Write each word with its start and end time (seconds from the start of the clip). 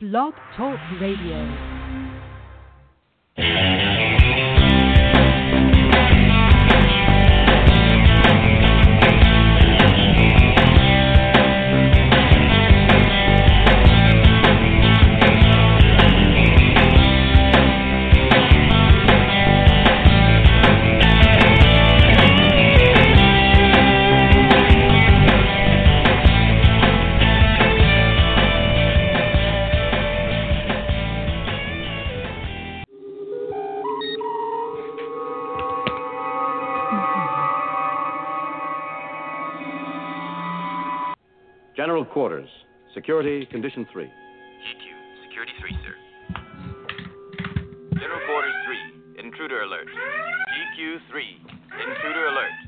Blog 0.00 0.32
Talk 0.56 0.78
Radio. 1.00 1.77
Quarters. 42.18 42.50
Security 42.94 43.46
Condition 43.46 43.86
3. 43.92 44.02
GQ, 44.02 44.10
Security 45.22 45.52
3, 45.60 45.70
sir. 45.86 45.94
General 47.94 48.20
Quarters 48.26 48.54
3, 49.14 49.24
Intruder 49.24 49.62
Alert. 49.62 49.86
GQ 49.86 50.98
3, 51.12 51.22
Intruder 51.78 52.26
Alert. 52.26 52.67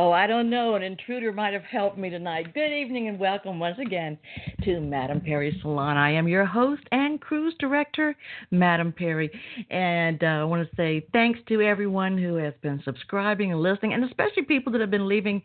Oh, 0.00 0.12
I 0.12 0.28
don't 0.28 0.48
know. 0.48 0.76
An 0.76 0.84
intruder 0.84 1.32
might 1.32 1.52
have 1.52 1.64
helped 1.64 1.98
me 1.98 2.08
tonight. 2.08 2.54
Good 2.54 2.70
evening 2.70 3.08
and 3.08 3.18
welcome 3.18 3.58
once 3.58 3.80
again 3.80 4.16
to 4.62 4.78
Madame 4.78 5.20
Perry 5.20 5.58
Salon. 5.60 5.96
I 5.96 6.12
am 6.12 6.28
your 6.28 6.44
host 6.44 6.82
and 6.92 7.20
cruise 7.20 7.52
director, 7.58 8.14
Madame 8.52 8.92
Perry. 8.92 9.28
And 9.70 10.22
uh, 10.22 10.26
I 10.26 10.44
want 10.44 10.70
to 10.70 10.76
say 10.76 11.04
thanks 11.12 11.40
to 11.48 11.62
everyone 11.62 12.16
who 12.16 12.36
has 12.36 12.54
been 12.62 12.80
subscribing 12.84 13.50
and 13.50 13.60
listening, 13.60 13.92
and 13.92 14.04
especially 14.04 14.44
people 14.44 14.70
that 14.70 14.80
have 14.80 14.92
been 14.92 15.08
leaving 15.08 15.42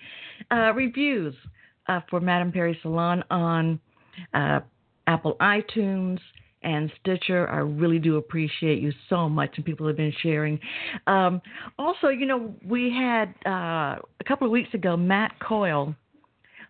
uh, 0.52 0.72
reviews 0.76 1.34
uh, 1.88 2.02
for 2.08 2.20
Madame 2.20 2.52
Perry 2.52 2.78
Salon 2.84 3.23
on 3.32 3.80
uh, 4.36 4.60
Apple 5.08 5.36
iTunes 5.42 6.20
and 6.64 6.92
Stitcher. 7.02 7.50
I 7.50 7.58
really 7.58 8.00
do 8.00 8.17
appreciate 8.17 8.81
you 8.81 8.92
so 9.09 9.30
much, 9.30 9.52
and 9.56 9.66
people 9.66 9.88
have 9.88 9.97
been 9.97 10.14
sharing. 10.22 10.59
Um, 11.08 11.42
also, 11.78 12.08
you 12.08 12.25
know, 12.25 12.53
we 12.66 12.92
had 12.92 13.33
uh, 13.45 14.00
a 14.20 14.23
couple 14.28 14.47
of 14.47 14.52
weeks 14.52 14.73
ago, 14.73 14.97
Matt 14.97 15.39
Coyle 15.39 15.95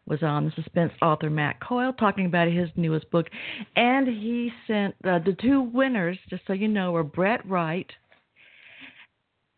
was 0.05 0.21
on, 0.21 0.45
the 0.45 0.51
suspense 0.61 0.91
author 1.01 1.29
Matt 1.29 1.61
Coyle, 1.61 1.93
talking 1.93 2.25
about 2.25 2.47
his 2.49 2.69
newest 2.75 3.09
book, 3.09 3.27
and 3.75 4.07
he 4.07 4.51
sent 4.67 4.95
uh, 5.05 5.19
the 5.19 5.35
two 5.41 5.61
winners, 5.61 6.17
just 6.29 6.43
so 6.45 6.53
you 6.53 6.67
know, 6.67 6.91
were 6.91 7.03
Brett 7.03 7.45
Wright 7.47 7.89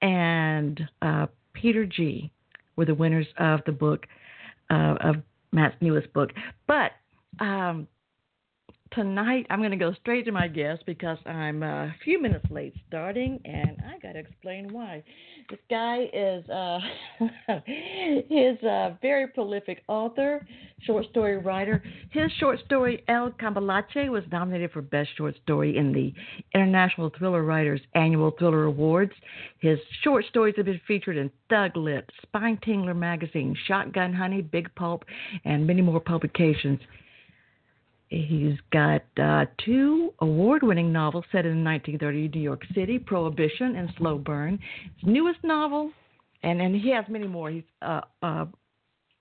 and 0.01 0.79
uh, 1.01 1.27
Peter 1.53 1.85
G. 1.85 2.31
Were 2.75 2.85
the 2.85 2.93
winners 2.93 3.27
of 3.39 3.61
the 3.65 3.71
book 3.71 4.05
uh, 4.69 4.95
of 4.99 5.15
Matt's 5.51 5.75
newest 5.81 6.11
book, 6.13 6.31
but. 6.67 6.91
Um, 7.39 7.87
tonight 8.95 9.45
I'm 9.49 9.59
going 9.59 9.71
to 9.71 9.77
go 9.77 9.93
straight 10.01 10.25
to 10.25 10.31
my 10.31 10.47
guest 10.47 10.83
because 10.85 11.17
I'm 11.25 11.61
a 11.61 11.93
few 12.03 12.19
minutes 12.21 12.45
late 12.49 12.73
starting, 12.87 13.39
and 13.43 13.77
I 13.85 13.99
got 13.99 14.13
to 14.13 14.19
explain 14.19 14.71
why. 14.71 15.03
This 15.49 15.59
guy 15.69 16.09
is 16.13 16.49
uh, 16.49 16.79
he's 17.65 18.63
a 18.63 18.97
very 19.01 19.27
prolific 19.27 19.83
author, 19.87 20.47
short 20.81 21.05
story 21.09 21.37
writer. 21.37 21.83
His 22.11 22.31
short 22.39 22.59
story 22.65 23.03
El 23.09 23.31
Cambalache 23.31 24.09
was 24.09 24.23
nominated 24.31 24.71
for 24.71 24.81
Best 24.81 25.09
Short 25.17 25.35
Story 25.43 25.77
in 25.77 25.91
the 25.91 26.13
International 26.53 27.11
Thriller 27.17 27.43
Writers 27.43 27.81
Annual 27.93 28.33
Thriller 28.39 28.63
Awards. 28.63 29.13
His 29.59 29.77
short 30.03 30.25
stories 30.29 30.55
have 30.57 30.65
been 30.65 30.81
featured 30.87 31.17
in 31.17 31.29
Thuglit, 31.51 32.03
Spine 32.23 32.57
Tingler 32.65 32.95
Magazine, 32.95 33.55
Shotgun 33.67 34.13
Honey, 34.13 34.41
Big 34.41 34.73
Pulp, 34.75 35.03
and 35.43 35.67
many 35.67 35.81
more 35.81 35.99
publications. 35.99 36.79
He's 38.15 38.57
got 38.71 39.03
uh, 39.21 39.45
two 39.65 40.13
award 40.19 40.63
winning 40.63 40.93
novels 40.93 41.25
set 41.33 41.45
in 41.45 41.65
1930 41.65 42.29
New 42.29 42.41
York 42.41 42.61
City 42.73 42.97
Prohibition 42.97 43.75
and 43.75 43.89
Slow 43.97 44.17
Burn. 44.17 44.57
His 45.01 45.09
newest 45.09 45.43
novel, 45.43 45.91
and, 46.41 46.61
and 46.61 46.73
he 46.73 46.91
has 46.91 47.03
many 47.09 47.27
more 47.27 47.49
he's, 47.49 47.63
uh, 47.81 48.01
uh, 48.21 48.45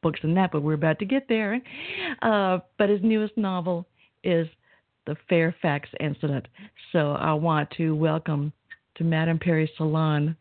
books 0.00 0.20
than 0.22 0.34
that, 0.34 0.52
but 0.52 0.62
we're 0.62 0.74
about 0.74 1.00
to 1.00 1.06
get 1.06 1.26
there. 1.28 1.60
Uh, 2.22 2.58
but 2.78 2.88
his 2.88 3.00
newest 3.02 3.36
novel 3.36 3.84
is 4.22 4.46
The 5.06 5.16
Fairfax 5.28 5.88
Incident. 5.98 6.46
So 6.92 7.12
I 7.12 7.32
want 7.32 7.68
to 7.72 7.96
welcome 7.96 8.52
to 8.96 9.02
Madame 9.02 9.40
Perry 9.40 9.68
Salon 9.76 10.36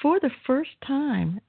for 0.00 0.18
the 0.18 0.30
first 0.44 0.70
time 0.84 1.40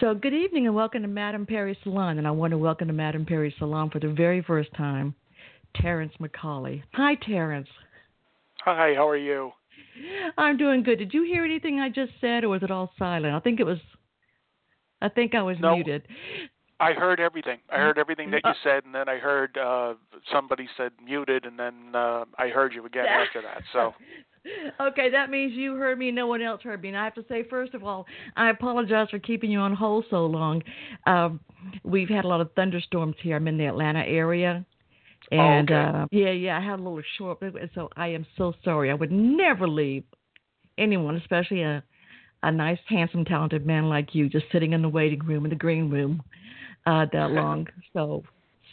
So, 0.00 0.14
good 0.14 0.32
evening 0.32 0.64
and 0.66 0.74
welcome 0.74 1.02
to 1.02 1.08
Madame 1.08 1.44
Perry 1.44 1.76
Salon. 1.82 2.16
And 2.16 2.26
I 2.26 2.30
want 2.30 2.52
to 2.52 2.58
welcome 2.58 2.86
to 2.86 2.94
Madame 2.94 3.26
Perry 3.26 3.54
Salon 3.58 3.90
for 3.90 3.98
the 4.00 4.08
very 4.08 4.40
first 4.40 4.72
time, 4.74 5.14
Terrence 5.76 6.14
McCauley. 6.18 6.82
Hi, 6.94 7.16
Terrence. 7.16 7.68
Hi, 8.64 8.94
how 8.94 9.06
are 9.06 9.18
you? 9.18 9.52
I'm 10.38 10.56
doing 10.56 10.82
good. 10.82 10.98
Did 10.98 11.12
you 11.12 11.24
hear 11.24 11.44
anything 11.44 11.80
I 11.80 11.90
just 11.90 12.12
said, 12.18 12.44
or 12.44 12.48
was 12.48 12.62
it 12.62 12.70
all 12.70 12.90
silent? 12.98 13.34
I 13.34 13.40
think 13.40 13.60
it 13.60 13.64
was. 13.64 13.76
I 15.02 15.10
think 15.10 15.34
I 15.34 15.42
was 15.42 15.58
no, 15.60 15.74
muted. 15.74 16.08
I 16.80 16.94
heard 16.94 17.20
everything. 17.20 17.58
I 17.70 17.76
heard 17.76 17.98
everything 17.98 18.30
that 18.30 18.40
you 18.42 18.52
said, 18.64 18.86
and 18.86 18.94
then 18.94 19.06
I 19.06 19.18
heard 19.18 19.58
uh 19.58 19.94
somebody 20.32 20.66
said 20.78 20.92
muted, 21.04 21.44
and 21.44 21.58
then 21.58 21.94
uh 21.94 22.24
I 22.38 22.48
heard 22.48 22.72
you 22.72 22.86
again 22.86 23.04
after 23.08 23.42
that. 23.42 23.62
So 23.74 23.92
okay, 24.80 25.10
that 25.10 25.30
means 25.30 25.52
you 25.52 25.76
heard 25.76 25.98
me, 25.98 26.10
no 26.10 26.26
one 26.26 26.42
else 26.42 26.62
heard 26.62 26.82
me. 26.82 26.88
And 26.88 26.96
I 26.96 27.04
have 27.04 27.14
to 27.14 27.24
say, 27.28 27.44
first 27.48 27.74
of 27.74 27.84
all, 27.84 28.06
I 28.36 28.50
apologize 28.50 29.08
for 29.10 29.18
keeping 29.18 29.50
you 29.50 29.58
on 29.58 29.74
hold 29.74 30.04
so 30.10 30.26
long. 30.26 30.62
Um, 31.06 31.40
we've 31.84 32.08
had 32.08 32.24
a 32.24 32.28
lot 32.28 32.40
of 32.40 32.50
thunderstorms 32.54 33.16
here. 33.22 33.36
I'm 33.36 33.48
in 33.48 33.58
the 33.58 33.66
Atlanta 33.66 34.00
area. 34.00 34.64
And 35.30 35.70
oh, 35.70 35.74
okay. 35.74 35.98
uh, 35.98 36.06
yeah, 36.10 36.30
yeah, 36.30 36.58
I 36.58 36.60
had 36.60 36.80
a 36.80 36.82
little 36.82 37.02
short, 37.18 37.42
so 37.74 37.88
I 37.96 38.08
am 38.08 38.26
so 38.36 38.54
sorry. 38.64 38.90
I 38.90 38.94
would 38.94 39.12
never 39.12 39.68
leave 39.68 40.04
anyone, 40.78 41.16
especially 41.16 41.62
a 41.62 41.84
a 42.42 42.50
nice, 42.50 42.78
handsome, 42.88 43.24
talented 43.24 43.66
man 43.66 43.88
like 43.88 44.14
you, 44.14 44.28
just 44.28 44.46
sitting 44.50 44.72
in 44.72 44.82
the 44.82 44.88
waiting 44.88 45.18
room 45.20 45.44
in 45.44 45.50
the 45.50 45.56
green 45.56 45.90
room 45.90 46.22
uh, 46.86 47.06
that 47.12 47.30
long. 47.32 47.66
so 47.92 48.22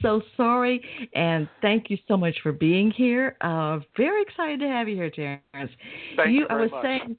so 0.01 0.21
sorry, 0.35 0.81
and 1.13 1.47
thank 1.61 1.89
you 1.89 1.97
so 2.07 2.17
much 2.17 2.35
for 2.43 2.51
being 2.51 2.91
here. 2.91 3.35
Uh, 3.41 3.79
very 3.95 4.21
excited 4.21 4.59
to 4.59 4.67
have 4.67 4.87
you 4.87 4.95
here, 4.95 5.09
Terrence. 5.09 5.71
Thank 6.15 6.29
you, 6.31 6.41
you 6.41 6.47
I 6.49 6.55
was 6.55 6.71
much. 6.71 6.83
saying, 6.83 7.17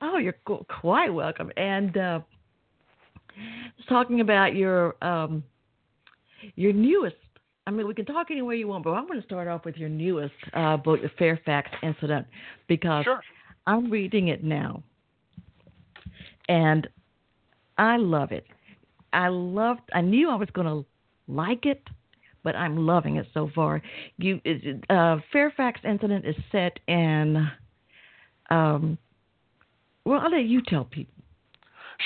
oh, 0.00 0.18
you're 0.18 0.36
quite 0.68 1.12
welcome. 1.12 1.50
And 1.56 1.96
uh, 1.96 2.20
talking 3.88 4.20
about 4.20 4.54
your 4.54 4.94
um, 5.04 5.42
your 6.56 6.72
newest. 6.72 7.16
I 7.66 7.70
mean, 7.70 7.86
we 7.86 7.92
can 7.92 8.06
talk 8.06 8.28
any 8.30 8.40
way 8.40 8.56
you 8.56 8.68
want, 8.68 8.84
but 8.84 8.92
I'm 8.92 9.06
going 9.06 9.20
to 9.20 9.26
start 9.26 9.46
off 9.46 9.66
with 9.66 9.76
your 9.76 9.90
newest 9.90 10.32
uh, 10.54 10.78
book, 10.78 11.02
The 11.02 11.10
Fairfax 11.18 11.70
Incident, 11.82 12.26
because 12.66 13.04
Sure. 13.04 13.20
I'm 13.66 13.90
reading 13.90 14.28
it 14.28 14.42
now, 14.42 14.82
and 16.48 16.88
I 17.76 17.98
love 17.98 18.32
it. 18.32 18.46
I 19.12 19.28
loved. 19.28 19.82
I 19.94 20.00
knew 20.00 20.30
I 20.30 20.34
was 20.36 20.48
going 20.54 20.66
to 20.66 20.86
like 21.30 21.66
it, 21.66 21.82
but 22.42 22.56
I'm 22.56 22.86
loving 22.86 23.16
it 23.16 23.26
so 23.34 23.50
far. 23.54 23.82
You, 24.16 24.40
uh, 24.90 25.16
Fairfax 25.32 25.80
Incident 25.84 26.24
is 26.26 26.36
set 26.52 26.78
in. 26.86 27.48
Um, 28.50 28.98
well, 30.04 30.20
I'll 30.20 30.30
let 30.30 30.44
you 30.44 30.62
tell 30.62 30.84
people. 30.84 31.14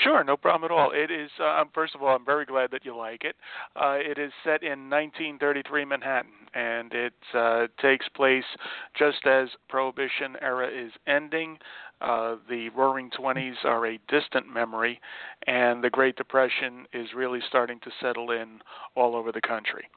Sure, 0.01 0.23
no 0.23 0.35
problem 0.35 0.69
at 0.69 0.73
all. 0.73 0.91
It 0.91 1.11
is. 1.11 1.29
Uh, 1.39 1.63
first 1.73 1.93
of 1.93 2.01
all, 2.01 2.15
I'm 2.15 2.25
very 2.25 2.45
glad 2.45 2.71
that 2.71 2.83
you 2.83 2.97
like 2.97 3.23
it. 3.23 3.35
Uh, 3.75 3.97
it 3.97 4.17
is 4.17 4.31
set 4.43 4.63
in 4.63 4.89
1933 4.89 5.85
Manhattan, 5.85 6.31
and 6.55 6.91
it 6.93 7.13
uh, 7.35 7.67
takes 7.79 8.09
place 8.09 8.43
just 8.97 9.27
as 9.27 9.49
Prohibition 9.69 10.35
era 10.41 10.67
is 10.67 10.91
ending. 11.05 11.59
Uh, 12.03 12.35
the 12.49 12.69
Roaring 12.69 13.09
Twenties 13.11 13.55
are 13.63 13.87
a 13.87 13.99
distant 14.09 14.53
memory, 14.53 14.99
and 15.47 15.81
the 15.81 15.89
Great 15.89 16.17
Depression 16.17 16.85
is 16.91 17.07
really 17.15 17.39
starting 17.47 17.79
to 17.79 17.91
settle 18.01 18.31
in 18.31 18.59
all 18.95 19.15
over 19.15 19.31
the 19.31 19.41
country. 19.41 19.87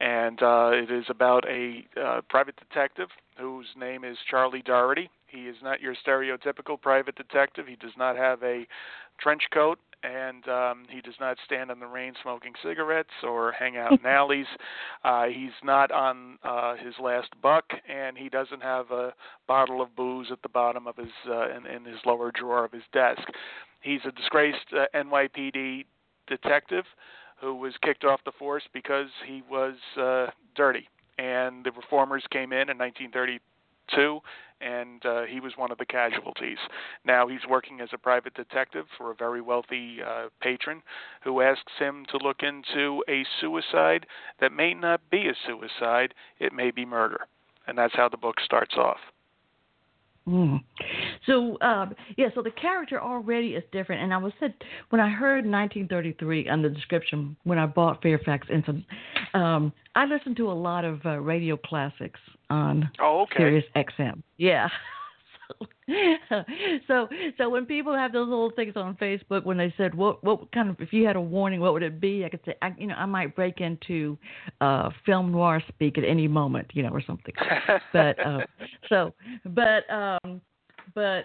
And 0.00 0.42
uh, 0.42 0.70
it 0.72 0.90
is 0.90 1.04
about 1.08 1.44
a 1.48 1.86
uh, 2.00 2.22
private 2.28 2.56
detective 2.56 3.08
whose 3.38 3.68
name 3.78 4.02
is 4.02 4.18
Charlie 4.28 4.62
Doherty. 4.62 5.08
He 5.28 5.42
is 5.42 5.56
not 5.62 5.80
your 5.80 5.94
stereotypical 5.94 6.80
private 6.80 7.14
detective. 7.14 7.66
He 7.68 7.76
does 7.76 7.96
not 7.96 8.16
have 8.16 8.42
a 8.42 8.66
trench 9.20 9.42
coat 9.52 9.78
and 10.04 10.46
um, 10.48 10.84
he 10.90 11.00
does 11.00 11.14
not 11.18 11.38
stand 11.44 11.70
in 11.70 11.80
the 11.80 11.86
rain 11.86 12.12
smoking 12.22 12.52
cigarettes 12.62 13.10
or 13.22 13.52
hang 13.52 13.76
out 13.76 13.92
in 14.00 14.06
alleys. 14.06 14.46
Uh, 15.04 15.24
he's 15.24 15.52
not 15.62 15.90
on 15.90 16.38
uh, 16.44 16.76
his 16.76 16.94
last 17.02 17.30
buck, 17.42 17.64
and 17.88 18.16
he 18.18 18.28
doesn't 18.28 18.62
have 18.62 18.90
a 18.90 19.12
bottle 19.48 19.80
of 19.80 19.94
booze 19.96 20.28
at 20.30 20.42
the 20.42 20.48
bottom 20.48 20.86
of 20.86 20.96
his 20.96 21.12
uh, 21.28 21.48
in, 21.56 21.66
in 21.66 21.84
his 21.84 21.98
lower 22.04 22.30
drawer 22.30 22.64
of 22.64 22.72
his 22.72 22.82
desk. 22.92 23.22
He's 23.80 24.00
a 24.06 24.12
disgraced 24.12 24.72
uh, 24.72 24.86
NYPD 24.94 25.84
detective 26.26 26.84
who 27.40 27.54
was 27.54 27.74
kicked 27.82 28.04
off 28.04 28.20
the 28.24 28.32
force 28.32 28.62
because 28.72 29.08
he 29.26 29.42
was 29.50 29.74
uh, 30.00 30.26
dirty. 30.54 30.88
And 31.18 31.64
the 31.64 31.72
reformers 31.72 32.24
came 32.30 32.52
in 32.52 32.70
in 32.70 32.78
1932, 33.92 34.20
and 34.60 35.04
uh, 35.04 35.22
he 35.30 35.40
was 35.40 35.52
one 35.56 35.70
of 35.70 35.78
the 35.78 35.86
casualties. 35.86 36.58
Now 37.04 37.28
he's 37.28 37.46
working 37.48 37.80
as 37.80 37.88
a 37.92 37.98
private 37.98 38.34
detective 38.34 38.86
for 38.96 39.10
a 39.10 39.14
very 39.14 39.40
wealthy 39.40 39.98
uh, 40.02 40.28
patron 40.40 40.82
who 41.22 41.40
asks 41.40 41.72
him 41.78 42.06
to 42.10 42.18
look 42.18 42.42
into 42.42 43.02
a 43.08 43.24
suicide 43.40 44.06
that 44.40 44.52
may 44.52 44.74
not 44.74 45.00
be 45.10 45.28
a 45.28 45.34
suicide, 45.46 46.14
it 46.38 46.52
may 46.52 46.70
be 46.70 46.84
murder. 46.84 47.26
And 47.66 47.76
that's 47.78 47.94
how 47.94 48.08
the 48.08 48.16
book 48.16 48.36
starts 48.44 48.74
off. 48.76 48.98
Mm. 50.28 50.62
So 51.26 51.60
um, 51.60 51.94
yeah, 52.16 52.28
so 52.34 52.42
the 52.42 52.50
character 52.50 53.00
already 53.00 53.48
is 53.48 53.62
different, 53.72 54.02
and 54.02 54.14
I 54.14 54.16
was 54.16 54.32
said 54.40 54.54
when 54.88 55.00
I 55.00 55.10
heard 55.10 55.44
1933 55.44 56.48
on 56.48 56.62
the 56.62 56.70
description 56.70 57.36
when 57.44 57.58
I 57.58 57.66
bought 57.66 58.02
Fairfax 58.02 58.46
Incident, 58.50 58.84
um, 59.34 59.72
I 59.94 60.06
listened 60.06 60.36
to 60.38 60.50
a 60.50 60.52
lot 60.52 60.84
of 60.84 61.04
uh, 61.04 61.18
radio 61.18 61.58
classics 61.58 62.20
on 62.48 62.90
oh, 63.00 63.22
okay. 63.22 63.38
Sirius 63.38 63.64
XM. 63.76 64.22
Yeah. 64.38 64.68
so 66.86 67.08
so 67.36 67.48
when 67.48 67.66
people 67.66 67.94
have 67.94 68.12
those 68.12 68.28
little 68.28 68.50
things 68.50 68.74
on 68.76 68.96
Facebook 68.96 69.44
when 69.44 69.56
they 69.56 69.72
said 69.76 69.94
what 69.94 70.22
what 70.24 70.50
kind 70.52 70.70
of 70.70 70.76
if 70.80 70.92
you 70.92 71.06
had 71.06 71.16
a 71.16 71.20
warning 71.20 71.60
what 71.60 71.72
would 71.72 71.82
it 71.82 72.00
be? 72.00 72.24
I 72.24 72.28
could 72.28 72.40
say 72.44 72.54
I, 72.62 72.72
you 72.78 72.86
know 72.86 72.94
I 72.94 73.06
might 73.06 73.36
break 73.36 73.60
into 73.60 74.18
uh 74.60 74.90
film 75.04 75.32
noir 75.32 75.62
speak 75.68 75.98
at 75.98 76.04
any 76.04 76.28
moment 76.28 76.70
you 76.74 76.82
know 76.82 76.90
or 76.90 77.02
something. 77.02 77.34
But 77.92 78.18
uh 78.24 78.40
so 78.88 79.14
but 79.44 79.90
um 79.90 80.40
but 80.94 81.24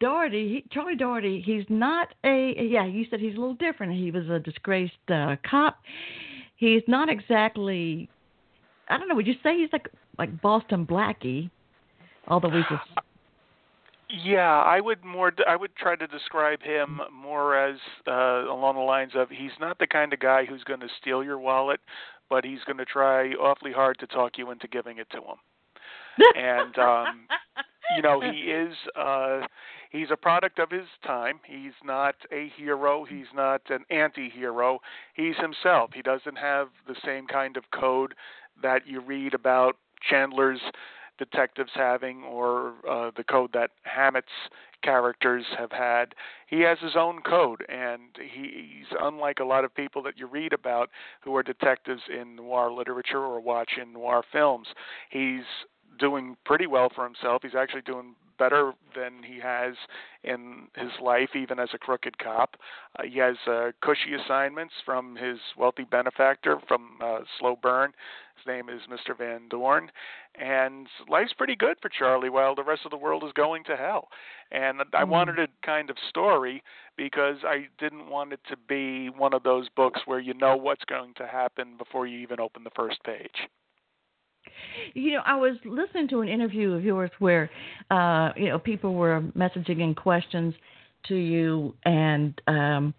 Doherty, 0.00 0.48
he, 0.48 0.64
Charlie 0.72 0.96
Doherty, 0.96 1.42
he's 1.44 1.64
not 1.68 2.08
a 2.24 2.54
yeah 2.58 2.86
you 2.86 3.06
said 3.10 3.20
he's 3.20 3.36
a 3.36 3.40
little 3.40 3.54
different. 3.54 3.92
He 3.92 4.10
was 4.10 4.28
a 4.28 4.38
disgraced 4.38 4.94
uh 5.08 5.36
cop. 5.48 5.78
He's 6.56 6.82
not 6.86 7.08
exactly 7.08 8.08
I 8.88 8.98
don't 8.98 9.08
know 9.08 9.14
would 9.14 9.26
you 9.26 9.34
say 9.42 9.58
he's 9.58 9.72
like 9.72 9.88
like 10.18 10.40
Boston 10.40 10.86
Blackie? 10.86 11.50
Although 12.28 12.48
we 12.48 12.60
a 12.60 12.80
yeah, 14.12 14.58
I 14.58 14.80
would 14.80 15.04
more. 15.04 15.32
I 15.48 15.56
would 15.56 15.76
try 15.76 15.96
to 15.96 16.06
describe 16.06 16.62
him 16.62 17.00
more 17.12 17.56
as 17.56 17.76
uh, 18.06 18.50
along 18.50 18.76
the 18.76 18.82
lines 18.82 19.12
of 19.14 19.28
he's 19.30 19.52
not 19.60 19.78
the 19.78 19.86
kind 19.86 20.12
of 20.12 20.20
guy 20.20 20.44
who's 20.44 20.64
going 20.64 20.80
to 20.80 20.88
steal 21.00 21.22
your 21.22 21.38
wallet, 21.38 21.80
but 22.28 22.44
he's 22.44 22.60
going 22.66 22.78
to 22.78 22.84
try 22.84 23.30
awfully 23.32 23.72
hard 23.72 23.98
to 24.00 24.06
talk 24.06 24.38
you 24.38 24.50
into 24.50 24.68
giving 24.68 24.98
it 24.98 25.08
to 25.10 25.18
him. 25.18 25.36
and 26.36 26.78
um, 26.78 27.26
you 27.96 28.02
know, 28.02 28.20
he 28.20 28.50
is. 28.50 28.74
Uh, 28.96 29.40
he's 29.90 30.08
a 30.10 30.16
product 30.16 30.58
of 30.58 30.70
his 30.70 30.86
time. 31.04 31.40
He's 31.46 31.72
not 31.84 32.14
a 32.32 32.50
hero. 32.56 33.04
He's 33.04 33.26
not 33.34 33.62
an 33.70 33.84
anti-hero. 33.90 34.80
He's 35.14 35.36
himself. 35.36 35.90
He 35.94 36.02
doesn't 36.02 36.36
have 36.36 36.68
the 36.86 36.96
same 37.04 37.26
kind 37.26 37.56
of 37.56 37.64
code 37.70 38.14
that 38.62 38.86
you 38.86 39.00
read 39.00 39.34
about 39.34 39.76
Chandler's 40.08 40.60
detectives 41.20 41.70
having 41.74 42.24
or 42.24 42.72
uh, 42.90 43.10
the 43.14 43.22
code 43.22 43.50
that 43.52 43.70
Hammett's 43.82 44.26
characters 44.82 45.44
have 45.56 45.70
had. 45.70 46.14
He 46.48 46.60
has 46.62 46.78
his 46.80 46.96
own 46.96 47.20
code, 47.20 47.64
and 47.68 48.00
he, 48.18 48.74
he's 48.78 48.96
unlike 48.98 49.38
a 49.38 49.44
lot 49.44 49.64
of 49.64 49.74
people 49.74 50.02
that 50.02 50.18
you 50.18 50.26
read 50.26 50.54
about 50.54 50.88
who 51.20 51.36
are 51.36 51.42
detectives 51.42 52.02
in 52.10 52.36
noir 52.36 52.72
literature 52.72 53.18
or 53.18 53.38
watch 53.38 53.72
in 53.80 53.92
noir 53.92 54.24
films. 54.32 54.68
He's 55.10 55.44
doing 55.98 56.36
pretty 56.46 56.66
well 56.66 56.88
for 56.94 57.04
himself. 57.04 57.42
He's 57.42 57.54
actually 57.54 57.82
doing 57.82 58.14
better 58.40 58.72
than 58.96 59.22
he 59.22 59.38
has 59.38 59.74
in 60.24 60.66
his 60.74 60.90
life, 61.00 61.30
even 61.36 61.60
as 61.60 61.68
a 61.74 61.78
crooked 61.78 62.18
cop. 62.18 62.56
Uh, 62.98 63.02
he 63.04 63.18
has 63.18 63.36
uh, 63.46 63.70
cushy 63.82 64.14
assignments 64.14 64.74
from 64.84 65.14
his 65.14 65.38
wealthy 65.56 65.84
benefactor 65.84 66.58
from 66.66 66.98
uh, 67.04 67.18
Slow 67.38 67.56
Burn. 67.62 67.92
His 68.36 68.46
name 68.46 68.70
is 68.70 68.80
Mr. 68.90 69.16
Van 69.16 69.42
Dorn, 69.50 69.90
and 70.34 70.86
life's 71.10 71.34
pretty 71.34 71.54
good 71.54 71.76
for 71.82 71.90
Charlie 71.90 72.30
while 72.30 72.54
the 72.54 72.64
rest 72.64 72.82
of 72.86 72.90
the 72.90 72.96
world 72.96 73.22
is 73.22 73.32
going 73.34 73.64
to 73.64 73.76
hell. 73.76 74.08
And 74.50 74.80
I 74.94 75.04
mm 75.04 75.08
wanted 75.08 75.38
a 75.38 75.48
kind 75.64 75.90
of 75.90 75.96
story 76.08 76.62
because 76.96 77.36
I 77.44 77.66
didn't 77.78 78.08
want 78.08 78.32
it 78.32 78.40
to 78.48 78.56
be 78.56 79.10
one 79.10 79.34
of 79.34 79.42
those 79.42 79.68
books 79.76 80.00
where 80.06 80.20
you 80.20 80.32
know 80.32 80.56
what's 80.56 80.84
going 80.86 81.12
to 81.18 81.26
happen 81.26 81.76
before 81.76 82.06
you 82.06 82.18
even 82.20 82.40
open 82.40 82.64
the 82.64 82.70
first 82.74 83.04
page. 83.04 83.48
You 84.94 85.12
know, 85.12 85.22
I 85.24 85.36
was 85.36 85.56
listening 85.64 86.08
to 86.08 86.20
an 86.20 86.28
interview 86.28 86.72
of 86.72 86.84
yours 86.84 87.10
where, 87.18 87.50
uh, 87.90 88.30
you 88.36 88.48
know, 88.48 88.58
people 88.58 88.94
were 88.94 89.22
messaging 89.36 89.80
in 89.80 89.94
questions 89.94 90.54
to 91.08 91.14
you, 91.14 91.74
and 91.84 92.40
um, 92.46 92.94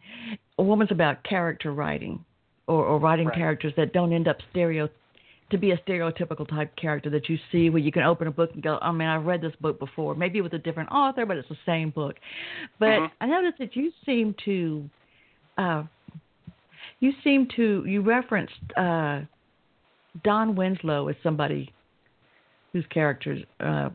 a 0.58 0.64
woman's 0.64 0.92
about 0.92 1.24
character 1.24 1.72
writing 1.72 2.24
or, 2.68 2.86
or 2.86 3.00
writing 3.00 3.28
right. 3.28 3.36
characters 3.36 3.74
that 3.78 3.94
don't 3.94 4.14
end 4.14 4.28
up 4.28 4.38
stereo 4.50 4.90
to 5.52 5.58
be 5.58 5.72
a 5.72 5.78
stereotypical 5.78 6.48
type 6.48 6.76
character 6.78 7.10
that 7.10 7.30
you 7.30 7.38
see 7.52 7.70
where 7.70 7.82
you 7.82 7.92
can 7.92 8.04
open 8.04 8.28
a 8.28 8.32
book 8.32 8.52
and 8.54 8.64
go, 8.64 8.80
oh 8.82 8.92
man, 8.92 9.10
I've 9.10 9.26
read 9.26 9.42
this 9.42 9.54
book 9.60 9.80
before. 9.80 10.16
Maybe 10.16 10.42
with 10.42 10.54
a 10.54 10.58
different 10.58 10.90
author, 10.92 11.26
but 11.26 11.38
it's 11.38 11.50
the 11.50 11.58
same 11.66 11.90
book. 11.90 12.16
But 12.80 12.86
mm-hmm. 12.86 13.24
I 13.24 13.26
noticed 13.28 13.60
that 13.60 13.76
you 13.76 13.92
seem 14.06 14.34
to, 14.46 14.90
uh, 15.58 15.84
you 17.02 17.12
seem 17.24 17.48
to, 17.58 17.84
you 17.86 18.02
referenced 18.02 18.54
uh, 18.78 19.22
Don 20.24 20.56
Winslow 20.56 21.08
is 21.10 21.16
somebody 21.24 21.74
whose 22.74 22.86
characters, 22.90 23.44
uh, 23.60 23.90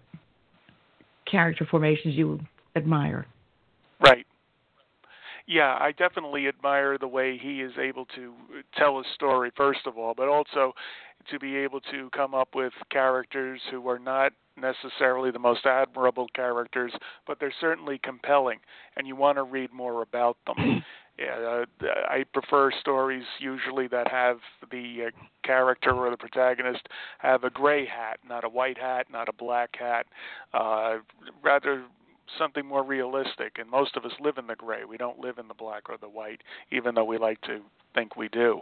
character 1.30 1.66
formations 1.70 2.14
you 2.14 2.40
admire. 2.74 3.26
Right. 4.00 4.26
Yeah, 5.46 5.76
I 5.80 5.92
definitely 5.92 6.48
admire 6.48 6.98
the 6.98 7.06
way 7.06 7.38
he 7.38 7.60
is 7.62 7.72
able 7.78 8.04
to 8.16 8.34
tell 8.76 8.98
a 8.98 9.04
story, 9.14 9.52
first 9.56 9.80
of 9.86 9.96
all, 9.96 10.12
but 10.14 10.28
also 10.28 10.72
to 11.30 11.38
be 11.38 11.56
able 11.56 11.80
to 11.92 12.10
come 12.10 12.34
up 12.34 12.48
with 12.54 12.72
characters 12.90 13.60
who 13.70 13.88
are 13.88 13.98
not 13.98 14.32
necessarily 14.56 15.30
the 15.30 15.38
most 15.38 15.64
admirable 15.64 16.26
characters, 16.34 16.92
but 17.26 17.38
they're 17.38 17.54
certainly 17.60 18.00
compelling, 18.02 18.58
and 18.96 19.06
you 19.06 19.14
want 19.14 19.36
to 19.38 19.44
read 19.44 19.72
more 19.72 20.02
about 20.02 20.36
them. 20.46 20.82
Yeah, 21.18 21.64
uh, 21.82 21.86
I 22.08 22.24
prefer 22.34 22.70
stories 22.78 23.24
usually 23.40 23.88
that 23.88 24.08
have 24.08 24.38
the 24.70 25.06
uh, 25.06 25.10
character 25.44 25.92
or 25.92 26.10
the 26.10 26.16
protagonist 26.16 26.88
have 27.18 27.44
a 27.44 27.50
gray 27.50 27.86
hat, 27.86 28.18
not 28.28 28.44
a 28.44 28.48
white 28.50 28.76
hat, 28.76 29.06
not 29.10 29.28
a 29.28 29.32
black 29.32 29.76
hat. 29.78 30.06
Uh, 30.52 30.98
rather 31.42 31.84
something 32.38 32.66
more 32.66 32.82
realistic. 32.82 33.56
And 33.58 33.70
most 33.70 33.96
of 33.96 34.04
us 34.04 34.12
live 34.20 34.38
in 34.38 34.46
the 34.46 34.56
gray. 34.56 34.84
We 34.84 34.96
don't 34.96 35.18
live 35.18 35.38
in 35.38 35.48
the 35.48 35.54
black 35.54 35.88
or 35.88 35.96
the 35.98 36.08
white, 36.08 36.42
even 36.70 36.94
though 36.94 37.04
we 37.04 37.18
like 37.18 37.40
to 37.42 37.60
think 37.94 38.16
we 38.16 38.28
do. 38.28 38.60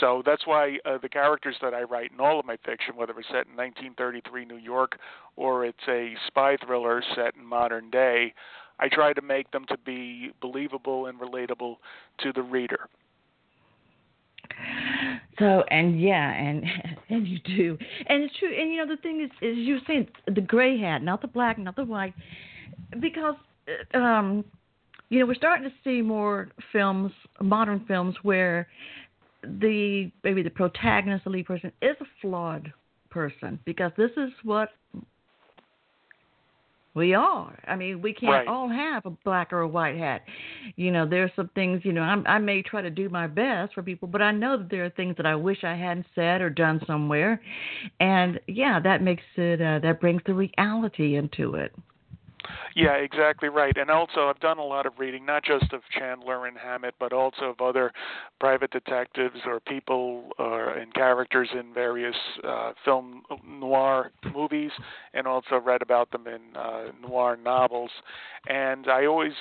So 0.00 0.22
that's 0.24 0.46
why 0.46 0.78
uh, 0.84 0.98
the 1.00 1.08
characters 1.08 1.56
that 1.62 1.74
I 1.74 1.82
write 1.82 2.10
in 2.12 2.20
all 2.20 2.40
of 2.40 2.46
my 2.46 2.56
fiction, 2.64 2.96
whether 2.96 3.12
it's 3.18 3.28
set 3.28 3.46
in 3.46 3.56
1933 3.56 4.44
New 4.44 4.56
York 4.56 4.98
or 5.36 5.64
it's 5.64 5.78
a 5.88 6.14
spy 6.26 6.56
thriller 6.64 7.02
set 7.14 7.36
in 7.36 7.44
modern 7.44 7.90
day, 7.90 8.34
I 8.78 8.88
try 8.88 9.12
to 9.12 9.22
make 9.22 9.50
them 9.50 9.64
to 9.68 9.78
be 9.78 10.30
believable 10.40 11.06
and 11.06 11.18
relatable 11.18 11.76
to 12.20 12.32
the 12.32 12.42
reader. 12.42 12.88
So 15.38 15.64
and 15.70 16.00
yeah, 16.00 16.32
and 16.32 16.64
and 17.10 17.26
you 17.26 17.38
do, 17.40 17.78
and 18.06 18.22
it's 18.22 18.36
true. 18.38 18.54
And 18.58 18.72
you 18.72 18.84
know 18.84 18.94
the 18.94 19.00
thing 19.00 19.20
is, 19.20 19.30
is 19.42 19.56
you're 19.58 19.80
saying 19.86 20.08
the 20.26 20.40
gray 20.40 20.78
hat, 20.78 21.02
not 21.02 21.20
the 21.20 21.28
black, 21.28 21.58
not 21.58 21.76
the 21.76 21.84
white 21.84 22.14
because 23.00 23.34
um, 23.94 24.44
you 25.08 25.18
know 25.18 25.26
we're 25.26 25.34
starting 25.34 25.68
to 25.68 25.74
see 25.84 26.02
more 26.02 26.48
films, 26.72 27.12
modern 27.40 27.84
films, 27.86 28.14
where 28.22 28.68
the 29.42 30.10
maybe 30.24 30.42
the 30.42 30.50
protagonist, 30.50 31.24
the 31.24 31.30
lead 31.30 31.46
person, 31.46 31.72
is 31.82 31.96
a 32.00 32.06
flawed 32.20 32.72
person 33.10 33.58
because 33.64 33.92
this 33.96 34.10
is 34.16 34.30
what 34.42 34.70
we 36.96 37.12
are. 37.12 37.56
I 37.68 37.76
mean, 37.76 38.00
we 38.00 38.14
can't 38.14 38.32
right. 38.32 38.48
all 38.48 38.70
have 38.70 39.04
a 39.04 39.10
black 39.10 39.52
or 39.52 39.60
a 39.60 39.68
white 39.68 39.98
hat. 39.98 40.22
You 40.76 40.90
know, 40.90 41.06
there's 41.06 41.30
some 41.36 41.50
things. 41.54 41.82
You 41.84 41.92
know, 41.92 42.00
I'm, 42.00 42.26
I 42.26 42.38
may 42.38 42.62
try 42.62 42.80
to 42.80 42.88
do 42.88 43.10
my 43.10 43.26
best 43.26 43.74
for 43.74 43.82
people, 43.82 44.08
but 44.08 44.22
I 44.22 44.32
know 44.32 44.56
that 44.56 44.70
there 44.70 44.84
are 44.86 44.90
things 44.90 45.14
that 45.18 45.26
I 45.26 45.36
wish 45.36 45.62
I 45.62 45.74
hadn't 45.74 46.06
said 46.14 46.40
or 46.40 46.48
done 46.48 46.80
somewhere, 46.86 47.40
and 48.00 48.40
yeah, 48.48 48.80
that 48.80 49.02
makes 49.02 49.22
it. 49.36 49.60
Uh, 49.60 49.78
that 49.80 50.00
brings 50.00 50.22
the 50.24 50.32
reality 50.32 51.16
into 51.16 51.54
it. 51.54 51.74
Yeah, 52.74 52.94
exactly 52.94 53.48
right. 53.48 53.76
And 53.76 53.90
also, 53.90 54.28
I've 54.28 54.40
done 54.40 54.58
a 54.58 54.64
lot 54.64 54.86
of 54.86 54.98
reading, 54.98 55.24
not 55.24 55.44
just 55.44 55.72
of 55.72 55.80
Chandler 55.96 56.46
and 56.46 56.56
Hammett, 56.58 56.94
but 56.98 57.12
also 57.12 57.46
of 57.46 57.60
other 57.60 57.92
private 58.38 58.70
detectives 58.70 59.40
or 59.46 59.60
people 59.60 60.30
or 60.38 60.70
and 60.70 60.92
characters 60.94 61.48
in 61.58 61.72
various 61.72 62.16
uh, 62.44 62.72
film 62.84 63.22
noir 63.46 64.10
movies, 64.34 64.70
and 65.14 65.26
also 65.26 65.56
read 65.56 65.82
about 65.82 66.10
them 66.10 66.26
in 66.26 66.56
uh, 66.56 66.86
noir 67.00 67.36
novels. 67.42 67.90
And 68.48 68.88
I 68.88 69.06
always 69.06 69.32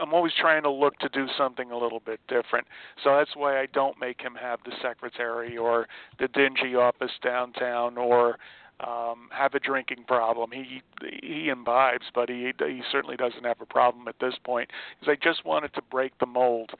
I'm 0.00 0.14
always 0.14 0.32
trying 0.40 0.62
to 0.62 0.70
look 0.70 0.98
to 0.98 1.08
do 1.08 1.26
something 1.36 1.70
a 1.70 1.76
little 1.76 2.00
bit 2.00 2.20
different. 2.28 2.66
So 3.02 3.16
that's 3.16 3.34
why 3.34 3.60
I 3.60 3.66
don't 3.66 3.98
make 3.98 4.20
him 4.20 4.34
have 4.40 4.60
the 4.64 4.72
secretary 4.82 5.56
or 5.56 5.86
the 6.18 6.28
dingy 6.28 6.74
office 6.74 7.10
downtown 7.22 7.96
or 7.96 8.38
um 8.80 9.28
have 9.32 9.54
a 9.54 9.60
drinking 9.60 10.04
problem. 10.06 10.50
He 10.52 10.82
he 11.22 11.48
imbibes, 11.48 12.06
but 12.14 12.28
he 12.28 12.52
he 12.58 12.82
certainly 12.90 13.16
doesn't 13.16 13.44
have 13.44 13.60
a 13.60 13.66
problem 13.66 14.08
at 14.08 14.16
this 14.20 14.34
point. 14.44 14.70
Because 14.98 15.16
I 15.20 15.24
just 15.24 15.44
wanted 15.44 15.74
to 15.74 15.82
break 15.82 16.18
the 16.18 16.26
mold 16.26 16.72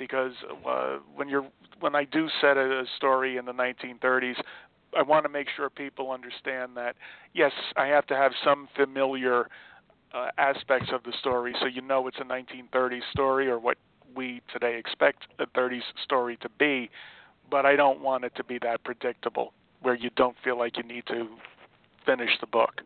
because 0.00 0.32
uh, 0.66 0.96
when 1.14 1.28
you're 1.28 1.46
when 1.78 1.94
I 1.94 2.04
do 2.04 2.28
set 2.40 2.56
a, 2.56 2.80
a 2.80 2.84
story 2.96 3.36
in 3.36 3.44
the 3.44 3.52
1930s, 3.52 4.36
I 4.96 5.02
want 5.02 5.24
to 5.24 5.28
make 5.28 5.46
sure 5.54 5.70
people 5.70 6.10
understand 6.10 6.72
that 6.76 6.96
yes, 7.34 7.52
I 7.76 7.86
have 7.86 8.06
to 8.08 8.16
have 8.16 8.32
some 8.42 8.68
familiar 8.74 9.46
uh, 10.12 10.28
aspects 10.38 10.88
of 10.92 11.02
the 11.04 11.12
story, 11.20 11.54
so 11.60 11.66
you 11.66 11.82
know 11.82 12.08
it's 12.08 12.18
a 12.18 12.24
1930s 12.24 13.02
story 13.12 13.48
or 13.48 13.58
what 13.58 13.76
we 14.16 14.40
today 14.52 14.76
expect 14.76 15.24
a 15.38 15.46
30s 15.46 15.82
story 16.02 16.36
to 16.38 16.48
be. 16.58 16.90
But 17.50 17.66
I 17.66 17.76
don't 17.76 18.00
want 18.00 18.24
it 18.24 18.34
to 18.36 18.44
be 18.44 18.58
that 18.62 18.82
predictable, 18.84 19.52
where 19.82 19.94
you 19.94 20.10
don't 20.16 20.36
feel 20.42 20.58
like 20.58 20.76
you 20.76 20.82
need 20.82 21.04
to 21.06 21.26
finish 22.06 22.30
the 22.40 22.46
book. 22.46 22.80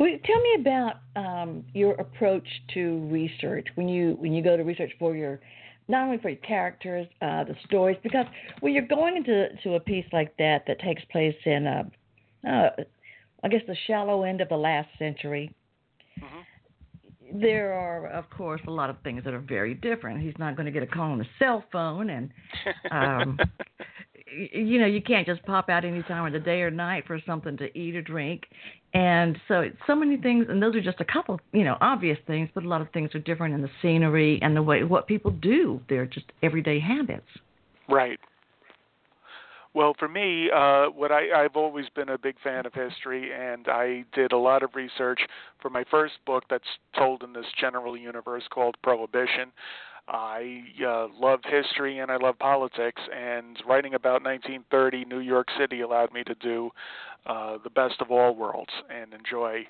Well, 0.00 0.10
tell 0.24 0.40
me 0.40 0.56
about 0.60 0.94
um, 1.14 1.64
your 1.72 1.92
approach 1.94 2.46
to 2.74 3.06
research 3.10 3.68
when 3.76 3.88
you 3.88 4.16
when 4.18 4.32
you 4.32 4.42
go 4.42 4.56
to 4.56 4.64
research 4.64 4.90
for 4.98 5.14
your 5.14 5.40
not 5.88 6.04
only 6.04 6.18
for 6.18 6.30
your 6.30 6.38
characters, 6.38 7.06
uh, 7.22 7.44
the 7.44 7.54
stories, 7.64 7.96
because 8.02 8.26
when 8.58 8.72
you're 8.72 8.86
going 8.86 9.16
into 9.16 9.48
to 9.62 9.74
a 9.74 9.80
piece 9.80 10.06
like 10.12 10.36
that 10.36 10.64
that 10.66 10.80
takes 10.80 11.04
place 11.12 11.36
in, 11.44 11.64
uh, 11.64 11.84
uh, 12.48 12.70
I 13.44 13.48
guess, 13.48 13.60
the 13.68 13.76
shallow 13.86 14.24
end 14.24 14.40
of 14.40 14.48
the 14.48 14.56
last 14.56 14.88
century, 14.98 15.54
Mm-hmm. 16.22 17.40
there 17.40 17.74
are, 17.74 18.06
of 18.06 18.30
course, 18.30 18.62
a 18.66 18.70
lot 18.70 18.88
of 18.88 18.96
things 19.04 19.22
that 19.24 19.34
are 19.34 19.40
very 19.40 19.74
different. 19.74 20.22
He's 20.22 20.38
not 20.38 20.56
going 20.56 20.64
to 20.64 20.72
get 20.72 20.82
a 20.82 20.86
call 20.86 21.12
on 21.12 21.18
the 21.18 21.26
cell 21.38 21.62
phone, 21.70 22.08
and 22.08 22.30
um, 22.90 23.38
you 24.32 24.80
know, 24.80 24.86
you 24.86 25.00
can't 25.00 25.26
just 25.26 25.44
pop 25.44 25.68
out 25.68 25.84
any 25.84 26.02
time 26.02 26.26
of 26.26 26.32
the 26.32 26.38
day 26.38 26.62
or 26.62 26.70
night 26.70 27.04
for 27.06 27.20
something 27.24 27.56
to 27.58 27.78
eat 27.78 27.94
or 27.94 28.02
drink. 28.02 28.44
And 28.92 29.38
so, 29.46 29.64
so 29.86 29.94
many 29.94 30.16
things, 30.16 30.46
and 30.48 30.62
those 30.62 30.74
are 30.74 30.80
just 30.80 31.00
a 31.00 31.04
couple, 31.04 31.38
you 31.52 31.64
know, 31.64 31.76
obvious 31.80 32.18
things, 32.26 32.48
but 32.54 32.64
a 32.64 32.68
lot 32.68 32.80
of 32.80 32.90
things 32.92 33.14
are 33.14 33.20
different 33.20 33.54
in 33.54 33.62
the 33.62 33.70
scenery 33.82 34.40
and 34.42 34.56
the 34.56 34.62
way 34.62 34.82
what 34.84 35.06
people 35.06 35.30
do. 35.30 35.80
They're 35.88 36.06
just 36.06 36.26
everyday 36.42 36.80
habits. 36.80 37.26
Right. 37.88 38.18
Well, 39.74 39.94
for 39.98 40.08
me, 40.08 40.48
uh, 40.50 40.86
what 40.86 41.12
I, 41.12 41.44
I've 41.44 41.54
always 41.54 41.84
been 41.94 42.08
a 42.08 42.16
big 42.16 42.36
fan 42.42 42.64
of 42.64 42.72
history, 42.72 43.30
and 43.30 43.68
I 43.68 44.06
did 44.14 44.32
a 44.32 44.38
lot 44.38 44.62
of 44.62 44.70
research 44.74 45.20
for 45.60 45.68
my 45.68 45.84
first 45.90 46.14
book 46.24 46.44
that's 46.48 46.64
told 46.96 47.22
in 47.22 47.34
this 47.34 47.44
general 47.60 47.94
universe 47.94 48.44
called 48.50 48.76
Prohibition. 48.82 49.52
I 50.08 50.62
uh, 50.86 51.08
love 51.18 51.40
history 51.44 51.98
and 51.98 52.10
I 52.10 52.16
love 52.16 52.38
politics, 52.38 53.02
and 53.14 53.60
writing 53.66 53.94
about 53.94 54.22
1930 54.22 55.04
New 55.04 55.18
York 55.18 55.48
City 55.58 55.80
allowed 55.80 56.12
me 56.12 56.22
to 56.24 56.34
do 56.36 56.70
uh, 57.26 57.58
the 57.64 57.70
best 57.70 58.00
of 58.00 58.10
all 58.10 58.34
worlds 58.34 58.70
and 58.88 59.12
enjoy 59.12 59.66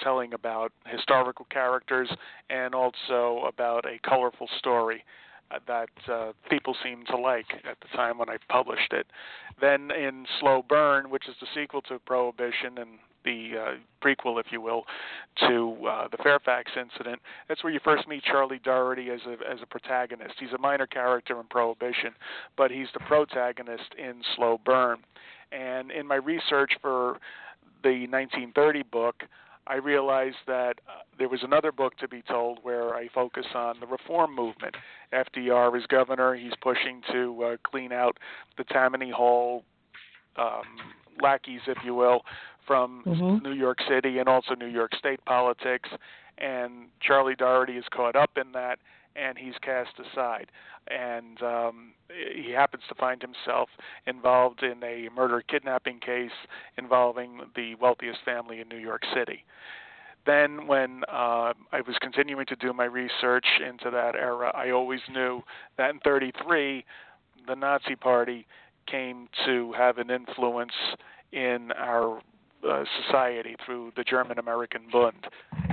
telling 0.00 0.32
about 0.34 0.72
historical 0.86 1.46
characters 1.50 2.10
and 2.50 2.74
also 2.74 3.44
about 3.48 3.84
a 3.84 3.98
colorful 4.08 4.48
story 4.58 5.04
uh, 5.50 5.58
that 5.66 5.88
uh, 6.10 6.32
people 6.50 6.76
seemed 6.82 7.06
to 7.06 7.16
like 7.16 7.46
at 7.68 7.78
the 7.80 7.96
time 7.96 8.18
when 8.18 8.28
I 8.28 8.36
published 8.48 8.92
it. 8.92 9.06
Then 9.60 9.90
in 9.90 10.26
Slow 10.40 10.64
Burn, 10.68 11.10
which 11.10 11.28
is 11.28 11.34
the 11.40 11.46
sequel 11.54 11.82
to 11.82 11.98
Prohibition 12.00 12.78
and 12.78 12.98
the 13.24 13.50
uh, 13.58 13.74
prequel, 14.04 14.38
if 14.40 14.46
you 14.50 14.60
will, 14.60 14.84
to 15.48 15.76
uh, 15.88 16.08
the 16.08 16.18
Fairfax 16.22 16.72
incident, 16.76 17.20
that's 17.48 17.64
where 17.64 17.72
you 17.72 17.80
first 17.82 18.06
meet 18.06 18.22
Charlie 18.24 18.60
Doherty 18.62 19.10
as 19.10 19.20
a 19.26 19.32
as 19.50 19.58
a 19.62 19.66
protagonist. 19.66 20.34
He's 20.38 20.52
a 20.52 20.58
minor 20.58 20.86
character 20.86 21.38
in 21.40 21.46
Prohibition, 21.46 22.12
but 22.56 22.70
he's 22.70 22.88
the 22.94 23.00
protagonist 23.00 23.94
in 23.98 24.22
Slow 24.36 24.60
Burn. 24.64 24.98
And 25.52 25.90
in 25.90 26.06
my 26.06 26.16
research 26.16 26.72
for 26.80 27.18
the 27.82 28.06
1930 28.08 28.82
book, 28.84 29.22
I 29.66 29.76
realized 29.76 30.36
that 30.46 30.80
uh, 30.88 31.02
there 31.18 31.28
was 31.28 31.42
another 31.42 31.72
book 31.72 31.96
to 31.98 32.08
be 32.08 32.22
told 32.22 32.58
where 32.62 32.94
I 32.94 33.08
focus 33.14 33.46
on 33.54 33.80
the 33.80 33.86
reform 33.86 34.34
movement. 34.34 34.74
FDR 35.12 35.76
is 35.78 35.86
governor; 35.86 36.34
he's 36.34 36.52
pushing 36.60 37.00
to 37.12 37.44
uh, 37.44 37.56
clean 37.62 37.92
out 37.92 38.18
the 38.58 38.64
Tammany 38.64 39.10
Hall 39.10 39.64
um, 40.36 40.62
lackeys, 41.20 41.60
if 41.66 41.78
you 41.84 41.94
will, 41.94 42.24
from 42.66 43.02
Mhm. 43.04 43.42
New 43.42 43.52
York 43.52 43.80
City 43.82 44.18
and 44.18 44.28
also 44.28 44.54
New 44.54 44.66
York 44.66 44.94
State 44.94 45.24
politics. 45.24 45.88
And 46.38 46.88
Charlie 47.00 47.36
Doherty 47.36 47.76
is 47.76 47.88
caught 47.90 48.16
up 48.16 48.36
in 48.36 48.52
that, 48.52 48.78
and 49.14 49.38
he's 49.38 49.56
cast 49.58 49.98
aside. 49.98 50.50
And 50.88 51.42
um, 51.42 51.94
he 52.10 52.50
happens 52.50 52.82
to 52.88 52.94
find 52.94 53.22
himself 53.22 53.70
involved 54.06 54.62
in 54.62 54.82
a 54.82 55.08
murder 55.14 55.40
kidnapping 55.42 56.00
case 56.00 56.32
involving 56.76 57.40
the 57.54 57.74
wealthiest 57.76 58.20
family 58.22 58.60
in 58.60 58.68
New 58.68 58.78
York 58.78 59.04
City. 59.14 59.44
Then, 60.26 60.66
when 60.66 61.04
uh, 61.08 61.52
I 61.72 61.82
was 61.86 61.96
continuing 62.00 62.46
to 62.46 62.56
do 62.56 62.72
my 62.72 62.84
research 62.84 63.46
into 63.60 63.90
that 63.90 64.14
era, 64.14 64.50
I 64.54 64.70
always 64.70 65.00
knew 65.10 65.42
that 65.76 65.90
in 65.90 66.00
33, 66.00 66.84
the 67.46 67.54
Nazi 67.54 67.94
Party 67.94 68.46
came 68.86 69.28
to 69.44 69.72
have 69.72 69.98
an 69.98 70.10
influence 70.10 70.72
in 71.32 71.72
our 71.72 72.20
uh, 72.68 72.84
society 73.04 73.56
through 73.64 73.92
the 73.96 74.04
German 74.04 74.38
American 74.38 74.82
Bund. 74.90 75.26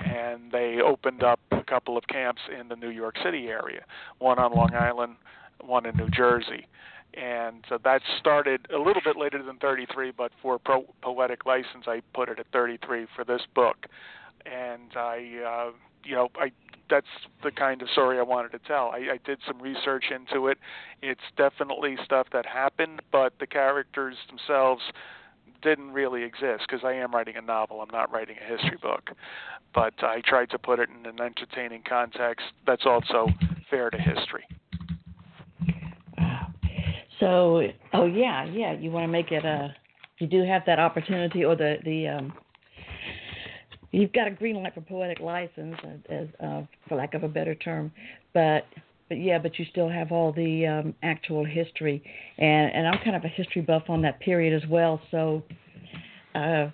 And 0.06 0.51
they 0.51 0.80
opened 0.84 1.24
up 1.24 1.39
a 1.51 1.63
couple 1.63 1.98
of 1.98 2.08
camps 2.08 2.41
in 2.60 2.68
the 2.68 2.75
New 2.75 2.89
York 2.89 3.15
City 3.24 3.48
area, 3.48 3.84
one 4.20 4.39
on 4.39 4.53
Long 4.53 4.74
Island, 4.74 5.15
one 5.62 5.86
in 5.86 5.96
New 5.96 6.10
Jersey. 6.10 6.68
And 7.13 7.65
so 7.68 7.77
that 7.84 8.01
started 8.20 8.68
a 8.74 8.77
little 8.77 9.01
bit 9.03 9.18
later 9.18 9.41
than 9.44 9.58
33, 9.58 10.12
but 10.12 10.32
for 10.41 10.58
pro- 10.60 10.86
poetic 11.01 11.46
license, 11.46 11.86
I 11.88 12.01
put 12.13 12.30
it 12.30 12.39
at 12.39 12.48
33 12.53 13.08
for 13.15 13.25
this 13.25 13.41
book. 13.53 13.88
And 14.46 14.96
I, 14.96 15.41
uh, 15.46 15.72
you 16.03 16.15
know, 16.15 16.30
I 16.36 16.51
that's 16.90 17.08
the 17.44 17.52
kind 17.52 17.82
of 17.82 17.90
story 17.90 18.20
I 18.20 18.24
wanted 18.24 18.52
to 18.52 18.60
tell. 18.60 18.92
I, 18.94 19.14
I 19.14 19.20
did 19.24 19.40
some 19.48 19.62
research 19.62 20.06
into 20.14 20.48
it. 20.48 20.58
It's 21.02 21.22
definitely 21.38 21.98
stuff 22.04 22.28
that 22.34 22.46
happened, 22.46 23.02
but 23.12 23.34
the 23.40 23.48
characters 23.48 24.16
themselves 24.30 24.82
didn't 25.62 25.92
really 25.92 26.24
exist 26.24 26.64
because 26.68 26.84
I 26.84 26.94
am 26.94 27.14
writing 27.14 27.36
a 27.38 27.42
novel. 27.42 27.82
I'm 27.82 27.92
not 27.92 28.12
writing 28.12 28.36
a 28.44 28.58
history 28.58 28.78
book. 28.82 29.12
But 29.74 29.94
I 30.02 30.22
tried 30.26 30.50
to 30.50 30.60
put 30.60 30.80
it 30.80 30.90
in 30.90 31.06
an 31.06 31.22
entertaining 31.22 31.84
context 31.88 32.46
that's 32.68 32.86
also 32.86 33.28
fair 33.70 33.90
to 33.90 33.98
history. 33.98 34.44
So, 37.20 37.62
oh 37.94 38.06
yeah, 38.06 38.46
yeah. 38.46 38.74
You 38.74 38.92
want 38.92 39.04
to 39.04 39.08
make 39.08 39.32
it 39.32 39.46
a. 39.46 39.74
You 40.18 40.28
do 40.28 40.44
have 40.44 40.64
that 40.66 40.80
opportunity, 40.80 41.46
or 41.46 41.56
the 41.56 41.78
the. 41.86 42.08
Um, 42.08 42.34
you've 43.91 44.13
got 44.13 44.27
a 44.27 44.31
green 44.31 44.55
light 44.55 44.74
for 44.74 44.81
poetic 44.81 45.19
license, 45.19 45.75
as 46.10 46.27
uh, 46.43 46.62
for 46.88 46.95
lack 46.95 47.13
of 47.13 47.24
a 47.24 47.27
better 47.27 47.55
term, 47.55 47.91
but 48.33 48.65
but 49.10 49.19
yeah, 49.19 49.39
but 49.39 49.60
you 49.60 49.65
still 49.69 49.89
have 49.89 50.13
all 50.13 50.31
the 50.31 50.65
um, 50.65 50.95
actual 51.03 51.45
history, 51.45 52.01
and 52.38 52.74
and 52.74 52.88
I'm 52.88 53.03
kind 53.03 53.15
of 53.15 53.25
a 53.25 53.27
history 53.27 53.62
buff 53.62 53.83
on 53.89 54.01
that 54.03 54.19
period 54.21 54.62
as 54.62 54.69
well. 54.69 55.01
So, 55.12 55.43
uh, 56.33 56.69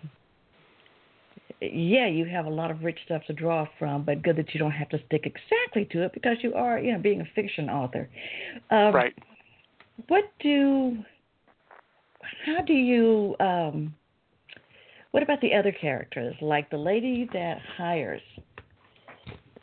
yeah, 1.59 2.07
you 2.07 2.25
have 2.25 2.45
a 2.45 2.49
lot 2.49 2.69
of 2.69 2.83
rich 2.83 2.99
stuff 3.05 3.23
to 3.25 3.33
draw 3.33 3.65
from, 3.79 4.03
but 4.03 4.21
good 4.21 4.35
that 4.35 4.53
you 4.53 4.59
don't 4.59 4.71
have 4.71 4.89
to 4.89 4.99
stick 5.07 5.25
exactly 5.25 5.85
to 5.91 6.03
it 6.03 6.13
because 6.13 6.37
you 6.41 6.53
are, 6.53 6.79
you 6.79 6.93
know, 6.93 6.99
being 6.99 7.21
a 7.21 7.27
fiction 7.33 7.69
author. 7.69 8.07
Um, 8.69 8.93
Right. 8.93 9.13
what 10.07 10.25
do 10.39 10.97
how 12.45 12.61
do 12.61 12.73
you 12.73 13.35
um 13.39 13.95
what 15.17 15.23
about 15.23 15.41
the 15.41 15.51
other 15.51 15.71
characters 15.71 16.35
like 16.41 16.69
the 16.69 16.77
lady 16.77 17.27
that 17.33 17.57
hires 17.75 18.21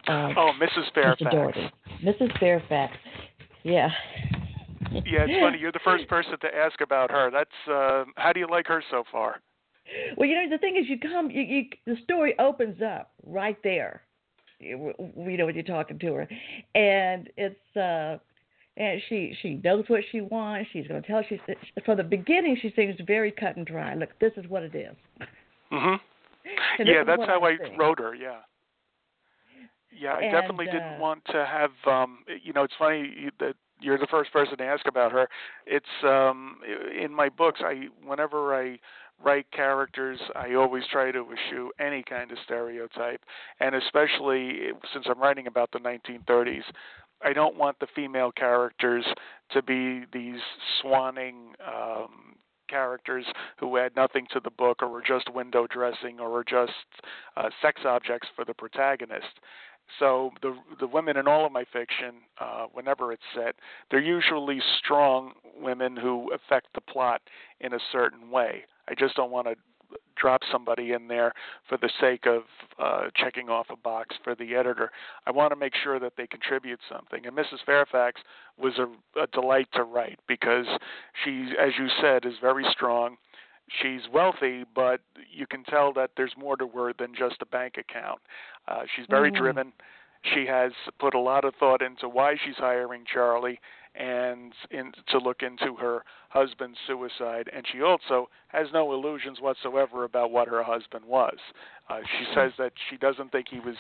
uh, 0.08 0.32
Oh, 0.36 0.50
Mrs. 0.60 0.92
Fairfax. 0.92 1.58
Mrs. 2.04 2.38
Fairfax 2.40 2.92
yeah 3.62 3.88
Yeah, 4.90 5.24
it's 5.26 5.40
funny. 5.40 5.58
You're 5.58 5.70
the 5.70 5.78
first 5.84 6.08
person 6.08 6.32
to 6.40 6.48
ask 6.54 6.80
about 6.80 7.10
her. 7.12 7.30
That's 7.30 7.50
uh, 7.70 8.04
how 8.16 8.32
do 8.32 8.40
you 8.40 8.48
like 8.50 8.66
her 8.66 8.82
so 8.90 9.04
far? 9.12 9.40
well 10.16 10.28
you 10.28 10.34
know 10.34 10.48
the 10.50 10.58
thing 10.58 10.76
is 10.76 10.88
you 10.88 10.98
come 10.98 11.30
you, 11.30 11.42
you 11.42 11.64
the 11.86 11.96
story 12.02 12.34
opens 12.38 12.80
up 12.82 13.12
right 13.24 13.58
there 13.62 14.02
you, 14.58 14.92
you 14.98 15.36
know 15.36 15.46
when 15.46 15.54
you're 15.54 15.62
talking 15.62 15.98
to 15.98 16.14
her 16.14 16.28
and 16.74 17.28
it's 17.36 17.76
uh 17.76 18.16
and 18.76 19.00
she 19.08 19.36
she 19.42 19.60
knows 19.62 19.84
what 19.88 20.00
she 20.10 20.20
wants 20.20 20.68
she's 20.72 20.86
going 20.86 21.00
to 21.00 21.06
tell 21.06 21.22
she's 21.28 21.38
from 21.84 21.96
the 21.98 22.02
beginning 22.02 22.56
she 22.60 22.72
seems 22.74 22.96
very 23.06 23.30
cut 23.30 23.56
and 23.56 23.66
dry 23.66 23.94
look 23.94 24.08
this 24.20 24.32
is 24.36 24.48
what 24.48 24.62
it 24.62 24.74
is 24.74 24.96
Mhm. 25.74 26.00
Yeah, 26.82 27.02
that's 27.04 27.24
how 27.24 27.44
I 27.44 27.58
wrote 27.76 27.98
her. 27.98 28.14
Yeah. 28.14 28.42
Yeah, 29.90 30.14
I 30.14 30.22
And, 30.22 30.32
definitely 30.32 30.66
uh, 30.68 30.70
didn't 30.72 30.98
want 30.98 31.24
to 31.26 31.44
have. 31.46 31.72
um 31.86 32.24
You 32.42 32.52
know, 32.52 32.64
it's 32.64 32.74
funny 32.76 33.00
you- 33.16 33.32
that 33.38 33.56
you're 33.80 33.98
the 33.98 34.06
first 34.06 34.32
person 34.32 34.56
to 34.58 34.64
ask 34.64 34.86
about 34.86 35.12
her. 35.12 35.28
It's 35.66 36.04
um 36.04 36.60
in 36.92 37.12
my 37.12 37.28
books. 37.28 37.60
I 37.62 37.88
whenever 38.02 38.54
I 38.54 38.78
write 39.22 39.50
characters, 39.52 40.20
I 40.34 40.54
always 40.54 40.86
try 40.88 41.12
to 41.12 41.32
eschew 41.32 41.72
any 41.78 42.02
kind 42.02 42.32
of 42.32 42.38
stereotype, 42.40 43.24
and 43.60 43.74
especially 43.74 44.72
since 44.92 45.06
I'm 45.08 45.20
writing 45.20 45.46
about 45.46 45.70
the 45.72 45.78
1930s, 45.78 46.64
I 47.22 47.32
don't 47.32 47.56
want 47.56 47.78
the 47.78 47.86
female 47.94 48.32
characters 48.32 49.06
to 49.50 49.62
be 49.62 50.04
these 50.12 50.40
swanning 50.82 51.54
um, 51.66 52.36
characters 52.68 53.24
who 53.58 53.76
add 53.78 53.94
nothing 53.96 54.26
to 54.32 54.40
the 54.40 54.50
book 54.50 54.82
or 54.82 54.98
are 54.98 55.02
just 55.02 55.32
window 55.32 55.66
dressing 55.66 56.20
or 56.20 56.38
are 56.38 56.44
just 56.44 56.72
uh, 57.36 57.50
sex 57.62 57.82
objects 57.84 58.28
for 58.34 58.44
the 58.44 58.54
protagonist. 58.54 59.40
So 59.98 60.30
the 60.40 60.56
the 60.80 60.86
women 60.86 61.16
in 61.18 61.28
all 61.28 61.44
of 61.44 61.52
my 61.52 61.64
fiction, 61.70 62.14
uh, 62.40 62.66
whenever 62.72 63.12
it's 63.12 63.22
set, 63.34 63.54
they're 63.90 64.00
usually 64.00 64.58
strong 64.78 65.32
women 65.60 65.96
who 65.96 66.30
affect 66.32 66.68
the 66.74 66.80
plot 66.80 67.20
in 67.60 67.74
a 67.74 67.78
certain 67.92 68.30
way. 68.30 68.64
I 68.88 68.94
just 68.94 69.14
don't 69.14 69.30
want 69.30 69.46
to 69.46 69.56
drop 70.16 70.42
somebody 70.50 70.92
in 70.92 71.08
there 71.08 71.32
for 71.68 71.76
the 71.76 71.90
sake 72.00 72.26
of 72.26 72.42
uh, 72.78 73.08
checking 73.16 73.48
off 73.48 73.66
a 73.70 73.76
box 73.76 74.16
for 74.22 74.34
the 74.34 74.54
editor. 74.54 74.90
I 75.26 75.30
want 75.30 75.50
to 75.52 75.56
make 75.56 75.74
sure 75.82 75.98
that 75.98 76.14
they 76.16 76.26
contribute 76.26 76.80
something. 76.90 77.26
And 77.26 77.36
Mrs. 77.36 77.64
Fairfax 77.66 78.20
was 78.58 78.78
a, 78.78 79.20
a 79.20 79.26
delight 79.28 79.68
to 79.74 79.82
write 79.82 80.18
because 80.28 80.66
she, 81.24 81.52
as 81.60 81.72
you 81.78 81.88
said, 82.00 82.24
is 82.24 82.34
very 82.40 82.64
strong. 82.70 83.16
She's 83.82 84.02
wealthy, 84.12 84.64
but 84.74 85.00
you 85.32 85.46
can 85.46 85.64
tell 85.64 85.92
that 85.94 86.10
there's 86.16 86.34
more 86.36 86.56
to 86.56 86.68
her 86.68 86.92
than 86.98 87.14
just 87.16 87.36
a 87.40 87.46
bank 87.46 87.74
account. 87.78 88.20
Uh, 88.68 88.82
she's 88.94 89.06
very 89.08 89.30
mm-hmm. 89.30 89.42
driven. 89.42 89.72
She 90.34 90.46
has 90.46 90.72
put 90.98 91.14
a 91.14 91.20
lot 91.20 91.44
of 91.44 91.54
thought 91.56 91.82
into 91.82 92.08
why 92.08 92.36
she's 92.44 92.56
hiring 92.56 93.04
Charlie 93.12 93.60
and 93.94 94.52
in, 94.70 94.92
to 95.08 95.18
look 95.18 95.42
into 95.42 95.76
her 95.76 96.04
husband's 96.28 96.78
suicide. 96.86 97.48
And 97.54 97.64
she 97.70 97.80
also 97.80 98.28
has 98.48 98.66
no 98.72 98.92
illusions 98.92 99.40
whatsoever 99.40 100.04
about 100.04 100.30
what 100.30 100.48
her 100.48 100.62
husband 100.62 101.04
was. 101.04 101.36
Uh, 101.88 102.00
she 102.18 102.24
says 102.34 102.52
that 102.58 102.72
she 102.90 102.96
doesn't 102.96 103.30
think 103.30 103.46
he 103.50 103.60
was 103.60 103.76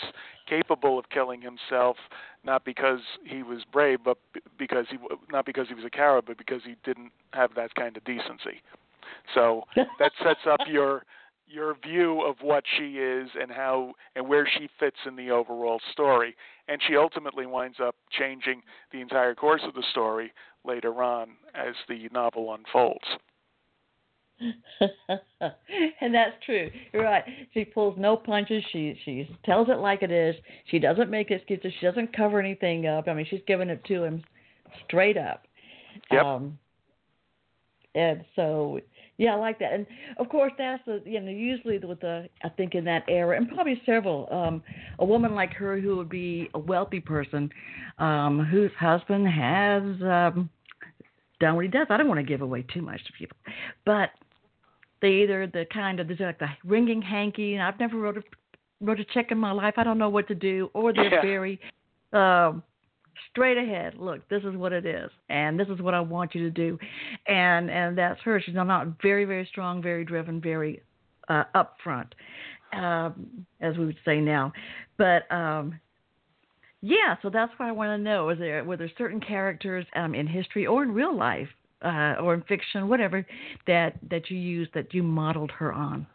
capable 0.48 0.98
of 0.98 1.08
killing 1.10 1.40
himself, 1.40 1.96
not 2.44 2.64
because 2.64 3.00
he 3.24 3.42
was 3.42 3.62
brave, 3.72 3.98
but 4.04 4.18
because 4.58 4.86
he 4.90 4.98
not 5.30 5.46
because 5.46 5.68
he 5.68 5.74
was 5.74 5.84
a 5.84 5.90
coward, 5.90 6.24
but 6.26 6.38
because 6.38 6.60
he 6.64 6.76
didn't 6.84 7.10
have 7.32 7.54
that 7.56 7.74
kind 7.74 7.96
of 7.96 8.04
decency. 8.04 8.62
So 9.34 9.64
that 9.76 10.12
sets 10.22 10.40
up 10.48 10.60
your 10.68 11.04
your 11.46 11.76
view 11.82 12.22
of 12.22 12.36
what 12.40 12.64
she 12.76 12.98
is 12.98 13.28
and 13.40 13.50
how 13.50 13.92
and 14.16 14.28
where 14.28 14.48
she 14.58 14.68
fits 14.78 14.96
in 15.06 15.16
the 15.16 15.30
overall 15.30 15.80
story. 15.92 16.34
And 16.68 16.80
she 16.86 16.96
ultimately 16.96 17.46
winds 17.46 17.78
up 17.82 17.96
changing 18.18 18.62
the 18.92 19.00
entire 19.00 19.34
course 19.34 19.62
of 19.64 19.74
the 19.74 19.84
story 19.90 20.32
later 20.64 21.02
on 21.02 21.30
as 21.54 21.74
the 21.88 22.08
novel 22.12 22.54
unfolds. 22.54 23.04
and 26.00 26.14
that's 26.14 26.34
true. 26.44 26.70
You're 26.92 27.04
right. 27.04 27.24
She 27.52 27.64
pulls 27.64 27.96
no 27.98 28.16
punches. 28.16 28.64
She 28.72 28.98
she 29.04 29.28
tells 29.44 29.68
it 29.68 29.78
like 29.78 30.02
it 30.02 30.10
is. 30.10 30.34
She 30.70 30.78
doesn't 30.78 31.10
make 31.10 31.30
excuses. 31.30 31.72
She 31.78 31.86
doesn't 31.86 32.16
cover 32.16 32.40
anything 32.40 32.86
up. 32.86 33.06
I 33.06 33.14
mean, 33.14 33.26
she's 33.28 33.42
giving 33.46 33.68
it 33.68 33.84
to 33.84 34.02
him 34.02 34.22
straight 34.86 35.16
up. 35.16 35.44
Yep. 36.10 36.24
Um, 36.24 36.58
and 37.94 38.24
so 38.34 38.80
yeah, 39.16 39.34
I 39.34 39.36
like 39.36 39.58
that. 39.60 39.72
And 39.72 39.86
of 40.16 40.28
course, 40.28 40.52
that's 40.58 40.82
the 40.86 41.02
you 41.04 41.20
know 41.20 41.30
usually 41.30 41.78
with 41.78 42.00
the 42.00 42.28
I 42.42 42.48
think 42.48 42.74
in 42.74 42.84
that 42.84 43.04
era, 43.08 43.36
and 43.36 43.48
probably 43.48 43.80
several, 43.86 44.28
um, 44.32 44.62
a 44.98 45.04
woman 45.04 45.34
like 45.34 45.52
her 45.54 45.78
who 45.78 45.96
would 45.96 46.08
be 46.08 46.50
a 46.54 46.58
wealthy 46.58 47.00
person, 47.00 47.50
um, 47.98 48.44
whose 48.44 48.72
husband 48.78 49.28
has 49.28 49.82
um, 50.02 50.50
done 51.40 51.54
what 51.54 51.64
he 51.64 51.70
does. 51.70 51.86
I 51.90 51.96
don't 51.96 52.08
want 52.08 52.18
to 52.18 52.26
give 52.26 52.42
away 52.42 52.64
too 52.74 52.82
much 52.82 53.04
to 53.04 53.12
people, 53.12 53.36
but 53.84 54.10
they 55.00 55.22
either 55.22 55.46
the 55.46 55.66
kind 55.72 56.00
of 56.00 56.08
there's 56.08 56.20
like 56.20 56.38
the 56.40 56.48
ringing 56.64 57.02
hanky. 57.02 57.54
And 57.54 57.62
I've 57.62 57.78
never 57.78 57.98
wrote 57.98 58.18
a 58.18 58.22
wrote 58.80 58.98
a 58.98 59.04
check 59.04 59.30
in 59.30 59.38
my 59.38 59.52
life. 59.52 59.74
I 59.76 59.84
don't 59.84 59.98
know 59.98 60.08
what 60.08 60.26
to 60.28 60.34
do, 60.34 60.70
or 60.74 60.92
they're 60.92 61.12
yeah. 61.12 61.22
very 61.22 61.60
um, 62.12 62.64
straight 63.30 63.56
ahead. 63.56 63.94
Look, 63.96 64.28
this 64.28 64.42
is 64.44 64.56
what 64.56 64.72
it 64.72 64.86
is, 64.86 65.10
and 65.28 65.58
this 65.58 65.68
is 65.68 65.80
what 65.80 65.94
I 65.94 66.00
want 66.00 66.34
you 66.34 66.42
to 66.44 66.50
do, 66.50 66.78
and 67.26 67.70
and 67.70 67.96
that's 67.96 68.20
her. 68.22 68.40
She's 68.40 68.54
not 68.54 69.00
very 69.02 69.24
very 69.24 69.46
strong, 69.50 69.82
very 69.82 70.04
driven, 70.04 70.40
very 70.40 70.82
uh, 71.28 71.44
upfront, 71.54 72.12
um, 72.72 73.46
as 73.60 73.76
we 73.76 73.86
would 73.86 73.98
say 74.04 74.20
now. 74.20 74.52
But 74.98 75.30
um, 75.32 75.80
yeah, 76.80 77.16
so 77.22 77.30
that's 77.30 77.52
what 77.56 77.66
I 77.66 77.72
want 77.72 77.98
to 77.98 78.02
know. 78.02 78.28
Is 78.28 78.38
there 78.38 78.62
were 78.64 78.76
there 78.76 78.90
certain 78.98 79.20
characters 79.20 79.86
um, 79.96 80.14
in 80.14 80.26
history 80.26 80.66
or 80.66 80.82
in 80.82 80.92
real 80.92 81.16
life 81.16 81.48
uh, 81.82 82.16
or 82.20 82.34
in 82.34 82.42
fiction, 82.42 82.88
whatever, 82.88 83.26
that 83.66 83.98
that 84.10 84.30
you 84.30 84.38
used 84.38 84.72
that 84.74 84.92
you 84.92 85.02
modeled 85.02 85.50
her 85.52 85.72
on? 85.72 86.06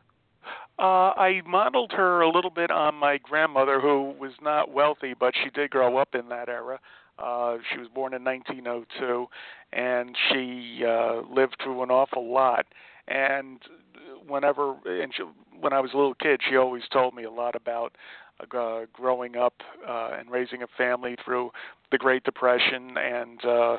Uh, 0.79 1.11
I 1.17 1.41
modeled 1.45 1.91
her 1.91 2.21
a 2.21 2.29
little 2.29 2.49
bit 2.49 2.71
on 2.71 2.95
my 2.95 3.17
grandmother, 3.17 3.81
who 3.81 4.15
was 4.17 4.31
not 4.41 4.71
wealthy, 4.71 5.13
but 5.13 5.33
she 5.43 5.49
did 5.49 5.71
grow 5.71 5.97
up 5.97 6.15
in 6.15 6.29
that 6.29 6.47
era. 6.47 6.79
Uh, 7.17 7.57
she 7.69 7.77
was 7.77 7.89
born 7.93 8.13
in 8.13 8.23
1902, 8.23 9.27
and 9.73 10.15
she 10.29 10.85
uh, 10.85 11.21
lived 11.29 11.57
through 11.61 11.83
an 11.83 11.91
awful 11.91 12.31
lot. 12.31 12.65
And 13.09 13.59
whenever, 14.25 14.75
and 14.85 15.11
she, 15.13 15.23
when 15.59 15.73
I 15.73 15.81
was 15.81 15.91
a 15.93 15.97
little 15.97 16.13
kid, 16.13 16.39
she 16.49 16.55
always 16.55 16.83
told 16.93 17.13
me 17.13 17.25
a 17.25 17.31
lot 17.31 17.55
about 17.55 17.97
uh, 18.39 18.81
growing 18.93 19.35
up 19.35 19.55
uh, 19.85 20.11
and 20.17 20.31
raising 20.31 20.63
a 20.63 20.67
family 20.77 21.17
through 21.25 21.51
the 21.91 21.97
Great 21.97 22.23
Depression 22.23 22.95
and 22.97 23.43
uh, 23.43 23.77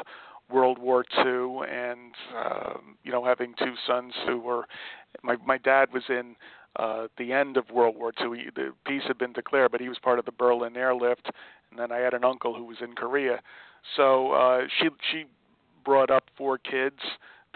World 0.50 0.78
War 0.78 1.04
II, 1.24 1.66
and 1.66 2.14
uh, 2.36 2.74
you 3.04 3.12
know 3.12 3.24
having 3.24 3.54
two 3.58 3.74
sons 3.86 4.12
who 4.26 4.38
were. 4.38 4.66
My 5.22 5.36
my 5.46 5.58
dad 5.58 5.88
was 5.92 6.04
in 6.08 6.36
uh, 6.76 7.08
the 7.18 7.32
end 7.32 7.56
of 7.56 7.70
World 7.70 7.96
War 7.96 8.12
II. 8.20 8.38
He, 8.38 8.50
the 8.54 8.72
peace 8.86 9.02
had 9.06 9.18
been 9.18 9.32
declared, 9.32 9.72
but 9.72 9.80
he 9.80 9.88
was 9.88 9.98
part 9.98 10.18
of 10.18 10.24
the 10.24 10.32
Berlin 10.32 10.76
airlift. 10.76 11.30
And 11.70 11.78
then 11.78 11.92
I 11.92 11.98
had 11.98 12.14
an 12.14 12.24
uncle 12.24 12.54
who 12.54 12.64
was 12.64 12.78
in 12.80 12.94
Korea. 12.94 13.40
So 13.96 14.32
uh, 14.32 14.66
she 14.78 14.88
she 15.10 15.24
brought 15.84 16.10
up 16.10 16.24
four 16.36 16.58
kids 16.58 16.98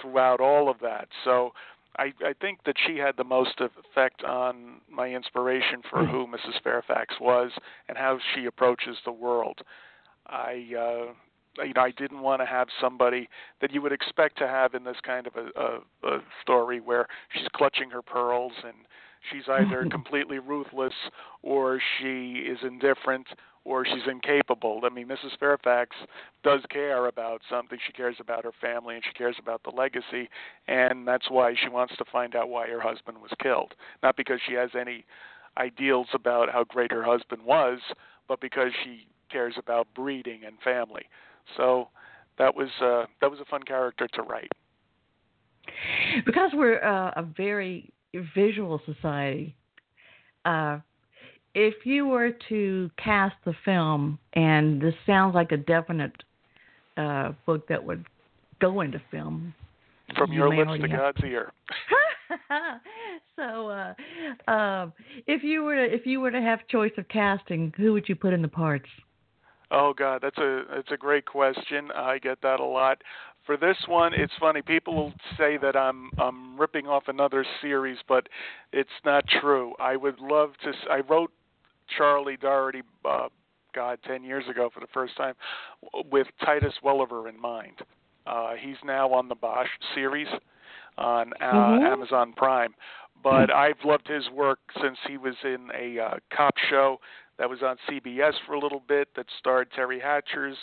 throughout 0.01 0.41
all 0.41 0.69
of 0.69 0.79
that. 0.81 1.09
So 1.25 1.53
I, 1.99 2.13
I 2.25 2.35
think 2.41 2.65
that 2.65 2.77
she 2.87 2.97
had 2.97 3.17
the 3.17 3.25
most 3.25 3.61
effect 3.61 4.25
on 4.25 4.81
my 4.91 5.09
inspiration 5.09 5.83
for 5.89 6.05
who 6.05 6.27
Mrs. 6.27 6.61
Fairfax 6.63 7.15
was 7.21 7.53
and 7.89 7.97
how 7.97 8.19
she 8.35 8.47
approaches 8.47 8.97
the 9.05 9.13
world. 9.13 9.61
I 10.27 10.53
uh, 10.77 11.63
you 11.63 11.73
know 11.75 11.83
I 11.83 11.93
didn't 11.97 12.21
want 12.21 12.43
to 12.43 12.47
have 12.47 12.69
somebody 12.81 13.29
that 13.61 13.73
you 13.73 13.81
would 13.83 13.93
expect 13.93 14.39
to 14.39 14.49
have 14.49 14.75
in 14.75 14.85
this 14.85 14.97
kind 15.05 15.27
of 15.27 15.35
a, 15.37 15.61
a, 15.61 16.17
a 16.17 16.21
story 16.43 16.81
where 16.81 17.07
she's 17.33 17.47
clutching 17.55 17.91
her 17.91 18.03
pearls 18.03 18.53
and 18.65 18.75
she's 19.31 19.49
either 19.49 19.87
completely 19.91 20.39
ruthless 20.39 20.95
or 21.43 21.81
she 21.99 22.45
is 22.47 22.59
indifferent 22.63 23.27
or 23.65 23.85
she's 23.85 24.07
incapable. 24.07 24.83
I 24.85 24.91
mean, 24.91 25.09
Mrs. 25.09 25.39
Fairfax 25.41 25.97
does 26.43 26.61
care 26.69 27.07
about 27.07 27.41
something. 27.49 27.79
She 27.87 27.93
cares 27.93 28.17
about 28.21 28.45
her 28.45 28.53
family 28.61 28.95
and 28.95 29.05
she 29.05 29.15
cares 29.15 29.37
about 29.39 29.63
the 29.63 29.71
legacy, 29.71 30.29
and 30.69 31.09
that's 31.09 31.31
why 31.31 31.55
she 31.61 31.69
wants 31.71 31.97
to 31.97 32.05
find 32.11 32.37
out 32.37 32.51
why 32.51 32.69
her 32.69 32.81
husband 32.81 33.19
was 33.23 33.31
killed. 33.43 33.73
Not 34.03 34.17
because 34.17 34.41
she 34.47 34.55
has 34.55 34.71
any 34.79 35.07
ideals 35.57 36.09
about 36.13 36.51
how 36.51 36.65
great 36.65 36.93
her 36.93 37.03
husband 37.03 37.43
was, 37.43 37.79
but 38.29 38.41
because 38.41 38.73
she 38.83 39.07
cares 39.31 39.55
about 39.57 39.89
breeding 39.95 40.41
and 40.45 40.57
family. 40.63 41.05
So 41.57 41.89
that 42.39 42.55
was 42.55 42.69
uh, 42.83 43.07
that 43.21 43.31
was 43.31 43.41
a 43.41 43.45
fun 43.47 43.63
character 43.63 44.09
to 44.15 44.23
write. 44.23 44.53
Because 46.27 46.51
we're 46.53 46.83
uh, 46.85 47.13
a 47.17 47.23
very 47.23 47.91
visual 48.35 48.81
society. 48.87 49.55
Uh, 50.45 50.79
if 51.55 51.87
you 51.87 52.07
were 52.07 52.31
to 52.49 52.91
cast 53.03 53.37
the 53.45 53.55
film, 53.65 54.19
and 54.35 54.81
this 54.81 54.95
sounds 55.07 55.35
like 55.35 55.53
a 55.53 55.57
definite 55.57 56.23
uh, 56.97 57.33
book 57.47 57.69
that 57.69 57.83
would 57.83 58.05
go 58.61 58.81
into 58.81 59.01
film, 59.11 59.55
from 60.17 60.33
you 60.33 60.39
your 60.39 60.55
lips 60.55 60.83
to 60.83 60.89
have... 60.89 60.99
God's 60.99 61.25
ear. 61.25 61.53
so, 63.37 63.69
uh, 63.69 64.51
uh, 64.51 64.91
if 65.27 65.43
you 65.43 65.63
were 65.63 65.77
to, 65.77 65.95
if 65.95 66.07
you 66.07 66.21
were 66.21 66.31
to 66.31 66.41
have 66.41 66.67
choice 66.69 66.93
of 66.99 67.09
casting, 67.09 67.73
who 67.77 67.93
would 67.93 68.09
you 68.09 68.17
put 68.17 68.33
in 68.33 68.43
the 68.43 68.49
parts? 68.49 68.89
Oh 69.71 69.93
God, 69.97 70.21
that's 70.23 70.39
a 70.39 70.63
that's 70.73 70.93
a 70.93 70.97
great 70.97 71.27
question. 71.27 71.91
I 71.95 72.19
get 72.19 72.41
that 72.43 72.61
a 72.61 72.65
lot. 72.65 73.03
For 73.47 73.57
this 73.59 73.77
one, 73.87 74.13
it's 74.15 74.33
funny. 74.41 74.63
People 74.63 74.95
will 74.95 75.13
say 75.37 75.59
that 75.59 75.77
I'm 75.77 76.11
I'm 76.19 76.59
ripping 76.59 76.87
off 76.87 77.05
another 77.09 77.45
series, 77.61 77.99
but 78.09 78.29
it's 78.73 78.89
not 79.05 79.25
true. 79.41 79.75
I 79.79 79.97
would 79.97 80.19
love 80.19 80.53
to. 80.65 80.73
I 80.91 81.01
wrote 81.01 81.31
Charlie 81.97 82.39
Doherty, 82.39 82.83
uh, 83.05 83.29
God, 83.75 83.99
ten 84.07 84.25
years 84.25 84.45
ago 84.49 84.71
for 84.73 84.81
the 84.81 84.87
first 84.95 85.17
time, 85.17 85.35
with 86.11 86.27
Titus 86.45 86.75
Welliver 86.83 87.29
in 87.29 87.39
mind. 87.39 87.81
Uh, 88.27 88.53
he's 88.59 88.79
now 88.83 89.13
on 89.13 89.29
the 89.29 89.35
Bosch 89.35 89.69
series 89.95 90.29
on 90.97 91.33
uh, 91.41 91.45
mm-hmm. 91.45 91.85
Amazon 91.85 92.33
Prime, 92.35 92.75
but 93.23 93.53
I've 93.53 93.83
loved 93.85 94.09
his 94.09 94.31
work 94.31 94.61
since 94.81 94.97
he 95.07 95.19
was 95.19 95.35
in 95.45 95.69
a 95.79 96.01
uh, 96.01 96.15
cop 96.35 96.55
show 96.71 96.99
that 97.39 97.51
was 97.51 97.63
on 97.63 97.77
CBS 97.91 98.33
for 98.47 98.55
a 98.55 98.59
little 98.59 98.83
bit 98.87 99.09
that 99.17 99.27
starred 99.39 99.69
Teri 99.77 100.01
Hatcher's 100.01 100.57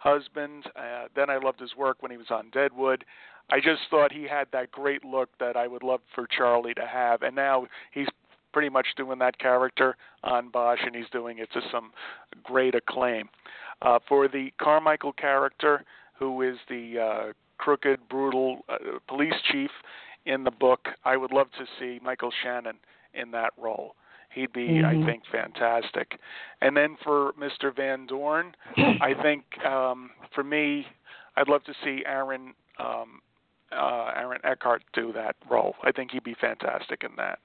husband. 0.00 0.64
Uh, 0.74 1.04
then 1.14 1.30
I 1.30 1.36
loved 1.38 1.60
his 1.60 1.76
work 1.76 1.98
when 2.00 2.10
he 2.10 2.16
was 2.16 2.30
on 2.30 2.50
Deadwood. 2.50 3.04
I 3.50 3.56
just 3.56 3.82
thought 3.90 4.12
he 4.12 4.24
had 4.24 4.48
that 4.52 4.72
great 4.72 5.04
look 5.04 5.28
that 5.38 5.56
I 5.56 5.66
would 5.66 5.82
love 5.82 6.00
for 6.14 6.26
Charlie 6.26 6.74
to 6.74 6.86
have, 6.86 7.22
and 7.22 7.36
now 7.36 7.66
he's 7.92 8.06
pretty 8.52 8.68
much 8.68 8.86
doing 8.96 9.18
that 9.18 9.38
character 9.38 9.96
on 10.24 10.48
Bosch, 10.48 10.80
and 10.84 10.94
he's 10.94 11.08
doing 11.12 11.38
it 11.38 11.48
to 11.52 11.60
some 11.70 11.92
great 12.42 12.74
acclaim. 12.74 13.28
Uh, 13.82 13.98
for 14.08 14.28
the 14.28 14.52
Carmichael 14.60 15.12
character, 15.12 15.84
who 16.18 16.42
is 16.42 16.56
the 16.68 16.98
uh, 16.98 17.32
crooked, 17.58 18.00
brutal 18.08 18.60
uh, 18.68 18.76
police 19.08 19.34
chief 19.50 19.70
in 20.26 20.44
the 20.44 20.50
book, 20.50 20.88
I 21.04 21.16
would 21.16 21.32
love 21.32 21.48
to 21.58 21.64
see 21.78 22.00
Michael 22.02 22.32
Shannon 22.42 22.76
in 23.14 23.30
that 23.32 23.52
role. 23.56 23.94
He'd 24.32 24.52
be, 24.52 24.68
Mhm. 24.68 24.84
I 24.84 25.04
think, 25.06 25.24
fantastic. 25.26 26.18
And 26.60 26.76
then 26.76 26.96
for 27.02 27.32
Mr. 27.32 27.74
Van 27.74 28.06
Dorn, 28.06 28.54
I 29.00 29.14
think 29.22 29.44
um, 29.64 30.10
for 30.34 30.44
me, 30.44 30.86
I'd 31.36 31.48
love 31.48 31.64
to 31.64 31.74
see 31.84 32.04
Aaron 32.06 32.54
um, 32.78 33.20
uh, 33.72 34.12
Aaron 34.16 34.40
Eckhart 34.44 34.82
do 34.92 35.12
that 35.12 35.36
role. 35.48 35.76
I 35.84 35.92
think 35.92 36.10
he'd 36.12 36.24
be 36.24 36.34
fantastic 36.40 37.04
in 37.04 37.10
that. 37.16 37.38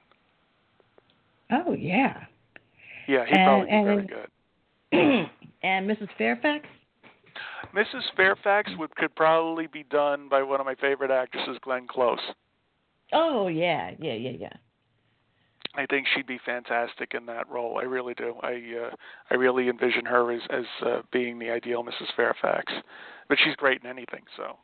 Oh 1.51 1.73
yeah. 1.73 2.25
Yeah, 3.07 3.25
he'd 3.25 3.37
And- 3.37 3.45
probably 3.45 3.65
be 3.67 3.71
and 3.71 3.85
very 3.85 4.07
good. 4.07 5.29
and 5.63 5.89
Mrs. 5.89 6.09
Fairfax. 6.17 6.65
Mrs. 7.75 8.03
Fairfax 8.15 8.71
would 8.77 8.95
could 8.95 9.13
probably 9.15 9.67
be 9.67 9.83
done 9.83 10.29
by 10.29 10.41
one 10.41 10.59
of 10.59 10.65
my 10.65 10.75
favorite 10.75 11.11
actresses, 11.11 11.57
Glenn 11.61 11.87
Close. 11.87 12.19
Oh 13.11 13.47
yeah, 13.47 13.91
yeah, 13.99 14.13
yeah, 14.13 14.31
yeah. 14.31 14.53
I 15.77 15.85
think 15.87 16.07
she'd 16.15 16.27
be 16.27 16.39
fantastic 16.45 17.13
in 17.13 17.25
that 17.27 17.49
role. 17.49 17.77
I 17.79 17.83
really 17.83 18.13
do. 18.13 18.35
I 18.41 18.61
uh, 18.85 18.95
I 19.29 19.35
really 19.35 19.69
envision 19.69 20.05
her 20.05 20.31
as 20.31 20.41
as 20.49 20.65
uh, 20.85 21.01
being 21.11 21.39
the 21.39 21.49
ideal 21.49 21.83
Mrs. 21.83 22.13
Fairfax. 22.15 22.71
But 23.27 23.37
she's 23.43 23.55
great 23.55 23.81
in 23.83 23.89
anything, 23.89 24.23
so. 24.37 24.57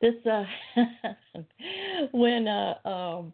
This 0.00 0.14
uh, 0.26 0.44
when 2.12 2.48
uh, 2.48 2.74
um, 2.88 3.32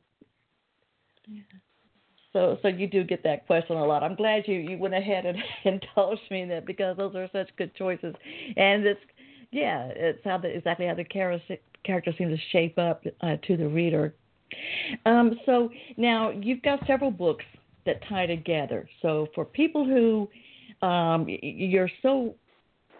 so 2.32 2.58
so 2.62 2.68
you 2.68 2.86
do 2.86 3.04
get 3.04 3.22
that 3.24 3.46
question 3.46 3.76
a 3.76 3.84
lot. 3.84 4.02
I'm 4.02 4.14
glad 4.14 4.44
you 4.46 4.56
you 4.56 4.78
went 4.78 4.94
ahead 4.94 5.26
and 5.26 5.38
indulged 5.64 6.22
me 6.30 6.42
in 6.42 6.48
that 6.50 6.66
because 6.66 6.96
those 6.96 7.14
are 7.14 7.28
such 7.32 7.48
good 7.56 7.74
choices, 7.74 8.14
and 8.56 8.84
it's 8.84 9.00
yeah, 9.52 9.90
it's 9.94 10.20
how 10.24 10.38
the, 10.38 10.48
exactly 10.48 10.86
how 10.86 10.94
the 10.94 11.04
character 11.04 11.56
character 11.84 12.12
seems 12.18 12.36
to 12.36 12.44
shape 12.50 12.78
up 12.78 13.04
uh, 13.20 13.36
to 13.46 13.56
the 13.56 13.68
reader. 13.68 14.14
Um, 15.04 15.38
so 15.46 15.70
now 15.96 16.30
you've 16.30 16.62
got 16.62 16.80
several 16.86 17.10
books 17.10 17.44
that 17.84 18.00
tie 18.08 18.26
together. 18.26 18.88
So 19.02 19.28
for 19.34 19.44
people 19.44 19.84
who 19.84 20.28
um, 20.86 21.26
you're 21.28 21.90
so 22.02 22.34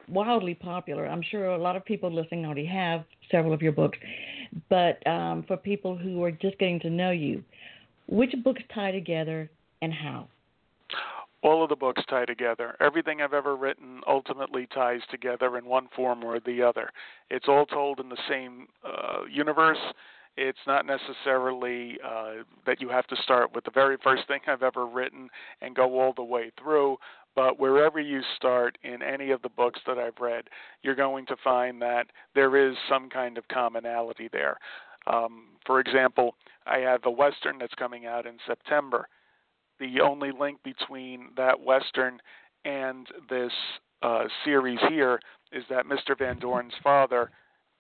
wildly 0.09 0.55
popular, 0.55 1.07
I'm 1.07 1.23
sure 1.23 1.47
a 1.47 1.59
lot 1.59 1.77
of 1.77 1.85
people 1.85 2.13
listening 2.13 2.45
already 2.47 2.67
have 2.67 3.05
several 3.31 3.53
of 3.53 3.63
your 3.63 3.73
books. 3.73 3.99
But 4.69 5.05
um, 5.07 5.45
for 5.47 5.57
people 5.57 5.97
who 5.97 6.23
are 6.23 6.31
just 6.31 6.59
getting 6.59 6.81
to 6.81 6.91
know 6.91 7.11
you, 7.11 7.43
which 8.07 8.33
books 8.45 8.63
tie 8.73 8.93
together 8.93 9.51
and 9.83 9.93
how? 9.93 10.29
all 11.47 11.63
of 11.63 11.69
the 11.69 11.77
books 11.77 12.03
tie 12.09 12.25
together. 12.25 12.77
Everything 12.81 13.21
I've 13.21 13.33
ever 13.33 13.55
written 13.55 14.01
ultimately 14.09 14.67
ties 14.75 15.01
together 15.13 15.57
in 15.57 15.65
one 15.65 15.89
form 15.95 16.25
or 16.25 16.41
the 16.41 16.61
other. 16.63 16.91
It's 17.31 17.47
all 17.47 17.67
told 17.67 18.01
in 18.01 18.09
the 18.09 18.19
same 18.29 18.67
uh, 18.85 19.25
universe. 19.31 19.79
It's 20.37 20.59
not 20.66 20.85
necessarily 20.87 21.99
uh, 22.05 22.42
that 22.66 22.81
you 22.81 22.88
have 22.88 23.07
to 23.09 23.16
start 23.22 23.55
with 23.55 23.64
the 23.64 23.70
very 23.70 23.96
first 24.03 24.27
thing 24.29 24.40
I've 24.46 24.62
ever 24.62 24.87
written 24.87 25.29
and 25.62 25.75
go 25.75 26.01
all 26.01 26.12
the 26.14 26.22
way 26.22 26.51
through, 26.62 26.99
but 27.35 27.59
wherever 27.59 28.01
you 28.01 28.20
start 28.37 28.77
in 28.83 29.03
any 29.03 29.31
of 29.31 29.42
the 29.42 29.49
books 29.49 29.81
that 29.87 29.99
I've 29.99 30.18
read, 30.20 30.44
you're 30.83 30.94
going 30.94 31.27
to 31.27 31.37
find 31.42 31.81
that 31.83 32.07
there 32.35 32.57
is 32.57 32.77
some 32.88 33.09
kind 33.09 33.38
of 33.38 33.49
commonality 33.49 34.29
there. 34.33 34.59
Um, 35.07 35.49
for 35.64 35.81
example, 35.81 36.35
I 36.66 36.79
have 36.79 37.01
a 37.05 37.11
Western 37.11 37.59
that's 37.59 37.75
coming 37.75 38.07
out 38.07 38.27
in 38.27 38.37
September 38.46 39.09
the 39.79 40.01
only 40.01 40.31
link 40.38 40.62
between 40.62 41.29
that 41.37 41.61
western 41.61 42.20
and 42.64 43.07
this 43.29 43.53
uh, 44.03 44.25
series 44.44 44.79
here 44.88 45.20
is 45.53 45.64
that 45.70 45.87
Mr. 45.87 46.18
Van 46.18 46.38
Dorn's 46.38 46.72
father 46.83 47.31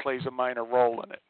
plays 0.00 0.22
a 0.26 0.30
minor 0.30 0.64
role 0.64 1.02
in 1.02 1.12
it. 1.12 1.22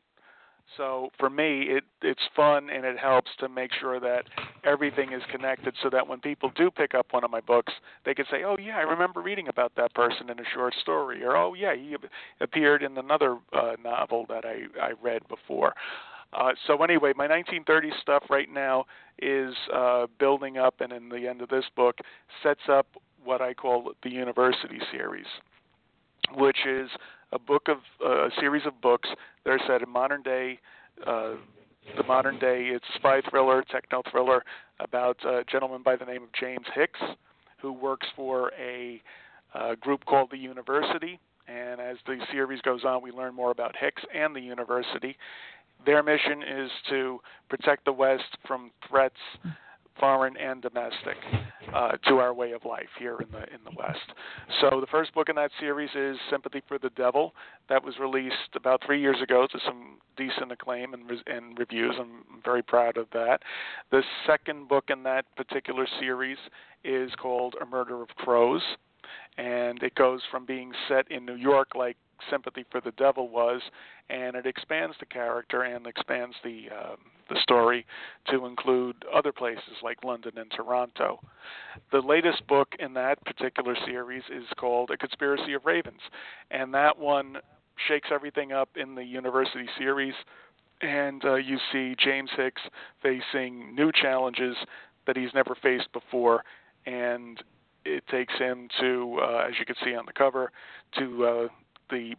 So 0.76 1.10
for 1.18 1.30
me, 1.30 1.62
it 1.68 1.84
it's 2.02 2.22
fun 2.34 2.68
and 2.70 2.84
it 2.84 2.98
helps 2.98 3.30
to 3.38 3.48
make 3.48 3.70
sure 3.80 4.00
that 4.00 4.24
everything 4.64 5.12
is 5.12 5.22
connected, 5.30 5.74
so 5.82 5.88
that 5.90 6.06
when 6.06 6.20
people 6.20 6.50
do 6.54 6.70
pick 6.70 6.94
up 6.94 7.06
one 7.12 7.24
of 7.24 7.30
my 7.30 7.40
books, 7.40 7.72
they 8.04 8.14
can 8.14 8.26
say, 8.30 8.44
"Oh 8.44 8.56
yeah, 8.58 8.76
I 8.76 8.82
remember 8.82 9.20
reading 9.20 9.48
about 9.48 9.72
that 9.76 9.94
person 9.94 10.28
in 10.28 10.38
a 10.38 10.44
short 10.54 10.74
story," 10.74 11.22
or 11.24 11.36
"Oh 11.36 11.54
yeah, 11.54 11.74
he 11.74 11.96
appeared 12.40 12.82
in 12.82 12.98
another 12.98 13.38
uh, 13.52 13.76
novel 13.82 14.26
that 14.28 14.44
I 14.44 14.64
I 14.80 14.92
read 15.00 15.26
before." 15.28 15.74
Uh, 16.32 16.52
so 16.66 16.82
anyway, 16.82 17.12
my 17.16 17.28
1930s 17.28 17.98
stuff 18.00 18.24
right 18.28 18.50
now 18.52 18.84
is 19.22 19.54
uh, 19.72 20.06
building 20.18 20.58
up, 20.58 20.80
and 20.80 20.92
in 20.92 21.08
the 21.08 21.26
end 21.28 21.40
of 21.40 21.48
this 21.48 21.64
book, 21.74 21.98
sets 22.42 22.68
up 22.68 22.86
what 23.24 23.40
I 23.40 23.54
call 23.54 23.92
the 24.02 24.10
University 24.10 24.80
series, 24.90 25.26
which 26.34 26.58
is 26.66 26.90
a 27.32 27.38
book 27.38 27.68
of 27.68 27.78
uh, 28.04 28.26
a 28.26 28.30
series 28.40 28.66
of 28.66 28.80
books 28.80 29.08
that 29.44 29.50
are 29.50 29.60
set 29.66 29.82
in 29.82 29.88
modern 29.88 30.22
day. 30.22 30.58
Uh, 31.06 31.34
the 31.96 32.02
modern 32.02 32.38
day, 32.38 32.70
it's 32.72 32.84
spy 32.96 33.20
thriller, 33.30 33.62
techno 33.70 34.02
thriller 34.10 34.44
about 34.80 35.16
a 35.24 35.44
gentleman 35.50 35.82
by 35.84 35.94
the 35.96 36.04
name 36.04 36.24
of 36.24 36.28
James 36.38 36.66
Hicks, 36.74 37.00
who 37.60 37.72
works 37.72 38.06
for 38.16 38.50
a 38.58 39.00
uh, 39.54 39.74
group 39.76 40.04
called 40.04 40.30
the 40.30 40.38
University. 40.38 41.20
And 41.48 41.80
as 41.80 41.96
the 42.06 42.18
series 42.32 42.60
goes 42.62 42.84
on, 42.84 43.02
we 43.02 43.12
learn 43.12 43.34
more 43.34 43.52
about 43.52 43.76
Hicks 43.78 44.02
and 44.12 44.34
the 44.34 44.40
University. 44.40 45.16
Their 45.84 46.02
mission 46.02 46.42
is 46.42 46.70
to 46.90 47.20
protect 47.48 47.84
the 47.84 47.92
West 47.92 48.36
from 48.46 48.72
threats, 48.88 49.14
foreign 49.98 50.36
and 50.36 50.62
domestic, 50.62 51.16
uh, 51.74 51.92
to 52.08 52.18
our 52.18 52.32
way 52.34 52.52
of 52.52 52.64
life 52.64 52.88
here 52.98 53.16
in 53.20 53.30
the 53.30 53.42
in 53.44 53.60
the 53.64 53.72
West. 53.76 54.12
So 54.60 54.80
the 54.80 54.86
first 54.86 55.14
book 55.14 55.28
in 55.28 55.36
that 55.36 55.50
series 55.58 55.90
is 55.94 56.16
Sympathy 56.30 56.62
for 56.68 56.78
the 56.78 56.90
Devil. 56.90 57.34
That 57.68 57.84
was 57.84 57.94
released 57.98 58.54
about 58.54 58.82
three 58.84 59.00
years 59.00 59.20
ago 59.22 59.46
to 59.50 59.58
some 59.64 59.98
decent 60.16 60.52
acclaim 60.52 60.94
and, 60.94 61.10
and 61.26 61.58
reviews. 61.58 61.94
I'm 61.98 62.40
very 62.44 62.62
proud 62.62 62.96
of 62.96 63.06
that. 63.12 63.40
The 63.90 64.02
second 64.26 64.68
book 64.68 64.84
in 64.88 65.02
that 65.04 65.24
particular 65.36 65.86
series 66.00 66.38
is 66.84 67.10
called 67.20 67.54
A 67.60 67.66
Murder 67.66 68.02
of 68.02 68.08
Crows, 68.16 68.62
and 69.36 69.82
it 69.82 69.94
goes 69.94 70.20
from 70.30 70.46
being 70.46 70.72
set 70.88 71.10
in 71.10 71.24
New 71.24 71.34
York 71.34 71.74
like 71.74 71.96
Sympathy 72.30 72.64
for 72.70 72.80
the 72.80 72.92
Devil 72.92 73.28
was, 73.28 73.60
and 74.10 74.36
it 74.36 74.46
expands 74.46 74.96
the 75.00 75.06
character 75.06 75.62
and 75.62 75.86
expands 75.86 76.34
the 76.42 76.68
um, 76.70 76.96
the 77.28 77.40
story 77.40 77.84
to 78.30 78.46
include 78.46 78.96
other 79.14 79.32
places 79.32 79.82
like 79.82 80.04
London 80.04 80.32
and 80.36 80.50
Toronto. 80.50 81.20
The 81.90 82.00
latest 82.00 82.46
book 82.46 82.68
in 82.78 82.94
that 82.94 83.24
particular 83.24 83.76
series 83.84 84.22
is 84.30 84.44
called 84.56 84.90
A 84.90 84.96
Conspiracy 84.96 85.54
of 85.54 85.64
Ravens, 85.64 86.00
and 86.50 86.72
that 86.74 86.98
one 86.98 87.38
shakes 87.88 88.08
everything 88.12 88.52
up 88.52 88.70
in 88.76 88.94
the 88.94 89.04
university 89.04 89.66
series. 89.78 90.14
And 90.82 91.24
uh, 91.24 91.34
you 91.36 91.58
see 91.72 91.94
James 91.98 92.30
Hicks 92.36 92.62
facing 93.02 93.74
new 93.74 93.90
challenges 93.92 94.56
that 95.06 95.16
he's 95.16 95.30
never 95.34 95.56
faced 95.62 95.90
before, 95.92 96.44
and 96.84 97.42
it 97.84 98.04
takes 98.08 98.34
him 98.38 98.68
to, 98.80 99.18
uh, 99.22 99.46
as 99.48 99.54
you 99.58 99.64
can 99.64 99.76
see 99.84 99.94
on 99.94 100.04
the 100.06 100.12
cover, 100.12 100.52
to 100.98 101.24
uh, 101.24 101.48
the 101.90 102.14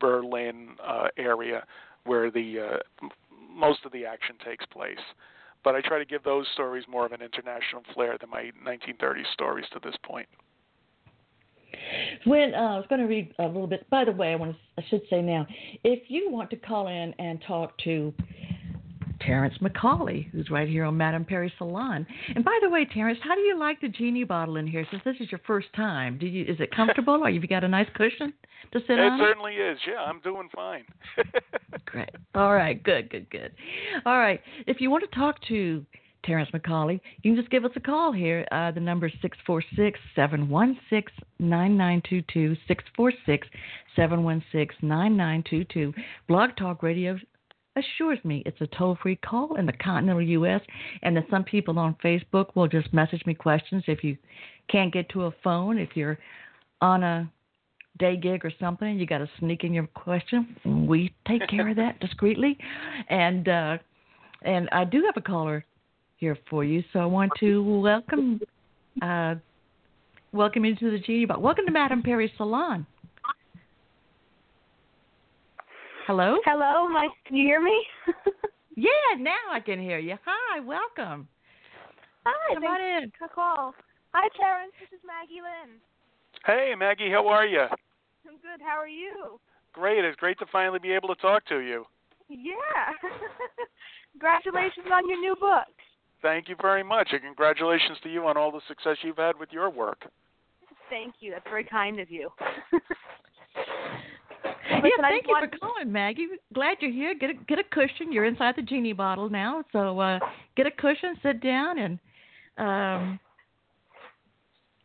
Berlin 0.00 0.70
uh, 0.86 1.08
area 1.16 1.64
where 2.04 2.30
the 2.30 2.60
uh, 2.60 3.06
most 3.52 3.84
of 3.84 3.92
the 3.92 4.04
action 4.04 4.36
takes 4.44 4.64
place. 4.66 4.98
But 5.64 5.74
I 5.74 5.80
try 5.80 5.98
to 5.98 6.04
give 6.04 6.22
those 6.22 6.46
stories 6.54 6.84
more 6.88 7.04
of 7.04 7.12
an 7.12 7.22
international 7.22 7.82
flair 7.92 8.16
than 8.20 8.30
my 8.30 8.52
1930s 8.64 9.26
stories 9.32 9.64
to 9.72 9.80
this 9.82 9.96
point. 10.04 10.28
When 12.24 12.54
uh, 12.54 12.58
I 12.58 12.76
was 12.76 12.86
going 12.88 13.00
to 13.00 13.06
read 13.06 13.34
a 13.38 13.46
little 13.46 13.66
bit. 13.66 13.88
By 13.90 14.04
the 14.04 14.12
way, 14.12 14.32
I 14.32 14.36
want 14.36 14.52
to, 14.52 14.82
I 14.82 14.86
should 14.88 15.02
say 15.10 15.22
now, 15.22 15.46
if 15.84 16.04
you 16.08 16.30
want 16.30 16.50
to 16.50 16.56
call 16.56 16.88
in 16.88 17.12
and 17.18 17.42
talk 17.46 17.76
to 17.78 18.14
Terrence 19.26 19.54
McCauley, 19.60 20.30
who's 20.30 20.50
right 20.50 20.68
here 20.68 20.84
on 20.84 20.96
Madame 20.96 21.24
Perry 21.24 21.52
Salon. 21.58 22.06
And 22.34 22.44
by 22.44 22.56
the 22.62 22.70
way, 22.70 22.84
Terrence, 22.84 23.18
how 23.24 23.34
do 23.34 23.40
you 23.40 23.58
like 23.58 23.80
the 23.80 23.88
genie 23.88 24.22
bottle 24.22 24.56
in 24.56 24.66
here? 24.68 24.86
Since 24.90 25.02
this 25.04 25.16
is 25.18 25.32
your 25.32 25.40
first 25.46 25.66
time, 25.74 26.16
do 26.16 26.26
you 26.26 26.44
is 26.44 26.60
it 26.60 26.74
comfortable? 26.74 27.14
or 27.14 27.30
have 27.30 27.42
you 27.42 27.48
got 27.48 27.64
a 27.64 27.68
nice 27.68 27.88
cushion 27.94 28.32
to 28.72 28.78
sit 28.80 28.90
It 28.90 29.00
on? 29.00 29.20
It 29.20 29.24
certainly 29.24 29.54
is. 29.54 29.78
Yeah, 29.86 30.00
I'm 30.00 30.20
doing 30.20 30.48
fine. 30.54 30.84
Great. 31.86 32.10
All 32.36 32.54
right. 32.54 32.80
Good. 32.80 33.10
Good. 33.10 33.28
Good. 33.30 33.52
All 34.04 34.18
right. 34.18 34.40
If 34.68 34.80
you 34.80 34.90
want 34.90 35.04
to 35.10 35.18
talk 35.18 35.36
to 35.48 35.84
Terrence 36.24 36.50
McCauley, 36.54 37.00
you 37.22 37.32
can 37.32 37.36
just 37.36 37.50
give 37.50 37.64
us 37.64 37.72
a 37.74 37.80
call 37.80 38.12
here. 38.12 38.46
Uh, 38.52 38.70
the 38.70 38.80
number 38.80 39.06
is 39.06 39.12
six 39.22 39.36
four 39.44 39.62
six 39.74 39.98
seven 40.14 40.48
one 40.48 40.78
six 40.88 41.10
nine 41.40 41.76
nine 41.76 42.00
two 42.08 42.22
two 42.32 42.56
six 42.68 42.84
four 42.94 43.12
six 43.24 43.48
seven 43.96 44.22
one 44.22 44.44
six 44.52 44.74
nine 44.82 45.16
nine 45.16 45.42
two 45.50 45.64
two. 45.64 45.92
Blog 46.28 46.50
Talk 46.56 46.84
Radio 46.84 47.18
assures 47.76 48.18
me 48.24 48.42
it's 48.46 48.60
a 48.60 48.66
toll 48.68 48.98
free 49.02 49.16
call 49.16 49.56
in 49.56 49.66
the 49.66 49.72
continental 49.72 50.22
U.S. 50.22 50.60
and 51.02 51.16
that 51.16 51.24
some 51.30 51.44
people 51.44 51.78
on 51.78 51.96
Facebook 52.04 52.54
will 52.54 52.68
just 52.68 52.92
message 52.92 53.24
me 53.26 53.34
questions 53.34 53.84
if 53.86 54.02
you 54.02 54.16
can't 54.68 54.92
get 54.92 55.08
to 55.10 55.24
a 55.24 55.34
phone, 55.44 55.78
if 55.78 55.90
you're 55.94 56.18
on 56.80 57.02
a 57.02 57.30
day 57.98 58.16
gig 58.16 58.44
or 58.44 58.52
something, 58.60 58.98
you 58.98 59.06
got 59.06 59.18
to 59.18 59.28
sneak 59.38 59.64
in 59.64 59.72
your 59.72 59.86
question. 59.88 60.56
We 60.86 61.14
take 61.26 61.46
care 61.48 61.68
of 61.68 61.76
that 61.76 62.00
discreetly, 62.00 62.58
and 63.08 63.48
uh, 63.48 63.78
and 64.42 64.68
I 64.72 64.84
do 64.84 65.02
have 65.06 65.16
a 65.16 65.20
caller 65.20 65.64
here 66.16 66.36
for 66.48 66.64
you, 66.64 66.82
so 66.92 67.00
I 67.00 67.06
want 67.06 67.32
to 67.40 67.80
welcome 67.80 68.40
uh, 69.02 69.36
welcome 70.32 70.64
you 70.64 70.74
to 70.76 70.90
the 70.90 70.98
Genie 70.98 71.26
Box. 71.26 71.40
Welcome 71.40 71.66
to 71.66 71.72
Madame 71.72 72.02
Perry 72.02 72.32
Salon. 72.36 72.86
Hello. 76.06 76.36
Hello, 76.44 76.86
my 76.88 77.08
can 77.26 77.34
you 77.34 77.44
hear 77.44 77.60
me? 77.60 77.84
yeah, 78.76 79.18
now 79.18 79.50
I 79.50 79.58
can 79.58 79.80
hear 79.80 79.98
you. 79.98 80.14
Hi, 80.24 80.60
welcome. 80.60 81.26
Hi, 82.24 82.54
Come 82.54 82.62
on 82.62 82.80
in. 82.80 83.10
for 83.18 83.26
call. 83.26 83.74
Hi, 84.14 84.28
Terrence. 84.38 84.70
This 84.78 84.96
is 84.96 85.04
Maggie 85.04 85.42
Lynn. 85.42 85.80
Hey, 86.44 86.74
Maggie, 86.78 87.10
how 87.10 87.26
are 87.26 87.44
you? 87.44 87.62
I'm 87.62 88.38
good. 88.38 88.62
How 88.64 88.78
are 88.78 88.86
you? 88.86 89.40
Great. 89.72 90.04
It's 90.04 90.16
great 90.20 90.38
to 90.38 90.46
finally 90.52 90.78
be 90.78 90.92
able 90.92 91.08
to 91.08 91.20
talk 91.20 91.44
to 91.46 91.58
you. 91.58 91.84
Yeah. 92.28 92.94
Congratulations 94.12 94.86
on 94.92 95.08
your 95.08 95.18
new 95.18 95.34
book. 95.40 95.66
Thank 96.22 96.48
you 96.48 96.54
very 96.62 96.84
much, 96.84 97.08
and 97.10 97.20
congratulations 97.20 97.98
to 98.04 98.08
you 98.08 98.24
on 98.26 98.36
all 98.36 98.52
the 98.52 98.60
success 98.68 98.96
you've 99.02 99.16
had 99.16 99.40
with 99.40 99.48
your 99.50 99.70
work. 99.70 100.08
Thank 100.88 101.14
you. 101.18 101.32
That's 101.32 101.48
very 101.48 101.64
kind 101.64 101.98
of 101.98 102.12
you. 102.12 102.30
Yeah, 104.68 104.76
Listen, 104.76 105.04
I 105.04 105.10
thank 105.10 105.26
you 105.26 105.36
for 105.38 105.58
calling, 105.58 105.92
Maggie. 105.92 106.26
Glad 106.54 106.78
you're 106.80 106.90
here. 106.90 107.14
Get 107.14 107.30
a 107.30 107.34
get 107.46 107.58
a 107.58 107.64
cushion. 107.70 108.12
You're 108.12 108.24
inside 108.24 108.54
the 108.56 108.62
genie 108.62 108.92
bottle 108.92 109.28
now, 109.28 109.64
so 109.72 109.98
uh, 110.00 110.18
get 110.56 110.66
a 110.66 110.70
cushion, 110.70 111.16
sit 111.22 111.40
down, 111.40 111.78
and 111.78 111.98
um, 112.58 113.20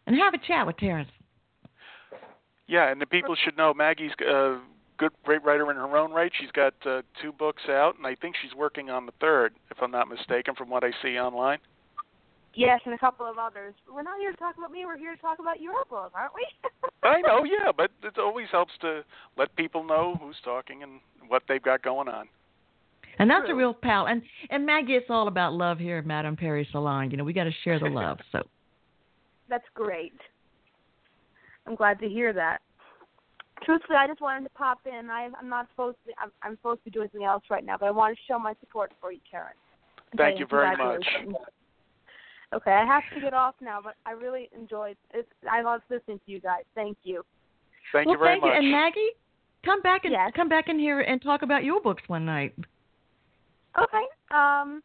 and 0.07 0.15
have 0.15 0.33
a 0.33 0.47
chat 0.47 0.65
with 0.65 0.77
Terrence. 0.77 1.09
Yeah, 2.67 2.89
and 2.89 3.01
the 3.01 3.05
people 3.05 3.35
should 3.43 3.57
know 3.57 3.73
Maggie's 3.73 4.11
a 4.25 4.59
good, 4.97 5.11
great 5.25 5.43
writer 5.43 5.69
in 5.71 5.77
her 5.77 5.97
own 5.97 6.11
right. 6.11 6.31
She's 6.39 6.51
got 6.51 6.73
uh, 6.85 7.01
two 7.21 7.31
books 7.31 7.63
out, 7.67 7.97
and 7.97 8.05
I 8.05 8.15
think 8.15 8.35
she's 8.41 8.55
working 8.55 8.89
on 8.89 9.05
the 9.05 9.11
third, 9.19 9.53
if 9.71 9.77
I'm 9.81 9.91
not 9.91 10.07
mistaken, 10.07 10.55
from 10.55 10.69
what 10.69 10.83
I 10.83 10.91
see 11.01 11.19
online. 11.19 11.57
Yes, 12.53 12.81
and 12.85 12.93
a 12.93 12.97
couple 12.97 13.25
of 13.25 13.37
others. 13.37 13.73
But 13.85 13.95
we're 13.95 14.03
not 14.03 14.19
here 14.19 14.31
to 14.31 14.37
talk 14.37 14.57
about 14.57 14.71
me. 14.71 14.85
We're 14.85 14.97
here 14.97 15.15
to 15.15 15.21
talk 15.21 15.39
about 15.39 15.61
your 15.61 15.85
book, 15.89 16.11
aren't 16.13 16.33
we? 16.35 16.45
I 17.03 17.21
know, 17.21 17.43
yeah, 17.45 17.71
but 17.75 17.91
it 18.03 18.17
always 18.17 18.47
helps 18.51 18.73
to 18.81 19.03
let 19.37 19.55
people 19.55 19.83
know 19.83 20.17
who's 20.21 20.35
talking 20.43 20.83
and 20.83 20.99
what 21.27 21.43
they've 21.47 21.61
got 21.61 21.81
going 21.81 22.07
on. 22.07 22.27
And 23.19 23.29
that's 23.29 23.49
a 23.49 23.53
real 23.53 23.73
pal. 23.73 24.07
And 24.07 24.21
and 24.49 24.65
Maggie, 24.65 24.93
it's 24.93 25.09
all 25.09 25.27
about 25.27 25.53
love 25.53 25.77
here 25.77 25.99
at 25.99 26.05
Madame 26.05 26.35
Perry 26.35 26.67
Salon. 26.71 27.11
You 27.11 27.17
know, 27.17 27.23
we 27.23 27.33
got 27.33 27.43
to 27.43 27.51
share 27.63 27.79
the 27.79 27.85
love. 27.89 28.17
So 28.31 28.41
That's 29.49 29.65
great. 29.73 30.13
I'm 31.67 31.75
glad 31.75 31.99
to 31.99 32.09
hear 32.09 32.33
that. 32.33 32.59
Truthfully, 33.63 33.97
I 33.97 34.07
just 34.07 34.21
wanted 34.21 34.45
to 34.45 34.49
pop 34.51 34.79
in. 34.85 35.09
I, 35.09 35.29
I'm 35.39 35.49
not 35.49 35.67
supposed 35.71 35.97
to. 36.07 36.13
I'm, 36.19 36.31
I'm 36.41 36.55
supposed 36.57 36.79
to 36.79 36.85
be 36.85 36.91
doing 36.91 37.09
something 37.11 37.27
else 37.27 37.43
right 37.49 37.63
now, 37.63 37.77
but 37.79 37.85
I 37.85 37.91
want 37.91 38.17
to 38.17 38.21
show 38.27 38.39
my 38.39 38.55
support 38.59 38.91
for 38.99 39.11
you, 39.11 39.19
Karen. 39.29 39.53
Thank 40.17 40.37
say 40.37 40.39
you 40.39 40.47
very 40.47 40.75
much. 40.75 41.05
Congratulations. 42.51 42.53
Okay, 42.53 42.71
I 42.71 42.85
have 42.85 43.03
to 43.15 43.21
get 43.21 43.33
off 43.33 43.55
now, 43.61 43.79
but 43.83 43.95
I 44.05 44.11
really 44.11 44.49
enjoyed 44.57 44.97
it. 45.13 45.27
I 45.49 45.61
love 45.61 45.81
listening 45.89 46.19
to 46.25 46.31
you 46.31 46.39
guys. 46.39 46.63
Thank 46.75 46.97
you. 47.03 47.23
Thank 47.91 48.07
well, 48.07 48.15
you 48.15 48.19
very 48.19 48.33
thank 48.33 48.43
much. 48.43 48.51
you. 48.53 48.57
And 48.59 48.71
Maggie, 48.71 49.09
come 49.63 49.81
back 49.81 50.05
and 50.05 50.13
Yes. 50.13 50.31
come 50.35 50.49
back 50.49 50.67
in 50.69 50.79
here 50.79 51.01
and 51.01 51.21
talk 51.21 51.41
about 51.41 51.63
your 51.63 51.81
books 51.81 52.03
one 52.07 52.25
night. 52.25 52.53
Okay. 53.77 54.03
Um, 54.31 54.83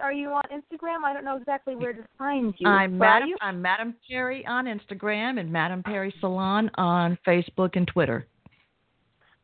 are 0.00 0.12
you 0.12 0.30
on 0.30 0.42
Instagram? 0.50 1.04
I 1.04 1.12
don't 1.12 1.24
know 1.24 1.36
exactly 1.36 1.76
where 1.76 1.92
to 1.92 2.02
find 2.16 2.54
you. 2.58 2.66
I'm 2.66 2.96
Madam 2.96 3.28
you? 3.28 3.36
I'm 3.42 3.60
Madame 3.60 3.94
Perry 4.08 4.46
on 4.46 4.64
Instagram 4.64 5.38
and 5.38 5.52
Madame 5.52 5.82
Perry 5.82 6.14
Salon 6.20 6.70
on 6.76 7.18
Facebook 7.26 7.76
and 7.76 7.86
Twitter. 7.86 8.26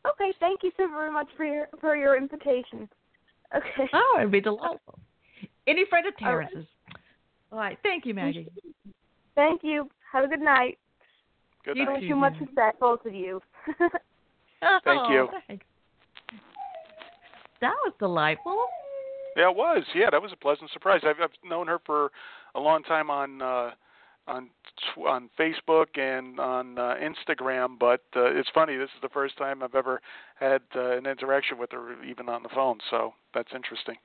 Okay. 0.06 0.32
Thank 0.40 0.62
you 0.62 0.72
so 0.78 0.88
very 0.88 1.12
much 1.12 1.28
for 1.36 1.44
your 1.44 1.68
for 1.80 1.96
your 1.96 2.16
invitation. 2.16 2.88
Okay. 3.54 3.90
Oh, 3.92 4.16
it'd 4.20 4.32
be 4.32 4.40
delightful. 4.40 4.98
Any 5.66 5.84
friend 5.84 6.06
of 6.06 6.14
All 6.22 6.36
right. 6.36 6.48
Terrence's. 6.50 6.70
All 7.52 7.58
right. 7.58 7.78
Thank 7.82 8.06
you, 8.06 8.14
Maggie. 8.14 8.48
Thank 9.34 9.62
you. 9.62 9.88
Have 10.12 10.24
a 10.24 10.28
good 10.28 10.40
night. 10.40 10.78
Good 11.64 11.76
You 11.76 11.82
I 11.82 11.86
night. 11.86 12.00
wish 12.00 12.08
you 12.08 12.16
much 12.16 12.32
Maggie. 12.34 12.46
success, 12.46 12.74
both 12.80 13.04
of 13.06 13.14
you. 13.14 13.40
Thank 13.78 15.10
you. 15.10 15.28
Oh, 15.30 15.38
thanks. 15.48 15.64
That 17.60 17.74
was 17.84 17.92
delightful. 17.98 18.66
Yeah, 19.36 19.50
it 19.50 19.56
was. 19.56 19.84
Yeah, 19.94 20.10
that 20.10 20.20
was 20.20 20.32
a 20.32 20.36
pleasant 20.36 20.70
surprise. 20.72 21.00
I've, 21.04 21.20
I've 21.22 21.30
known 21.48 21.66
her 21.66 21.78
for 21.84 22.10
a 22.54 22.60
long 22.60 22.82
time 22.82 23.10
on 23.10 23.40
uh, 23.42 23.70
on 24.28 24.50
tw- 24.94 25.06
on 25.08 25.30
Facebook 25.38 25.98
and 25.98 26.38
on 26.38 26.78
uh, 26.78 26.94
Instagram, 27.02 27.78
but 27.78 28.02
uh, 28.14 28.26
it's 28.26 28.50
funny. 28.54 28.76
This 28.76 28.90
is 28.94 29.00
the 29.02 29.08
first 29.08 29.36
time 29.38 29.62
I've 29.62 29.74
ever 29.74 30.00
had 30.38 30.62
uh, 30.76 30.96
an 30.96 31.06
interaction 31.06 31.58
with 31.58 31.72
her, 31.72 32.02
even 32.04 32.28
on 32.28 32.42
the 32.42 32.48
phone. 32.50 32.78
So 32.90 33.14
that's 33.34 33.50
interesting. 33.54 33.96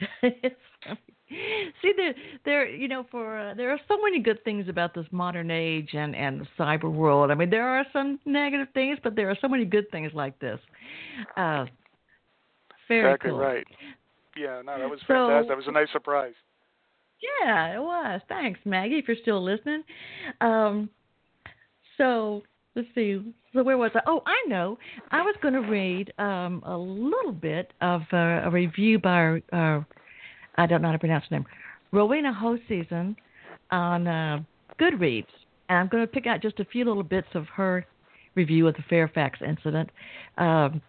See, 1.80 1.92
there, 1.96 2.14
there, 2.44 2.68
you 2.68 2.86
know, 2.86 3.06
for 3.10 3.38
uh, 3.38 3.54
there 3.54 3.70
are 3.70 3.80
so 3.88 4.00
many 4.02 4.20
good 4.20 4.44
things 4.44 4.68
about 4.68 4.94
this 4.94 5.06
modern 5.10 5.50
age 5.50 5.90
and 5.94 6.14
and 6.14 6.40
the 6.42 6.46
cyber 6.58 6.92
world. 6.92 7.30
I 7.30 7.34
mean, 7.34 7.50
there 7.50 7.66
are 7.66 7.84
some 7.92 8.20
negative 8.24 8.68
things, 8.74 8.98
but 9.02 9.16
there 9.16 9.30
are 9.30 9.36
so 9.40 9.48
many 9.48 9.64
good 9.64 9.90
things 9.90 10.12
like 10.14 10.38
this. 10.38 10.60
Uh, 11.36 11.64
very 12.88 13.10
exactly 13.10 13.30
cool. 13.30 13.38
right. 13.38 13.66
Yeah, 14.36 14.60
no, 14.64 14.78
that 14.78 14.90
was 14.90 15.00
So- 15.06 15.14
fantastic. 15.28 15.48
That 15.48 15.56
was 15.56 15.66
a 15.68 15.72
nice 15.72 15.88
surprise. 15.92 16.34
Yeah, 17.42 17.76
it 17.76 17.80
was. 17.80 18.20
Thanks, 18.28 18.60
Maggie, 18.64 18.98
if 18.98 19.08
you're 19.08 19.16
still 19.22 19.42
listening. 19.42 19.82
Um, 20.42 20.90
so 21.96 22.42
let's 22.74 22.88
see. 22.94 23.20
So 23.52 23.62
where 23.62 23.78
was 23.78 23.90
I? 23.94 24.00
Oh, 24.06 24.22
I 24.26 24.36
know. 24.48 24.78
I 25.10 25.22
was 25.22 25.34
going 25.42 25.54
to 25.54 25.60
read 25.60 26.12
um, 26.18 26.62
a 26.66 26.76
little 26.76 27.32
bit 27.32 27.72
of 27.80 28.02
uh, 28.12 28.42
a 28.44 28.50
review 28.50 28.98
by 28.98 29.42
uh, 29.52 29.80
I 30.56 30.66
don't 30.66 30.82
know 30.82 30.88
how 30.88 30.92
to 30.92 30.98
pronounce 30.98 31.24
her 31.30 31.36
name, 31.36 31.46
Rowena 31.92 32.32
Hoseason 32.32 33.16
on 33.70 34.06
uh, 34.06 34.40
Goodreads, 34.80 35.26
and 35.68 35.78
I'm 35.78 35.88
going 35.88 36.02
to 36.02 36.06
pick 36.06 36.26
out 36.26 36.42
just 36.42 36.60
a 36.60 36.64
few 36.64 36.84
little 36.84 37.02
bits 37.02 37.28
of 37.34 37.46
her 37.48 37.84
review 38.34 38.66
of 38.68 38.74
the 38.74 38.84
Fairfax 38.88 39.38
incident. 39.46 39.90
Um, 40.38 40.80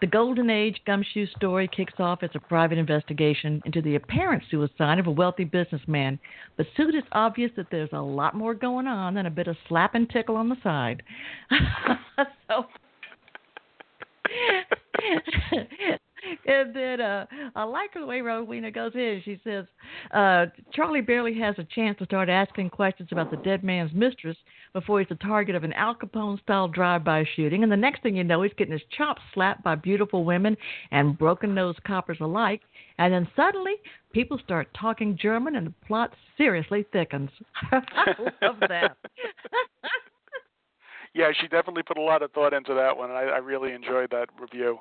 the 0.00 0.06
Golden 0.06 0.50
Age 0.50 0.80
gumshoe 0.86 1.26
story 1.36 1.68
kicks 1.68 1.94
off 1.98 2.22
as 2.22 2.30
a 2.34 2.40
private 2.40 2.78
investigation 2.78 3.62
into 3.64 3.80
the 3.82 3.94
apparent 3.94 4.42
suicide 4.50 4.98
of 4.98 5.06
a 5.06 5.10
wealthy 5.10 5.44
businessman, 5.44 6.18
but 6.56 6.66
soon 6.76 6.94
it's 6.94 7.06
obvious 7.12 7.50
that 7.56 7.66
there's 7.70 7.90
a 7.92 8.00
lot 8.00 8.34
more 8.34 8.54
going 8.54 8.86
on 8.86 9.14
than 9.14 9.26
a 9.26 9.30
bit 9.30 9.46
of 9.46 9.56
slap 9.68 9.94
and 9.94 10.10
tickle 10.10 10.36
on 10.36 10.48
the 10.48 10.56
side. 10.62 11.02
so, 12.48 12.64
and 16.46 16.74
then 16.74 17.00
uh, 17.00 17.26
I 17.54 17.64
like 17.64 17.94
the 17.94 18.04
way 18.04 18.20
Rowena 18.20 18.70
goes 18.70 18.92
in. 18.94 19.22
She 19.24 19.40
says 19.44 19.64
uh, 20.12 20.46
Charlie 20.72 21.00
barely 21.00 21.38
has 21.38 21.54
a 21.58 21.64
chance 21.64 21.98
to 21.98 22.04
start 22.04 22.28
asking 22.28 22.70
questions 22.70 23.08
about 23.12 23.30
the 23.30 23.36
dead 23.38 23.62
man's 23.64 23.92
mistress 23.94 24.36
before 24.72 25.00
he's 25.00 25.08
the 25.08 25.14
target 25.16 25.54
of 25.54 25.64
an 25.64 25.72
Al 25.74 25.94
Capone 25.94 26.40
style 26.42 26.68
drive 26.68 27.04
by 27.04 27.24
shooting. 27.36 27.62
And 27.62 27.72
the 27.72 27.76
next 27.76 28.02
thing 28.02 28.16
you 28.16 28.24
know, 28.24 28.42
he's 28.42 28.52
getting 28.56 28.72
his 28.72 28.82
chops 28.96 29.22
slapped 29.34 29.62
by 29.62 29.74
beautiful 29.74 30.24
women 30.24 30.56
and 30.90 31.18
broken 31.18 31.54
nosed 31.54 31.82
coppers 31.84 32.18
alike. 32.20 32.62
And 32.98 33.12
then 33.12 33.28
suddenly, 33.36 33.74
people 34.12 34.38
start 34.44 34.68
talking 34.78 35.18
German 35.20 35.56
and 35.56 35.68
the 35.68 35.74
plot 35.86 36.12
seriously 36.36 36.86
thickens. 36.92 37.30
I 37.72 38.14
love 38.42 38.56
that. 38.68 38.96
Yeah, 41.14 41.30
she 41.40 41.48
definitely 41.48 41.82
put 41.82 41.98
a 41.98 42.02
lot 42.02 42.22
of 42.22 42.30
thought 42.32 42.52
into 42.52 42.74
that 42.74 42.96
one, 42.96 43.10
and 43.10 43.18
I, 43.18 43.22
I 43.22 43.38
really 43.38 43.72
enjoyed 43.72 44.10
that 44.10 44.28
review. 44.38 44.78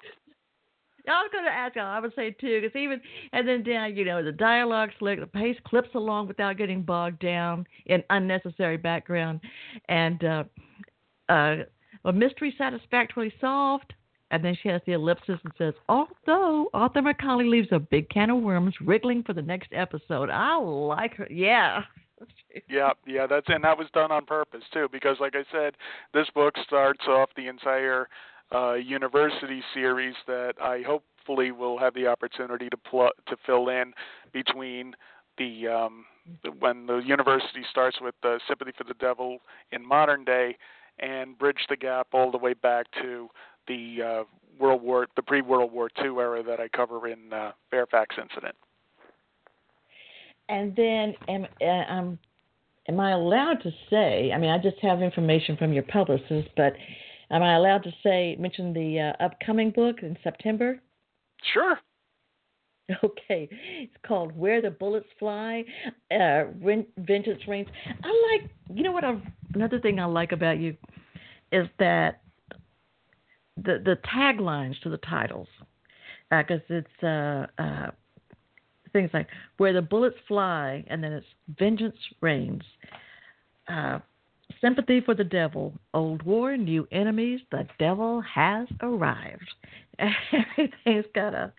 I 1.07 1.21
was 1.21 1.29
going 1.31 1.45
to 1.45 1.51
ask. 1.51 1.77
I 1.77 1.99
would 1.99 2.13
say 2.15 2.31
too, 2.31 2.61
because 2.61 2.75
even 2.75 3.01
and 3.33 3.47
then 3.47 3.63
down, 3.63 3.95
you 3.95 4.05
know, 4.05 4.23
the 4.23 4.31
dialogue 4.31 4.89
slick, 4.99 5.19
the 5.19 5.27
pace 5.27 5.57
clips 5.65 5.89
along 5.95 6.27
without 6.27 6.57
getting 6.57 6.81
bogged 6.81 7.19
down 7.19 7.65
in 7.85 8.03
unnecessary 8.09 8.77
background, 8.77 9.39
and 9.89 10.23
uh, 10.23 10.43
uh, 11.29 11.55
a 12.05 12.13
mystery 12.13 12.53
satisfactorily 12.57 13.33
solved. 13.39 13.93
And 14.29 14.43
then 14.43 14.57
she 14.61 14.67
has 14.67 14.81
the 14.85 14.91
ellipsis 14.91 15.39
and 15.41 15.53
says, 15.57 15.73
although 15.87 16.69
author 16.73 17.01
McCauley 17.01 17.49
leaves 17.49 17.69
a 17.71 17.79
big 17.79 18.09
can 18.09 18.29
of 18.29 18.41
worms 18.41 18.75
wriggling 18.81 19.23
for 19.23 19.31
the 19.31 19.41
next 19.41 19.69
episode. 19.71 20.29
I 20.29 20.57
like 20.57 21.15
her. 21.15 21.27
Yeah. 21.29 21.83
Yeah, 22.67 22.93
yeah, 23.05 23.27
that's 23.27 23.45
and 23.47 23.63
that 23.63 23.77
was 23.77 23.85
done 23.93 24.11
on 24.11 24.25
purpose 24.25 24.63
too, 24.73 24.87
because 24.91 25.17
like 25.19 25.35
I 25.35 25.43
said, 25.51 25.75
this 26.15 26.27
book 26.33 26.55
starts 26.65 27.01
off 27.07 27.29
the 27.35 27.47
entire 27.47 28.09
uh, 28.53 28.73
university 28.73 29.61
series 29.73 30.15
that 30.27 30.53
I 30.61 30.81
hopefully 30.81 31.51
will 31.51 31.77
have 31.77 31.93
the 31.93 32.07
opportunity 32.07 32.69
to 32.69 32.77
pl- 32.77 33.11
to 33.27 33.37
fill 33.45 33.69
in 33.69 33.93
between 34.31 34.95
the 35.37 35.67
um, 35.67 36.05
when 36.59 36.85
the 36.85 36.97
university 36.97 37.61
starts 37.69 37.97
with 38.01 38.15
uh, 38.23 38.37
Sympathy 38.47 38.71
for 38.77 38.83
the 38.83 38.93
Devil 38.95 39.39
in 39.71 39.85
modern 39.85 40.23
day, 40.23 40.57
and 40.99 41.37
bridge 41.37 41.65
the 41.69 41.77
gap 41.77 42.07
all 42.13 42.31
the 42.31 42.37
way 42.37 42.53
back 42.53 42.87
to 43.01 43.29
the 43.67 43.97
uh, 44.01 44.23
World 44.59 44.81
War, 44.81 45.07
the 45.15 45.21
pre-World 45.21 45.71
War 45.71 45.89
II 46.01 46.17
era 46.17 46.43
that 46.43 46.59
I 46.59 46.67
cover 46.69 47.07
in 47.07 47.31
uh, 47.31 47.51
Fairfax 47.69 48.15
Incident. 48.21 48.55
and 50.49 50.75
then 50.75 51.13
am 51.27 51.45
uh, 51.61 51.91
um 51.91 52.19
am 52.87 52.99
I 52.99 53.11
allowed 53.11 53.61
to 53.63 53.71
say? 53.89 54.31
I 54.33 54.37
mean, 54.37 54.49
I 54.49 54.57
just 54.57 54.77
have 54.81 55.01
information 55.01 55.57
from 55.57 55.73
your 55.73 55.83
publicist, 55.83 56.49
but 56.55 56.73
am 57.31 57.43
I 57.43 57.55
allowed 57.55 57.83
to 57.83 57.91
say 58.03 58.35
mention 58.39 58.73
the 58.73 59.13
uh, 59.19 59.23
upcoming 59.23 59.71
book 59.71 59.97
in 60.01 60.17
September? 60.23 60.79
Sure. 61.53 61.79
Okay, 63.03 63.49
it's 63.51 63.93
called 64.07 64.31
"Where 64.37 64.61
the 64.61 64.71
Bullets 64.71 65.07
Fly." 65.19 65.65
Uh, 66.09 66.45
Vengeance 66.97 67.41
Reigns. 67.45 67.67
I 68.01 68.39
like. 68.39 68.49
You 68.73 68.81
know 68.81 68.93
what? 68.93 69.03
I, 69.03 69.21
another 69.53 69.77
thing 69.77 69.99
I 69.99 70.05
like 70.05 70.31
about 70.31 70.57
you 70.57 70.73
is 71.51 71.67
that 71.79 72.21
the 73.57 73.81
the 73.83 73.97
taglines 74.09 74.79
to 74.83 74.89
the 74.89 74.99
titles, 74.99 75.49
because 76.29 76.61
uh, 76.69 76.75
it's 76.75 77.03
uh, 77.03 77.47
uh, 77.61 77.91
things 78.93 79.09
like 79.13 79.27
"Where 79.57 79.73
the 79.73 79.81
Bullets 79.81 80.15
Fly," 80.25 80.85
and 80.87 81.03
then 81.03 81.11
it's 81.11 81.27
"Vengeance 81.59 81.97
Reigns." 82.21 82.63
Sympathy 84.61 85.01
for 85.01 85.13
the 85.13 85.23
devil, 85.23 85.73
old 85.93 86.23
war, 86.23 86.57
new 86.57 86.87
enemies. 86.91 87.41
The 87.51 87.67
devil 87.79 88.21
has 88.21 88.67
arrived. 88.81 89.53
Everything's 89.99 91.05
got 91.13 91.33
a 91.33 91.53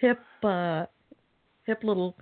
hip, 0.00 0.20
uh, 0.42 0.86
hip 1.66 1.84
little 1.84 2.16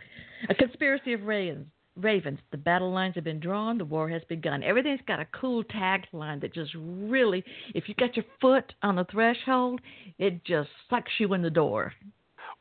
a 0.49 0.55
conspiracy 0.55 1.13
of 1.13 1.23
ravens. 1.23 1.67
Ravens. 1.97 2.39
The 2.51 2.57
battle 2.57 2.91
lines 2.91 3.15
have 3.17 3.25
been 3.25 3.41
drawn. 3.41 3.77
The 3.77 3.85
war 3.85 4.09
has 4.09 4.23
begun. 4.29 4.63
Everything's 4.63 5.03
got 5.07 5.21
a 5.21 5.27
cool 5.39 5.63
tagline 5.65 6.41
that 6.41 6.55
just 6.55 6.73
really, 6.75 7.45
if 7.75 7.85
you 7.87 7.95
got 7.95 8.17
your 8.17 8.25
foot 8.41 8.73
on 8.83 8.97
the 8.97 9.05
threshold, 9.11 9.81
it 10.19 10.43
just 10.45 10.71
sucks 10.89 11.13
you 11.19 11.35
in 11.35 11.43
the 11.43 11.51
door. 11.51 11.93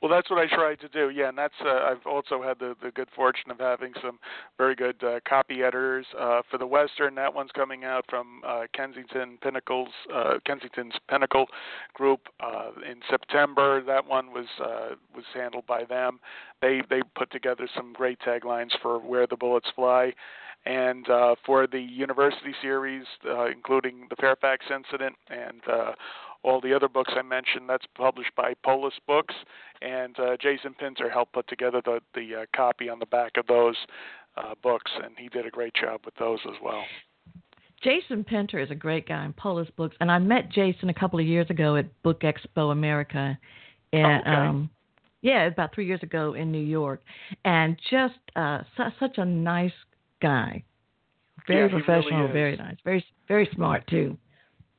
Well, 0.01 0.09
that's 0.09 0.31
what 0.31 0.39
I 0.39 0.47
tried 0.47 0.79
to 0.79 0.87
do. 0.87 1.11
Yeah, 1.11 1.29
and 1.29 1.37
that's 1.37 1.53
uh, 1.63 1.69
I've 1.91 2.05
also 2.07 2.41
had 2.41 2.57
the 2.57 2.75
the 2.81 2.89
good 2.89 3.09
fortune 3.15 3.51
of 3.51 3.59
having 3.59 3.93
some 4.03 4.17
very 4.57 4.73
good 4.73 5.01
uh, 5.03 5.19
copy 5.29 5.61
editors 5.61 6.07
uh, 6.19 6.41
for 6.49 6.57
the 6.57 6.65
Western. 6.65 7.13
That 7.15 7.35
one's 7.35 7.51
coming 7.53 7.83
out 7.85 8.05
from 8.09 8.41
uh, 8.45 8.61
Kensington 8.73 9.37
Pinnacles, 9.43 9.89
uh, 10.13 10.39
Kensington's 10.43 10.95
Pinnacle 11.07 11.45
Group 11.93 12.21
uh, 12.39 12.71
in 12.89 12.99
September. 13.11 13.83
That 13.83 14.07
one 14.07 14.31
was 14.31 14.47
uh, 14.59 14.95
was 15.15 15.25
handled 15.35 15.67
by 15.67 15.83
them. 15.83 16.19
They 16.63 16.81
they 16.89 17.01
put 17.15 17.31
together 17.31 17.67
some 17.75 17.93
great 17.93 18.19
taglines 18.21 18.71
for 18.81 18.97
where 18.97 19.27
the 19.27 19.37
bullets 19.37 19.69
fly. 19.75 20.13
And 20.63 21.09
uh, 21.09 21.35
for 21.43 21.65
the 21.65 21.79
university 21.79 22.53
series, 22.61 23.05
uh, 23.27 23.45
including 23.47 24.05
the 24.11 24.15
Fairfax 24.15 24.65
incident 24.69 25.15
and 25.29 25.61
uh, 25.67 25.91
all 26.43 26.61
the 26.61 26.73
other 26.73 26.87
books 26.87 27.13
I 27.15 27.21
mentioned. 27.21 27.69
That's 27.69 27.85
published 27.95 28.35
by 28.35 28.53
Polis 28.63 28.93
Books, 29.07 29.35
and 29.81 30.17
uh, 30.19 30.37
Jason 30.41 30.73
Pinter 30.73 31.09
helped 31.09 31.33
put 31.33 31.47
together 31.47 31.81
the 31.83 31.99
the 32.13 32.41
uh, 32.41 32.45
copy 32.55 32.89
on 32.89 32.99
the 32.99 33.05
back 33.05 33.37
of 33.37 33.47
those 33.47 33.75
uh, 34.37 34.53
books, 34.61 34.91
and 35.03 35.15
he 35.17 35.29
did 35.29 35.45
a 35.45 35.51
great 35.51 35.73
job 35.73 36.01
with 36.05 36.15
those 36.15 36.39
as 36.47 36.55
well. 36.61 36.83
Jason 37.83 38.23
Pinter 38.23 38.59
is 38.59 38.69
a 38.69 38.75
great 38.75 39.07
guy 39.07 39.25
in 39.25 39.33
Polis 39.33 39.67
Books, 39.75 39.95
and 39.99 40.11
I 40.11 40.19
met 40.19 40.49
Jason 40.51 40.89
a 40.89 40.93
couple 40.93 41.19
of 41.19 41.25
years 41.25 41.49
ago 41.49 41.75
at 41.75 42.01
Book 42.03 42.21
Expo 42.21 42.71
America, 42.71 43.37
and 43.91 44.23
oh, 44.25 44.31
okay. 44.31 44.47
um, 44.47 44.69
yeah, 45.21 45.45
about 45.45 45.73
three 45.73 45.87
years 45.87 46.03
ago 46.03 46.33
in 46.33 46.51
New 46.51 46.63
York, 46.63 47.01
and 47.43 47.77
just 47.89 48.19
uh, 48.35 48.59
su- 48.77 48.83
such 48.99 49.17
a 49.17 49.25
nice 49.25 49.73
guy, 50.21 50.63
very 51.47 51.71
yeah, 51.71 51.79
professional, 51.79 52.21
really 52.21 52.33
very 52.33 52.57
nice, 52.57 52.77
very 52.83 53.05
very 53.27 53.49
smart 53.55 53.85
too. 53.87 54.15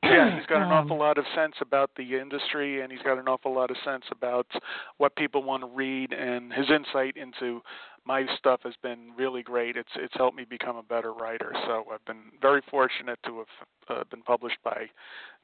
Yeah, 0.03 0.37
he's 0.37 0.45
got 0.47 0.57
an 0.57 0.63
Um, 0.63 0.73
awful 0.73 0.97
lot 0.97 1.17
of 1.17 1.25
sense 1.33 1.55
about 1.61 1.91
the 1.95 2.19
industry, 2.19 2.81
and 2.81 2.91
he's 2.91 3.01
got 3.01 3.17
an 3.17 3.27
awful 3.27 3.53
lot 3.53 3.71
of 3.71 3.77
sense 3.85 4.03
about 4.11 4.47
what 4.97 5.15
people 5.15 5.43
want 5.43 5.61
to 5.63 5.67
read, 5.67 6.11
and 6.13 6.51
his 6.53 6.69
insight 6.69 7.15
into 7.15 7.61
my 8.05 8.25
stuff 8.37 8.59
has 8.63 8.73
been 8.83 9.13
really 9.17 9.43
great. 9.43 9.77
It's 9.77 9.89
it's 9.95 10.13
helped 10.15 10.35
me 10.35 10.43
become 10.43 10.75
a 10.75 10.83
better 10.83 11.13
writer. 11.13 11.53
So 11.65 11.85
I've 11.91 12.03
been 12.05 12.31
very 12.41 12.61
fortunate 12.69 13.19
to 13.25 13.37
have 13.39 13.97
uh, 13.97 14.03
been 14.11 14.21
published 14.23 14.57
by 14.63 14.89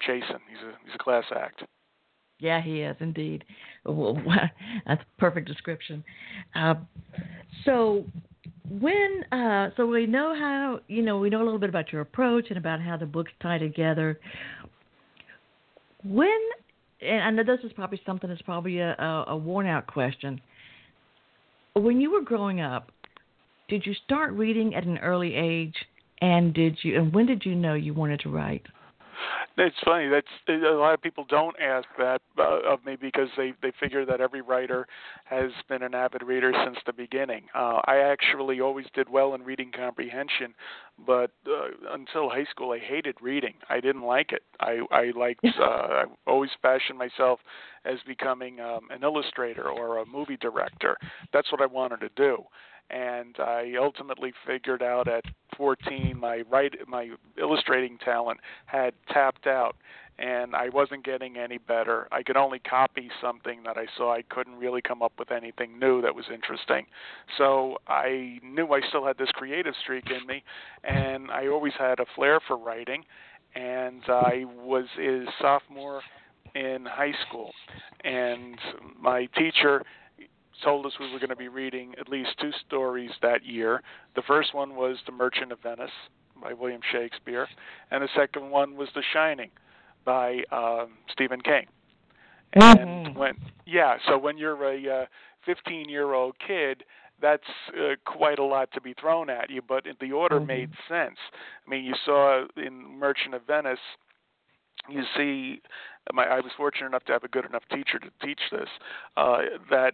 Jason. 0.06 0.39
He's 0.50 0.60
a 0.60 0.74
he's 0.84 0.95
a 0.95 1.04
class 1.04 1.24
act. 1.36 1.63
Yeah, 2.39 2.62
he 2.62 2.82
is 2.82 2.95
indeed. 3.00 3.43
Well, 3.86 4.22
that's 4.86 5.02
a 5.02 5.19
perfect 5.19 5.48
description. 5.48 6.04
Uh, 6.56 6.76
so 7.65 8.06
when 8.69 9.23
uh, 9.31 9.69
so 9.75 9.85
we 9.85 10.05
know 10.05 10.35
how 10.38 10.79
you 10.88 11.01
know 11.01 11.19
we 11.19 11.29
know 11.29 11.41
a 11.41 11.45
little 11.45 11.59
bit 11.59 11.69
about 11.69 11.91
your 11.91 12.01
approach 12.01 12.45
and 12.49 12.57
about 12.57 12.81
how 12.81 12.97
the 12.97 13.05
books 13.05 13.31
tie 13.41 13.57
together. 13.57 14.19
When 16.03 16.39
and 17.01 17.23
I 17.23 17.31
know 17.31 17.43
this 17.43 17.63
is 17.63 17.73
probably 17.73 18.01
something 18.05 18.29
that's 18.29 18.41
probably 18.41 18.79
a, 18.79 18.95
a, 19.27 19.35
worn 19.35 19.65
out 19.67 19.88
question. 19.88 20.41
When 21.73 22.01
you 22.01 22.12
were 22.12 22.21
growing 22.21 22.62
up, 22.62 22.91
did 23.69 23.85
you 23.85 23.93
start 24.05 24.33
reading 24.33 24.75
at 24.75 24.83
an 24.83 24.97
early 24.97 25.33
age, 25.33 25.75
and 26.21 26.53
did 26.53 26.77
you 26.81 26.97
and 26.97 27.13
when 27.13 27.25
did 27.25 27.45
you 27.45 27.55
know 27.55 27.73
you 27.73 27.93
wanted 27.93 28.19
to 28.21 28.29
write? 28.29 28.63
It's 29.58 29.75
funny. 29.84 30.08
That's 30.08 30.27
a 30.47 30.75
lot 30.75 30.93
of 30.93 31.01
people 31.01 31.25
don't 31.27 31.55
ask 31.60 31.88
that 31.97 32.21
uh, 32.38 32.62
of 32.65 32.86
me 32.86 32.95
because 32.95 33.27
they 33.36 33.53
they 33.62 33.71
figure 33.79 34.05
that 34.05 34.21
every 34.21 34.41
writer 34.41 34.88
has 35.25 35.51
been 35.67 35.84
an 35.84 35.93
avid 35.93 36.23
reader 36.23 36.53
since 36.65 36.77
the 36.86 36.93
beginning. 36.93 37.43
Uh, 37.53 37.82
I 37.86 37.97
actually 37.97 38.62
always 38.62 38.86
did 38.93 39.10
well 39.10 39.34
in 39.34 39.43
reading 39.43 39.71
comprehension, 39.75 40.53
but 41.05 41.32
uh, 41.47 41.69
until 41.91 42.29
high 42.29 42.45
school, 42.49 42.71
I 42.71 42.79
hated 42.79 43.15
reading. 43.21 43.55
I 43.69 43.79
didn't 43.82 44.03
like 44.03 44.32
it. 44.32 44.43
I 44.60 44.79
I 44.91 45.12
liked. 45.15 45.45
Uh, 45.45 45.63
I 45.63 46.03
always 46.25 46.51
fashioned 46.62 46.97
myself 46.97 47.39
as 47.86 47.97
becoming 48.08 48.60
um, 48.60 48.88
an 48.91 49.03
illustrator 49.03 49.69
or 49.69 49.97
a 49.97 50.05
movie 50.05 50.38
director. 50.38 50.97
That's 51.34 51.51
what 51.51 51.62
I 51.62 51.65
wanted 51.65 51.99
to 52.01 52.10
do 52.15 52.43
and 52.89 53.36
I 53.39 53.73
ultimately 53.80 54.34
figured 54.45 54.82
out 54.82 55.08
at 55.08 55.23
14 55.58 56.17
my 56.17 56.43
write 56.49 56.75
my 56.88 57.12
illustrating 57.38 57.97
talent 57.97 58.39
had 58.65 58.93
tapped 59.10 59.47
out 59.47 59.75
and 60.19 60.54
I 60.54 60.67
wasn't 60.69 61.06
getting 61.06 61.38
any 61.38 61.58
better. 61.58 62.08
I 62.12 62.23
could 62.23 62.36
only 62.36 62.60
copy 62.60 63.10
something 63.21 63.63
that 63.63 63.78
I 63.78 63.86
saw. 63.95 64.13
I 64.13 64.23
couldn't 64.23 64.58
really 64.58 64.82
come 64.82 65.02
up 65.02 65.13
with 65.17 65.32
anything 65.32 65.80
new 65.80 66.02
that 66.02 66.13
was 66.13 66.25
interesting. 66.34 66.86
So 67.38 67.78
I 67.88 68.39
knew 68.43 68.67
I 68.67 68.82
still 68.89 69.06
had 69.06 69.17
this 69.17 69.30
creative 69.32 69.73
streak 69.82 70.10
in 70.10 70.28
me 70.28 70.43
and 70.84 71.32
I 71.32 71.47
always 71.47 71.73
had 71.80 71.99
a 71.99 72.06
flair 72.15 72.39
for 72.45 72.58
writing 72.58 73.06
and 73.56 74.04
I 74.08 74.45
was 74.45 74.86
a 74.99 75.23
sophomore 75.41 76.02
in 76.56 76.86
high 76.86 77.13
school 77.28 77.52
and 78.04 78.58
my 78.99 79.28
teacher 79.38 79.84
told 80.63 80.86
us 80.86 80.93
we 81.00 81.12
were 81.12 81.19
going 81.19 81.30
to 81.30 81.36
be 81.36 81.48
reading 81.48 81.93
at 82.00 82.10
least 82.10 82.30
two 82.39 82.52
stories 82.65 83.12
that 83.22 83.45
year. 83.45 83.82
The 84.15 84.22
first 84.24 84.54
one 84.54 84.76
was 84.76 84.98
The 85.06 85.12
Merchant 85.12 85.52
of 85.52 85.62
Venice 85.62 85.91
by 86.41 86.54
William 86.54 86.82
Shakespeare, 86.91 87.48
and 87.91 88.04
the 88.04 88.10
second 88.15 88.50
one 88.50 88.76
was 88.76 88.89
The 88.95 89.04
Shining 89.13 89.50
by 90.06 90.43
um, 90.52 90.91
Stephen 91.12 91.41
King. 91.41 91.65
Mm-hmm. 92.56 92.82
And 92.82 93.15
when 93.15 93.36
yeah, 93.65 93.98
so 94.08 94.17
when 94.17 94.38
you're 94.38 94.63
a 94.63 95.02
uh, 95.04 95.06
15 95.45 95.88
year 95.88 96.13
old 96.13 96.36
kid, 96.45 96.84
that's 97.22 97.43
uh, 97.78 97.95
quite 98.06 98.39
a 98.39 98.43
lot 98.43 98.69
to 98.74 98.82
be 98.82 98.93
thrown 99.00 99.30
at 99.30 99.50
you, 99.50 99.62
but 99.62 99.86
the 100.00 100.12
order 100.12 100.38
mm-hmm. 100.38 100.48
made 100.48 100.69
sense. 100.88 101.17
I 101.65 101.69
mean, 101.69 101.84
you 101.84 101.93
saw 102.06 102.45
in 102.58 102.98
Merchant 102.98 103.36
of 103.36 103.45
Venice 103.45 103.80
you 104.88 105.04
see 105.15 105.62
my, 106.13 106.26
I 106.26 106.39
was 106.39 106.52
fortunate 106.58 106.88
enough 106.88 107.04
to 107.06 107.13
have 107.13 107.24
a 107.24 107.28
good 107.28 107.45
enough 107.45 107.63
teacher 107.72 108.00
to 108.00 108.26
teach 108.26 108.41
this 108.52 108.69
uh, 109.17 109.39
that 109.69 109.93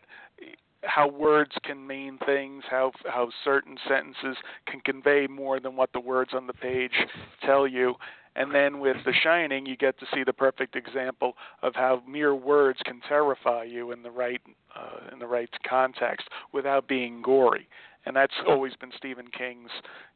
how 0.83 1.07
words 1.07 1.51
can 1.63 1.85
mean 1.85 2.19
things, 2.25 2.63
how 2.69 2.91
how 3.05 3.29
certain 3.43 3.77
sentences 3.87 4.37
can 4.67 4.79
convey 4.81 5.27
more 5.27 5.59
than 5.59 5.75
what 5.75 5.91
the 5.93 5.99
words 5.99 6.31
on 6.33 6.47
the 6.47 6.53
page 6.53 6.93
tell 7.41 7.67
you. 7.67 7.95
And 8.37 8.53
then 8.53 8.79
with 8.81 8.97
The 9.05 9.13
Shining, 9.23 9.65
you 9.65 9.77
get 9.77 9.97
to 9.99 10.05
see 10.13 10.25
the 10.25 10.33
perfect 10.33 10.75
example 10.75 11.33
of 11.61 11.73
how 11.73 12.03
mere 12.07 12.35
words 12.35 12.79
can 12.83 12.99
terrify 13.07 13.63
you 13.63 13.93
in 13.93 14.03
the 14.03 14.11
right 14.11 14.41
uh, 14.75 15.11
in 15.11 15.19
the 15.19 15.27
right 15.27 15.49
context 15.67 16.27
without 16.53 16.87
being 16.87 17.21
gory. 17.21 17.67
And 18.05 18.15
that's 18.15 18.33
always 18.47 18.75
been 18.75 18.91
Stephen 18.95 19.27
King's 19.35 19.71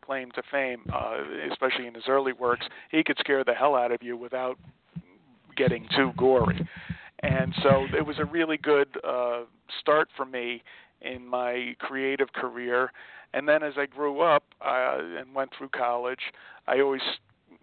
claim 0.05 0.29
to 0.31 0.43
fame, 0.51 0.81
uh, 0.93 1.17
especially 1.51 1.87
in 1.87 1.95
his 1.95 2.03
early 2.07 2.33
works. 2.33 2.67
He 2.91 3.03
could 3.03 3.17
scare 3.19 3.43
the 3.43 3.53
hell 3.53 3.75
out 3.75 3.91
of 3.91 4.03
you 4.03 4.15
without 4.15 4.59
getting 5.59 5.85
too 5.95 6.11
gory. 6.17 6.67
And 7.21 7.53
so 7.61 7.85
it 7.95 8.05
was 8.05 8.15
a 8.17 8.25
really 8.25 8.57
good 8.57 8.87
uh, 9.03 9.41
start 9.81 10.07
for 10.15 10.25
me 10.25 10.63
in 11.01 11.27
my 11.27 11.75
creative 11.79 12.31
career. 12.33 12.91
And 13.33 13.47
then 13.47 13.61
as 13.61 13.73
I 13.77 13.85
grew 13.85 14.21
up 14.21 14.43
uh, 14.65 14.97
and 15.19 15.35
went 15.35 15.51
through 15.57 15.69
college, 15.69 16.19
I 16.65 16.79
always 16.79 17.01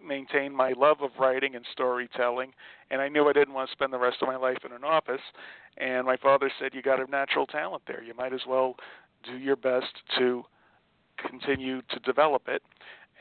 maintained 0.05 0.55
my 0.55 0.73
love 0.77 0.97
of 1.01 1.09
writing 1.19 1.55
and 1.55 1.65
storytelling. 1.71 2.53
And 2.91 3.01
I 3.01 3.09
knew 3.09 3.27
I 3.27 3.33
didn't 3.33 3.55
want 3.55 3.69
to 3.69 3.73
spend 3.73 3.91
the 3.91 3.97
rest 3.97 4.17
of 4.21 4.27
my 4.27 4.37
life 4.37 4.59
in 4.63 4.71
an 4.71 4.83
office. 4.83 5.21
And 5.77 6.05
my 6.05 6.17
father 6.17 6.51
said, 6.59 6.71
You 6.73 6.83
got 6.83 6.99
a 7.05 7.09
natural 7.09 7.47
talent 7.47 7.83
there. 7.87 8.03
You 8.03 8.13
might 8.13 8.33
as 8.33 8.41
well 8.47 8.75
do 9.23 9.37
your 9.37 9.55
best 9.55 9.91
to 10.19 10.43
continue 11.17 11.81
to 11.89 11.99
develop 11.99 12.43
it. 12.47 12.61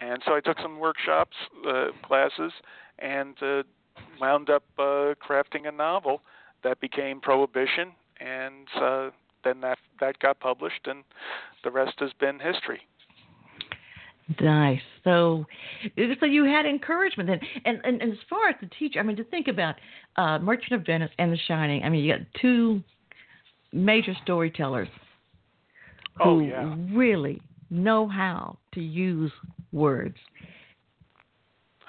And 0.00 0.22
so 0.26 0.34
I 0.34 0.40
took 0.40 0.58
some 0.60 0.78
workshops, 0.78 1.36
uh, 1.66 1.86
classes, 2.04 2.52
and 2.98 3.34
uh, 3.42 3.62
wound 4.20 4.50
up 4.50 4.64
uh, 4.78 5.14
crafting 5.26 5.68
a 5.68 5.72
novel 5.72 6.22
that 6.64 6.80
became 6.80 7.20
Prohibition, 7.20 7.92
and 8.20 8.66
uh, 8.80 9.10
then 9.44 9.60
that 9.60 9.78
that 10.00 10.18
got 10.18 10.40
published, 10.40 10.86
and 10.86 11.04
the 11.64 11.70
rest 11.70 11.94
has 11.98 12.10
been 12.18 12.38
history. 12.38 12.80
Nice. 14.40 14.80
So, 15.04 15.46
so 16.18 16.26
you 16.26 16.44
had 16.44 16.66
encouragement 16.66 17.28
then, 17.28 17.38
and, 17.64 17.80
and 17.84 18.02
and 18.02 18.12
as 18.12 18.18
far 18.28 18.48
as 18.48 18.56
the 18.60 18.68
teacher, 18.76 18.98
I 18.98 19.04
mean, 19.04 19.16
to 19.16 19.24
think 19.24 19.46
about 19.46 19.76
uh, 20.16 20.38
Merchant 20.40 20.72
of 20.72 20.84
Venice 20.84 21.12
and 21.18 21.32
The 21.32 21.38
Shining. 21.46 21.84
I 21.84 21.88
mean, 21.88 22.04
you 22.04 22.12
got 22.16 22.26
two 22.40 22.82
major 23.72 24.14
storytellers 24.24 24.88
who 26.16 26.24
Oh, 26.24 26.38
yeah. 26.40 26.74
really 26.92 27.40
know 27.70 28.08
how 28.08 28.58
to 28.72 28.80
use 28.80 29.30
words. 29.72 30.16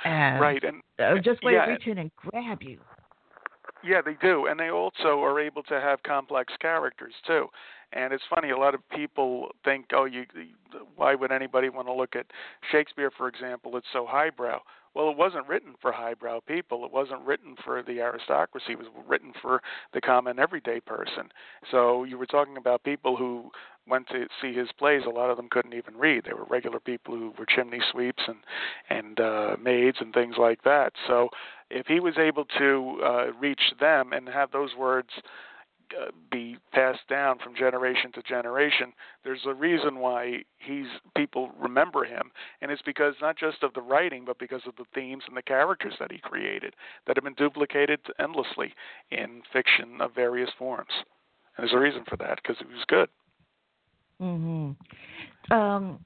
Right, 0.05 0.63
and 0.63 0.81
uh, 0.99 1.15
just 1.19 1.43
way 1.43 1.53
yeah, 1.53 1.65
to 1.65 1.71
reach 1.71 1.87
in 1.87 1.97
and 1.97 2.11
grab 2.15 2.61
you. 2.61 2.79
Yeah, 3.83 4.01
they 4.03 4.15
do, 4.21 4.47
and 4.47 4.59
they 4.59 4.69
also 4.69 5.21
are 5.21 5.39
able 5.39 5.63
to 5.63 5.75
have 5.75 6.01
complex 6.03 6.53
characters 6.59 7.13
too. 7.25 7.47
And 7.93 8.11
it's 8.11 8.23
funny, 8.33 8.49
a 8.49 8.57
lot 8.57 8.73
of 8.73 8.81
people 8.89 9.49
think, 9.63 9.85
"Oh, 9.93 10.05
you, 10.05 10.25
why 10.95 11.15
would 11.15 11.31
anybody 11.31 11.69
want 11.69 11.87
to 11.87 11.93
look 11.93 12.15
at 12.15 12.25
Shakespeare, 12.71 13.11
for 13.15 13.27
example? 13.27 13.77
It's 13.77 13.87
so 13.93 14.05
highbrow." 14.05 14.61
Well, 14.97 15.11
it 15.11 15.17
wasn't 15.17 15.47
written 15.47 15.75
for 15.79 15.91
highbrow 15.91 16.39
people. 16.47 16.83
It 16.83 16.91
wasn't 16.91 17.21
written 17.21 17.55
for 17.63 17.83
the 17.83 17.99
aristocracy. 17.99 18.71
It 18.71 18.79
was 18.79 18.87
written 19.07 19.31
for 19.39 19.61
the 19.93 20.01
common 20.01 20.39
everyday 20.39 20.79
person. 20.79 21.29
So 21.69 22.03
you 22.03 22.17
were 22.17 22.25
talking 22.25 22.57
about 22.57 22.83
people 22.83 23.15
who 23.15 23.51
went 23.87 24.07
to 24.09 24.25
see 24.41 24.53
his 24.53 24.69
plays. 24.79 25.03
A 25.05 25.11
lot 25.11 25.29
of 25.29 25.37
them 25.37 25.49
couldn't 25.51 25.75
even 25.75 25.95
read. 25.97 26.23
They 26.25 26.33
were 26.33 26.45
regular 26.45 26.79
people 26.79 27.13
who 27.13 27.31
were 27.37 27.45
chimney 27.45 27.79
sweeps 27.91 28.23
and 28.27 28.37
and 28.89 29.19
uh, 29.19 29.55
maids 29.61 29.97
and 29.99 30.15
things 30.15 30.37
like 30.39 30.63
that. 30.63 30.93
So 31.05 31.29
if 31.69 31.85
he 31.85 31.99
was 31.99 32.17
able 32.17 32.45
to 32.57 32.99
uh, 33.05 33.25
reach 33.39 33.73
them 33.79 34.13
and 34.13 34.27
have 34.27 34.51
those 34.51 34.71
words 34.75 35.09
uh, 35.95 36.11
be 36.31 36.57
passed 36.71 37.07
down 37.09 37.37
from 37.39 37.55
generation 37.55 38.11
to 38.13 38.21
generation, 38.23 38.93
there's 39.23 39.45
a 39.45 39.53
reason 39.53 39.99
why 39.99 40.43
he's 40.57 40.87
people 41.15 41.51
remember 41.59 42.03
him, 42.03 42.31
and 42.61 42.71
it's 42.71 42.81
because 42.81 43.15
not 43.21 43.37
just 43.37 43.63
of 43.63 43.73
the 43.73 43.81
writing, 43.81 44.23
but 44.25 44.39
because 44.39 44.61
of 44.67 44.75
the 44.75 44.85
themes 44.93 45.23
and 45.27 45.37
the 45.37 45.41
characters 45.41 45.93
that 45.99 46.11
he 46.11 46.19
created 46.19 46.75
that 47.05 47.15
have 47.17 47.23
been 47.23 47.33
duplicated 47.33 47.99
endlessly 48.19 48.73
in 49.11 49.41
fiction 49.53 50.01
of 50.01 50.13
various 50.15 50.49
forms. 50.57 50.91
And 51.57 51.63
there's 51.63 51.73
a 51.73 51.79
reason 51.79 52.03
for 52.07 52.17
that 52.17 52.39
because 52.41 52.61
it 52.61 52.67
was 52.67 52.85
good. 52.87 53.09
hmm 54.19 54.71
Um, 55.51 56.03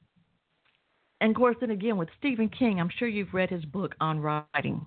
and 1.21 1.31
of 1.31 1.35
course, 1.35 1.55
then 1.59 1.71
again 1.71 1.97
with 1.97 2.09
Stephen 2.19 2.49
King, 2.49 2.79
I'm 2.79 2.89
sure 2.97 3.07
you've 3.07 3.33
read 3.33 3.49
his 3.49 3.63
book 3.65 3.95
on 3.99 4.19
writing. 4.19 4.85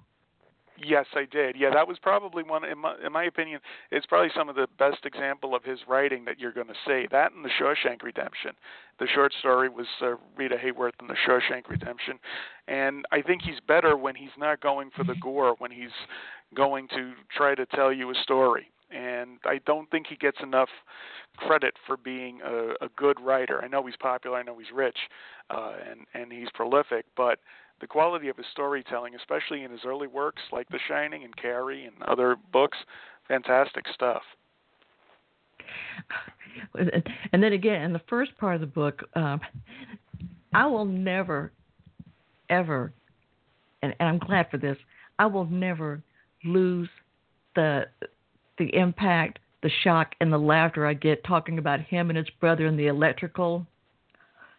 Yes, 0.77 1.07
I 1.14 1.25
did. 1.31 1.57
Yeah, 1.57 1.70
that 1.72 1.87
was 1.87 1.99
probably 2.03 2.43
one, 2.43 2.64
in 2.64 2.79
my, 2.79 2.95
in 3.05 3.12
my 3.12 3.25
opinion, 3.25 3.61
it's 3.93 4.07
probably 4.07 4.31
some 4.37 4.49
of 4.49 4.57
the 4.57 4.66
best 4.79 5.05
example 5.07 5.55
of 5.55 5.62
his 5.62 5.79
writing 5.87 6.25
that 6.25 6.41
you're 6.41 6.53
going 6.53 6.66
to 6.66 6.75
see. 6.87 7.07
That 7.12 7.33
and 7.33 7.45
The 7.45 7.51
Shawshank 7.61 8.03
Redemption. 8.03 8.53
The 8.99 9.07
short 9.14 9.33
story 9.39 9.68
was 9.68 9.87
uh, 10.03 10.14
Rita 10.37 10.57
Hayworth 10.57 10.95
in 11.01 11.07
The 11.07 11.16
Shawshank 11.27 11.68
Redemption, 11.68 12.18
and 12.66 13.05
I 13.12 13.22
think 13.22 13.43
he's 13.43 13.61
better 13.66 13.97
when 13.97 14.16
he's 14.16 14.37
not 14.37 14.61
going 14.61 14.91
for 14.97 15.05
the 15.05 15.14
gore, 15.22 15.55
when 15.59 15.70
he's 15.70 15.95
going 16.55 16.89
to 16.89 17.12
try 17.37 17.55
to 17.55 17.66
tell 17.66 17.93
you 17.93 18.11
a 18.11 18.14
story. 18.22 18.68
And 18.91 19.39
I 19.45 19.59
don't 19.66 19.91
think 19.91 20.07
he 20.09 20.16
gets 20.16 20.39
enough 20.43 20.68
credit 21.37 21.75
for 21.87 21.97
being 21.97 22.41
a, 22.45 22.85
a 22.85 22.89
good 22.97 23.18
writer. 23.20 23.61
I 23.62 23.66
know 23.68 23.85
he's 23.87 23.97
popular, 23.97 24.39
I 24.39 24.43
know 24.43 24.59
he's 24.59 24.72
rich, 24.72 24.99
uh, 25.51 25.75
and 25.89 26.01
and 26.14 26.33
he's 26.33 26.49
prolific, 26.55 27.05
but 27.16 27.39
the 27.81 27.87
quality 27.87 28.29
of 28.29 28.37
his 28.37 28.47
storytelling, 28.53 29.14
especially 29.14 29.64
in 29.64 29.70
his 29.70 29.81
early 29.87 30.07
works 30.07 30.43
like 30.53 30.68
The 30.68 30.79
Shining 30.89 31.25
and 31.25 31.37
Carrie 31.37 31.85
and 31.85 31.95
other 32.09 32.37
books, 32.53 32.79
fantastic 33.29 33.85
stuff. 33.95 34.22
And 37.33 37.43
then 37.43 37.53
again, 37.53 37.83
in 37.83 37.93
the 37.93 38.01
first 38.09 38.37
part 38.39 38.55
of 38.55 38.61
the 38.61 38.66
book, 38.68 39.03
um, 39.16 39.41
I 40.53 40.66
will 40.66 40.85
never, 40.85 41.51
ever, 42.49 42.93
and, 43.83 43.93
and 43.99 44.09
I'm 44.09 44.18
glad 44.18 44.49
for 44.53 44.57
this. 44.57 44.79
I 45.18 45.27
will 45.27 45.47
never 45.47 46.01
lose 46.45 46.89
the 47.57 47.87
the 48.59 48.72
impact, 48.72 49.41
the 49.62 49.70
shock, 49.83 50.14
and 50.20 50.33
the 50.33 50.39
laughter 50.39 50.87
I 50.87 50.95
get 50.95 51.25
talking 51.25 51.59
about 51.59 51.81
him 51.81 52.09
and 52.09 52.16
his 52.16 52.31
brother 52.41 52.66
in 52.66 52.77
the 52.77 52.87
electrical 52.87 53.66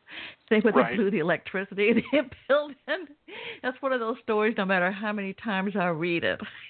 Same 0.49 0.61
with 0.63 0.75
Right. 0.75 0.91
they 0.91 0.95
blew 0.97 1.11
the 1.11 1.19
electricity 1.19 1.89
in 1.89 2.03
the 2.11 2.29
building. 2.47 2.75
That's 3.61 3.81
one 3.81 3.93
of 3.93 3.99
those 3.99 4.17
stories. 4.23 4.55
No 4.57 4.65
matter 4.65 4.91
how 4.91 5.11
many 5.11 5.33
times 5.33 5.73
I 5.75 5.87
read 5.87 6.23
it, 6.23 6.39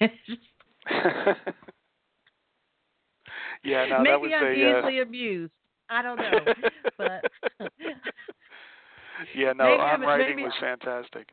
yeah, 3.64 3.86
no, 3.86 3.98
that 3.98 4.02
maybe 4.02 4.34
I'm 4.34 4.46
a. 4.46 4.78
easily 4.78 5.00
amused. 5.00 5.52
I 5.88 6.02
don't 6.02 6.16
know, 6.16 6.40
but 6.98 7.24
yeah, 9.34 9.52
no, 9.52 9.64
maybe 9.64 9.80
I'm- 9.80 10.02
writing 10.02 10.42
was 10.42 10.52
fantastic. 10.60 11.28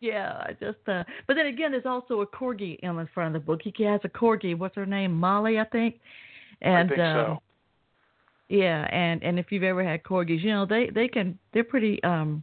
yeah, 0.00 0.42
I 0.46 0.52
just. 0.52 0.78
Uh, 0.86 1.04
but 1.26 1.34
then 1.34 1.46
again, 1.46 1.72
there's 1.72 1.86
also 1.86 2.22
a 2.22 2.26
corgi 2.26 2.78
in 2.80 2.96
the 2.96 3.06
front 3.12 3.34
of 3.36 3.42
the 3.42 3.46
book. 3.46 3.60
He 3.62 3.84
has 3.84 4.00
a 4.04 4.08
corgi. 4.08 4.56
What's 4.56 4.76
her 4.76 4.86
name? 4.86 5.12
Molly, 5.12 5.58
I 5.58 5.64
think. 5.64 6.00
And 6.62 6.90
I 6.90 6.94
think 6.94 7.00
um, 7.00 7.14
so. 7.26 7.42
Yeah, 8.48 8.86
and 8.90 9.22
and 9.22 9.38
if 9.38 9.52
you've 9.52 9.62
ever 9.62 9.84
had 9.84 10.02
corgis, 10.02 10.42
you 10.42 10.50
know 10.50 10.64
they 10.64 10.90
they 10.94 11.08
can 11.08 11.38
they're 11.52 11.64
pretty 11.64 12.02
um 12.02 12.42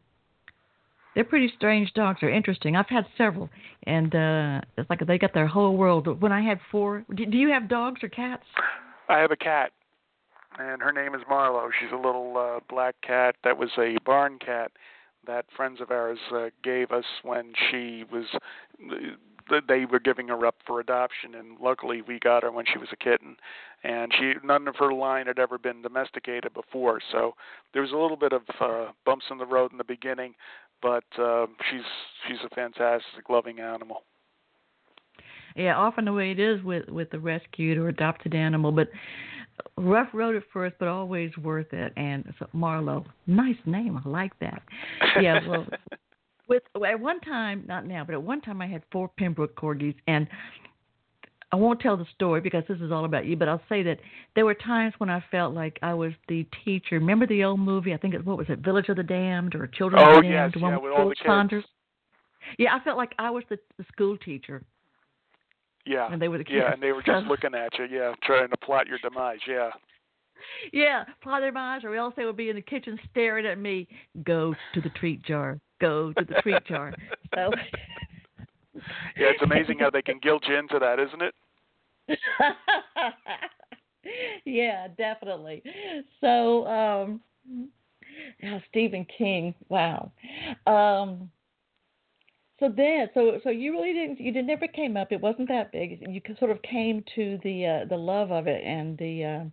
they're 1.16 1.24
pretty 1.24 1.51
strange 1.56 1.91
dogs. 1.93 2.20
They're 2.22 2.30
interesting. 2.30 2.76
I've 2.76 2.89
had 2.89 3.06
several, 3.18 3.49
and 3.84 4.14
uh 4.14 4.62
it's 4.78 4.89
like 4.89 5.06
they 5.06 5.18
got 5.18 5.34
their 5.34 5.47
whole 5.47 5.76
world. 5.76 6.22
When 6.22 6.32
I 6.32 6.41
had 6.41 6.60
four, 6.72 7.03
do, 7.16 7.26
do 7.26 7.38
you 7.38 7.49
have 7.49 7.68
dogs 7.68 8.03
or 8.03 8.10
cats? 8.10 8.43
I 9.10 9.20
have 9.20 9.32
a 9.32 9.36
cat, 9.36 9.72
and 10.60 10.82
her 10.82 10.91
name 10.91 11.16
is 11.16 11.22
Marlo. 11.30 11.70
She's 11.80 11.91
a 11.91 11.95
little 11.95 12.38
uh, 12.38 12.60
black 12.70 12.95
cat 13.01 13.36
that 13.43 13.58
was 13.58 13.70
a 13.78 13.97
barn 14.06 14.39
cat 14.39 14.72
that 15.26 15.45
friends 15.56 15.82
of 15.82 15.89
ours 15.89 16.20
uh, 16.32 16.49
gave 16.64 16.91
us 16.91 17.06
when 17.24 17.53
she 17.70 18.03
was. 18.12 18.26
Th- 19.50 19.64
They 19.68 19.86
were 19.86 20.00
giving 20.00 20.28
her 20.30 20.46
up 20.46 20.56
for 20.66 20.80
adoption, 20.80 21.36
and 21.36 21.60
luckily 21.60 22.02
we 22.02 22.20
got 22.20 22.43
her 22.43 22.52
when 22.52 22.66
she 22.72 22.78
was 22.78 22.89
a 22.91 22.96
kitten. 22.96 23.38
And 23.84 24.12
she, 24.18 24.34
none 24.43 24.68
of 24.68 24.76
her 24.78 24.93
line 24.93 25.28
had 25.28 25.39
ever 25.39 25.58
been 25.58 25.82
domesticated 25.82 26.54
before, 26.54 27.00
so 27.12 27.36
there 27.74 27.82
was 27.82 27.91
a 27.91 27.98
little 27.98 28.18
bit 28.18 28.34
of 28.34 28.41
uh, 28.60 28.91
bumps 29.06 29.26
in 29.30 29.38
the 29.38 29.46
road 29.46 29.72
in 29.72 29.78
the 29.78 29.84
beginning. 29.84 30.34
But 30.82 31.06
uh, 31.20 31.46
she's 31.70 31.86
she's 32.28 32.38
a 32.46 32.54
fantastic, 32.54 33.30
loving 33.30 33.60
animal. 33.60 34.04
Yeah, 35.56 35.78
often 35.78 36.06
the 36.06 36.14
way 36.14 36.32
it 36.32 36.39
is 36.39 36.62
with 36.64 36.89
with 36.89 37.10
the 37.12 37.20
rescued 37.20 37.78
or 37.78 37.88
adopted 37.88 38.36
animal, 38.36 38.72
but 38.72 38.89
rough 39.78 40.10
road 40.14 40.36
at 40.36 40.43
first, 40.52 40.76
but 40.80 40.88
always 40.88 41.36
worth 41.38 41.72
it. 41.74 41.93
And 41.96 42.32
so 42.39 42.48
Marlo, 42.54 43.06
nice 43.28 43.56
name. 43.66 44.00
I 44.04 44.08
like 44.08 44.38
that. 44.39 44.62
Yeah, 45.22 45.39
well, 45.48 45.66
with 46.48 46.64
at 46.86 47.00
one 47.00 47.20
time, 47.22 47.64
not 47.68 47.86
now, 47.86 48.04
but 48.04 48.14
at 48.14 48.22
one 48.22 48.41
time 48.41 48.62
I 48.62 48.68
had 48.68 48.84
four 48.91 49.10
Pembroke 49.18 49.56
corgis, 49.56 49.96
and 50.08 50.28
I 51.52 51.56
won't 51.58 51.80
tell 51.80 51.96
the 51.96 52.06
story 52.14 52.41
because 52.41 52.64
this 52.68 52.80
is 52.82 52.91
all 52.91 53.06
about 53.06 53.26
you. 53.26 53.36
But 53.36 53.48
I'll 53.48 53.62
say 53.70 53.84
that 53.84 54.00
there 54.36 54.46
were 54.46 54.54
times 54.56 54.93
when 54.98 55.10
I 55.10 55.24
felt 55.32 55.54
like 55.54 55.80
I 55.82 55.93
was 55.93 56.12
the 56.28 56.46
teacher. 56.64 57.00
Remember 57.00 57.26
the 57.28 57.43
old 57.43 57.60
movie? 57.60 57.93
I 57.93 57.98
think 57.98 58.14
it 58.14 58.26
what 58.26 58.38
was 58.38 58.48
it, 58.50 58.60
Village 58.60 58.89
of 58.89 58.98
the 58.98 59.04
Damned 59.04 59.56
or 59.56 59.68
Children 59.68 60.02
Oh, 60.04 60.18
of 60.18 60.24
the 60.24 60.30
Damned? 60.30 60.54
yes, 60.56 60.62
one 60.62 60.72
yeah, 60.74 60.78
with 60.80 60.91
all 60.91 61.10
the 61.10 61.16
kids. 61.16 61.66
Yeah, 62.60 62.76
I 62.76 62.84
felt 62.84 62.98
like 62.98 63.14
I 63.18 63.30
was 63.32 63.43
the, 63.50 63.58
the 63.78 63.86
school 63.91 64.18
teacher, 64.18 64.62
Yeah. 65.86 66.12
and 66.12 66.22
they 66.22 66.28
were 66.28 66.38
the 66.38 66.43
kids. 66.43 66.58
Yeah, 66.62 66.74
and 66.74 66.82
they 66.84 66.91
were 66.91 67.02
just 67.06 67.26
looking 67.28 67.56
at 67.56 67.78
you, 67.80 67.86
yeah, 67.89 68.14
trying 68.24 68.50
to 68.50 68.58
plot 68.58 68.88
your 68.88 69.00
demise, 69.00 69.39
yeah. 69.48 69.70
Yeah, 70.72 71.06
their 71.24 71.52
minds, 71.52 71.86
or 71.86 71.96
else 71.96 72.14
they 72.16 72.26
would 72.26 72.38
be 72.38 72.50
in 72.50 72.56
the 72.56 72.62
kitchen 72.62 73.00
staring 73.12 73.46
at 73.46 73.60
me. 73.60 73.88
Go 74.24 74.56
to 74.74 74.82
the 74.82 74.90
treat 74.90 75.24
jar. 75.24 75.60
Go 75.82 76.14
to 76.14 76.26
the 76.26 76.36
treat 76.42 76.66
jar. 76.66 76.94
So. 77.34 77.52
Yeah, 79.18 79.28
it's 79.28 79.42
amazing 79.42 79.80
how 79.80 79.90
they 79.90 80.02
can 80.02 80.20
guilt 80.20 80.44
you 80.48 80.58
into 80.58 80.80
that, 80.80 81.00
isn't 81.00 81.22
it? 81.22 81.36
yeah, 84.46 84.88
definitely. 84.98 85.64
So, 86.22 86.66
um, 86.68 87.22
now 88.42 88.62
Stephen 88.70 89.06
King. 89.18 89.56
Wow. 89.70 90.12
Um, 90.68 91.30
so 92.60 92.72
then, 92.76 93.10
so 93.14 93.40
so 93.44 93.50
you 93.50 93.74
really 93.74 93.94
didn't. 93.94 94.20
You 94.20 94.32
did 94.32 94.46
never 94.46 94.68
came 94.68 94.96
up. 94.96 95.12
It 95.12 95.20
wasn't 95.20 95.50
that 95.50 95.72
big. 95.72 96.06
You 96.08 96.22
sort 96.40 96.52
of 96.52 96.62
came 96.62 97.04
to 97.16 97.38
the 97.44 97.66
uh, 97.66 97.86
the 97.90 97.98
love 97.98 98.32
of 98.32 98.48
it 98.48 98.64
and 98.64 98.98
the 98.98 99.24
uh, 99.24 99.44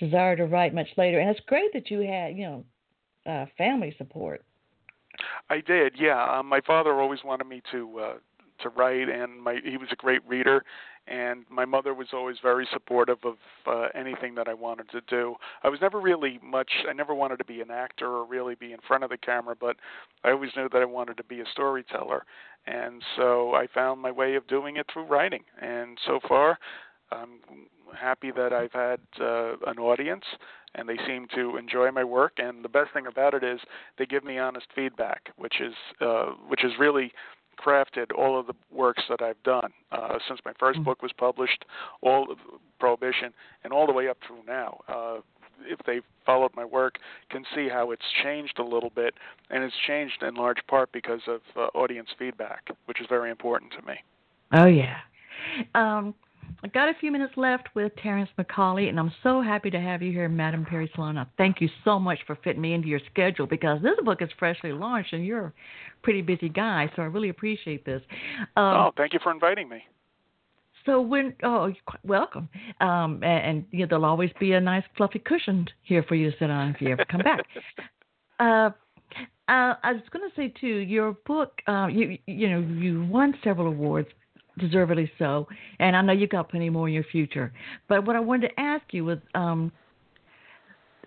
desire 0.00 0.36
to 0.36 0.46
write 0.46 0.74
much 0.74 0.88
later. 0.96 1.20
And 1.20 1.30
it's 1.30 1.40
great 1.46 1.72
that 1.72 1.90
you 1.90 2.00
had 2.00 2.36
you 2.36 2.44
know 2.44 2.64
uh, 3.30 3.46
family 3.56 3.94
support. 3.98 4.42
I 5.50 5.60
did, 5.60 5.94
yeah. 5.98 6.38
Um, 6.38 6.46
my 6.46 6.60
father 6.60 6.94
always 7.00 7.20
wanted 7.24 7.46
me 7.46 7.62
to 7.70 8.00
uh 8.00 8.14
to 8.62 8.68
write 8.68 9.08
and 9.08 9.42
my 9.42 9.58
he 9.64 9.76
was 9.76 9.88
a 9.90 9.96
great 9.96 10.26
reader 10.26 10.64
and 11.06 11.44
my 11.48 11.64
mother 11.64 11.94
was 11.94 12.08
always 12.12 12.36
very 12.42 12.68
supportive 12.72 13.18
of 13.24 13.34
uh, 13.66 13.88
anything 13.94 14.34
that 14.34 14.48
I 14.48 14.54
wanted 14.54 14.90
to 14.90 15.00
do. 15.08 15.34
I 15.62 15.68
was 15.68 15.80
never 15.80 16.00
really 16.00 16.38
much 16.42 16.70
I 16.88 16.92
never 16.92 17.14
wanted 17.14 17.38
to 17.38 17.44
be 17.44 17.60
an 17.60 17.70
actor 17.70 18.06
or 18.06 18.24
really 18.24 18.54
be 18.54 18.72
in 18.72 18.78
front 18.86 19.02
of 19.02 19.10
the 19.10 19.16
camera, 19.16 19.56
but 19.58 19.76
I 20.24 20.30
always 20.30 20.50
knew 20.56 20.68
that 20.72 20.82
I 20.82 20.84
wanted 20.84 21.16
to 21.16 21.24
be 21.24 21.40
a 21.40 21.46
storyteller. 21.52 22.24
And 22.66 23.02
so 23.16 23.54
I 23.54 23.66
found 23.72 24.00
my 24.00 24.10
way 24.10 24.34
of 24.34 24.46
doing 24.46 24.76
it 24.76 24.86
through 24.92 25.04
writing. 25.04 25.44
And 25.60 25.98
so 26.06 26.20
far 26.28 26.58
I'm 27.12 27.40
happy 27.98 28.30
that 28.30 28.52
I've 28.52 28.72
had 28.72 29.00
uh, 29.20 29.56
an 29.66 29.78
audience 29.78 30.24
and 30.74 30.88
they 30.88 30.96
seem 31.06 31.26
to 31.34 31.56
enjoy 31.56 31.90
my 31.90 32.04
work. 32.04 32.34
And 32.38 32.64
the 32.64 32.68
best 32.68 32.92
thing 32.92 33.06
about 33.06 33.34
it 33.34 33.42
is 33.42 33.60
they 33.98 34.06
give 34.06 34.24
me 34.24 34.38
honest 34.38 34.66
feedback, 34.74 35.30
which 35.36 35.60
is 35.60 35.74
uh, 36.00 36.26
which 36.48 36.64
is 36.64 36.72
really 36.78 37.12
crafted 37.58 38.06
all 38.16 38.38
of 38.38 38.46
the 38.46 38.54
works 38.70 39.02
that 39.08 39.20
I've 39.20 39.42
done 39.42 39.72
uh, 39.92 40.18
since 40.26 40.40
my 40.44 40.52
1st 40.52 40.76
mm-hmm. 40.76 40.84
book 40.84 41.02
was 41.02 41.12
published, 41.16 41.64
all 42.00 42.30
of 42.30 42.38
Prohibition, 42.78 43.34
and 43.64 43.72
all 43.72 43.86
the 43.86 43.92
way 43.92 44.08
up 44.08 44.16
through 44.26 44.42
now. 44.46 44.80
Uh, 44.88 45.18
if 45.62 45.78
they've 45.86 46.04
followed 46.24 46.52
my 46.56 46.64
work, 46.64 46.98
can 47.28 47.44
see 47.54 47.68
how 47.68 47.90
it's 47.90 48.04
changed 48.22 48.58
a 48.58 48.64
little 48.64 48.88
bit, 48.88 49.12
and 49.50 49.62
it's 49.62 49.74
changed 49.86 50.22
in 50.22 50.34
large 50.34 50.66
part 50.68 50.90
because 50.90 51.20
of 51.26 51.40
uh, 51.54 51.66
audience 51.76 52.08
feedback, 52.18 52.70
which 52.86 52.98
is 52.98 53.06
very 53.10 53.30
important 53.30 53.72
to 53.78 53.86
me. 53.86 53.94
Oh 54.52 54.66
yeah. 54.66 54.96
Um, 55.74 56.14
I 56.62 56.68
got 56.68 56.90
a 56.90 56.94
few 57.00 57.10
minutes 57.10 57.32
left 57.36 57.68
with 57.74 57.92
Terrence 58.02 58.28
McCauley, 58.38 58.90
and 58.90 58.98
I'm 59.00 59.12
so 59.22 59.40
happy 59.40 59.70
to 59.70 59.80
have 59.80 60.02
you 60.02 60.12
here, 60.12 60.28
Madame 60.28 60.66
Perry 60.66 60.90
Salon. 60.94 61.16
I 61.16 61.24
thank 61.38 61.60
you 61.60 61.70
so 61.84 61.98
much 61.98 62.18
for 62.26 62.36
fitting 62.44 62.60
me 62.60 62.74
into 62.74 62.86
your 62.86 63.00
schedule 63.10 63.46
because 63.46 63.80
this 63.82 63.96
book 64.04 64.20
is 64.20 64.28
freshly 64.38 64.72
launched, 64.72 65.14
and 65.14 65.24
you're 65.24 65.46
a 65.46 65.52
pretty 66.02 66.20
busy 66.20 66.50
guy, 66.50 66.90
so 66.94 67.02
I 67.02 67.06
really 67.06 67.30
appreciate 67.30 67.86
this. 67.86 68.02
Um, 68.56 68.64
oh, 68.64 68.92
thank 68.96 69.14
you 69.14 69.20
for 69.22 69.32
inviting 69.32 69.70
me. 69.70 69.82
So 70.84 71.00
when 71.00 71.34
oh, 71.42 71.66
you're 71.66 71.76
quite 71.86 72.04
welcome, 72.04 72.48
um, 72.80 73.22
and, 73.22 73.24
and 73.24 73.64
you 73.70 73.80
know, 73.80 73.86
there'll 73.88 74.04
always 74.04 74.30
be 74.38 74.52
a 74.52 74.60
nice 74.60 74.84
fluffy 74.98 75.18
cushion 75.18 75.66
here 75.82 76.02
for 76.06 76.14
you 76.14 76.30
to 76.30 76.36
sit 76.38 76.50
on 76.50 76.70
if 76.74 76.80
you 76.80 76.90
ever 76.90 77.06
come 77.06 77.22
back. 77.22 77.40
uh, 78.38 78.70
uh, 79.48 79.74
I 79.82 79.92
was 79.92 80.02
going 80.12 80.28
to 80.28 80.36
say 80.36 80.52
too, 80.60 80.66
your 80.66 81.12
book, 81.26 81.60
uh, 81.66 81.86
you 81.86 82.18
you 82.26 82.50
know, 82.50 82.60
you 82.60 83.04
won 83.06 83.34
several 83.42 83.66
awards, 83.66 84.08
deservedly 84.58 85.10
so, 85.18 85.46
and 85.78 85.96
I 85.96 86.02
know 86.02 86.12
you've 86.12 86.30
got 86.30 86.50
plenty 86.50 86.70
more 86.70 86.88
in 86.88 86.94
your 86.94 87.04
future. 87.04 87.52
But 87.88 88.06
what 88.06 88.16
I 88.16 88.20
wanted 88.20 88.48
to 88.48 88.60
ask 88.60 88.84
you 88.92 89.04
was, 89.04 89.18
um, 89.34 89.72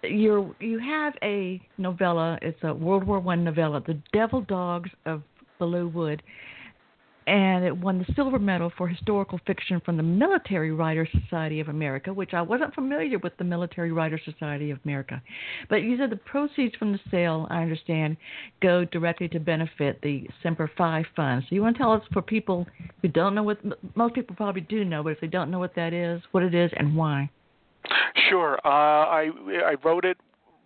you 0.04 0.56
you 0.60 0.80
have 0.80 1.14
a 1.24 1.62
novella. 1.78 2.38
It's 2.42 2.60
a 2.64 2.74
World 2.74 3.06
War 3.06 3.20
One 3.20 3.44
novella, 3.44 3.82
The 3.86 4.00
Devil 4.12 4.42
Dogs 4.42 4.90
of 5.06 5.24
Belleau 5.60 5.92
Wood, 5.92 6.22
and 7.28 7.66
it 7.66 7.76
won 7.76 8.00
the 8.00 8.14
silver 8.16 8.40
medal 8.40 8.72
for 8.78 8.88
historical 8.88 9.40
fiction 9.46 9.82
from 9.84 9.98
the 9.98 10.04
Military 10.04 10.72
Writers 10.72 11.10
Society 11.24 11.60
of 11.60 11.70
America, 11.70 12.14
which 12.14 12.34
I 12.34 12.42
wasn't 12.42 12.74
familiar 12.74 13.20
with 13.20 13.36
the 13.38 13.44
Military 13.44 13.92
Writers 13.92 14.22
Society 14.26 14.72
of 14.72 14.80
America. 14.86 15.22
But 15.70 15.84
you 15.84 15.98
said 15.98 16.10
the 16.10 16.18
proceeds 16.18 16.76
from 16.76 16.92
the 16.92 17.00
sale, 17.10 17.48
I 17.50 17.62
understand, 17.62 18.18
go 18.62 18.86
directly 18.86 19.28
to 19.30 19.40
benefit 19.40 20.00
the 20.02 20.28
Semper 20.42 20.70
Fi 20.78 21.04
Fund. 21.16 21.44
So 21.48 21.56
you 21.56 21.62
want 21.62 21.76
to 21.78 21.84
tell 21.84 21.92
us 21.92 22.04
for 22.12 22.22
people 22.22 22.68
who 23.02 23.08
don't 23.08 23.36
know 23.36 23.44
what 23.44 23.60
most 23.96 24.16
people 24.16 24.36
probably 24.36 24.62
do 24.62 24.86
know, 24.86 25.04
but 25.04 25.10
if 25.10 25.22
they 25.22 25.28
don't 25.28 25.52
know 25.52 25.60
what 25.60 25.76
that 25.76 25.94
is, 25.94 26.22
what 26.32 26.44
it 26.44 26.54
is 26.54 26.72
and 26.78 26.96
why. 26.96 27.30
Sure. 28.30 28.58
Uh, 28.64 28.70
I 28.70 29.30
I 29.66 29.76
wrote 29.84 30.06
it 30.06 30.18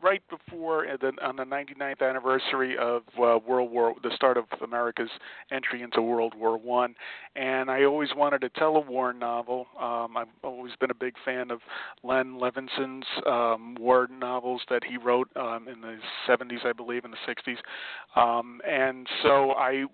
right 0.01 0.21
before 0.29 0.85
the, 0.99 1.11
on 1.23 1.35
the 1.35 1.43
99th 1.43 2.07
anniversary 2.07 2.77
of 2.77 3.03
uh, 3.17 3.39
World 3.45 3.71
War, 3.71 3.93
the 4.03 4.11
start 4.15 4.37
of 4.37 4.45
America's 4.63 5.09
entry 5.51 5.81
into 5.81 6.01
World 6.01 6.33
War 6.37 6.57
One, 6.57 6.95
and 7.35 7.69
I 7.71 7.83
always 7.83 8.09
wanted 8.15 8.41
to 8.41 8.49
tell 8.49 8.75
a 8.75 8.79
war 8.79 9.13
novel. 9.13 9.67
Um, 9.79 10.17
I've 10.17 10.27
always 10.43 10.73
been 10.79 10.91
a 10.91 10.95
big 10.95 11.13
fan 11.25 11.51
of 11.51 11.59
Len 12.03 12.39
Levinson's 12.39 13.05
um, 13.25 13.75
war 13.79 14.07
novels 14.11 14.61
that 14.69 14.83
he 14.83 14.97
wrote 14.97 15.29
um, 15.35 15.67
in 15.67 15.81
the 15.81 15.97
70s, 16.27 16.65
I 16.65 16.73
believe, 16.73 17.05
in 17.05 17.11
the 17.11 17.17
60s, 17.27 17.57
um, 18.19 18.61
and 18.67 19.07
so 19.23 19.51
I 19.51 19.85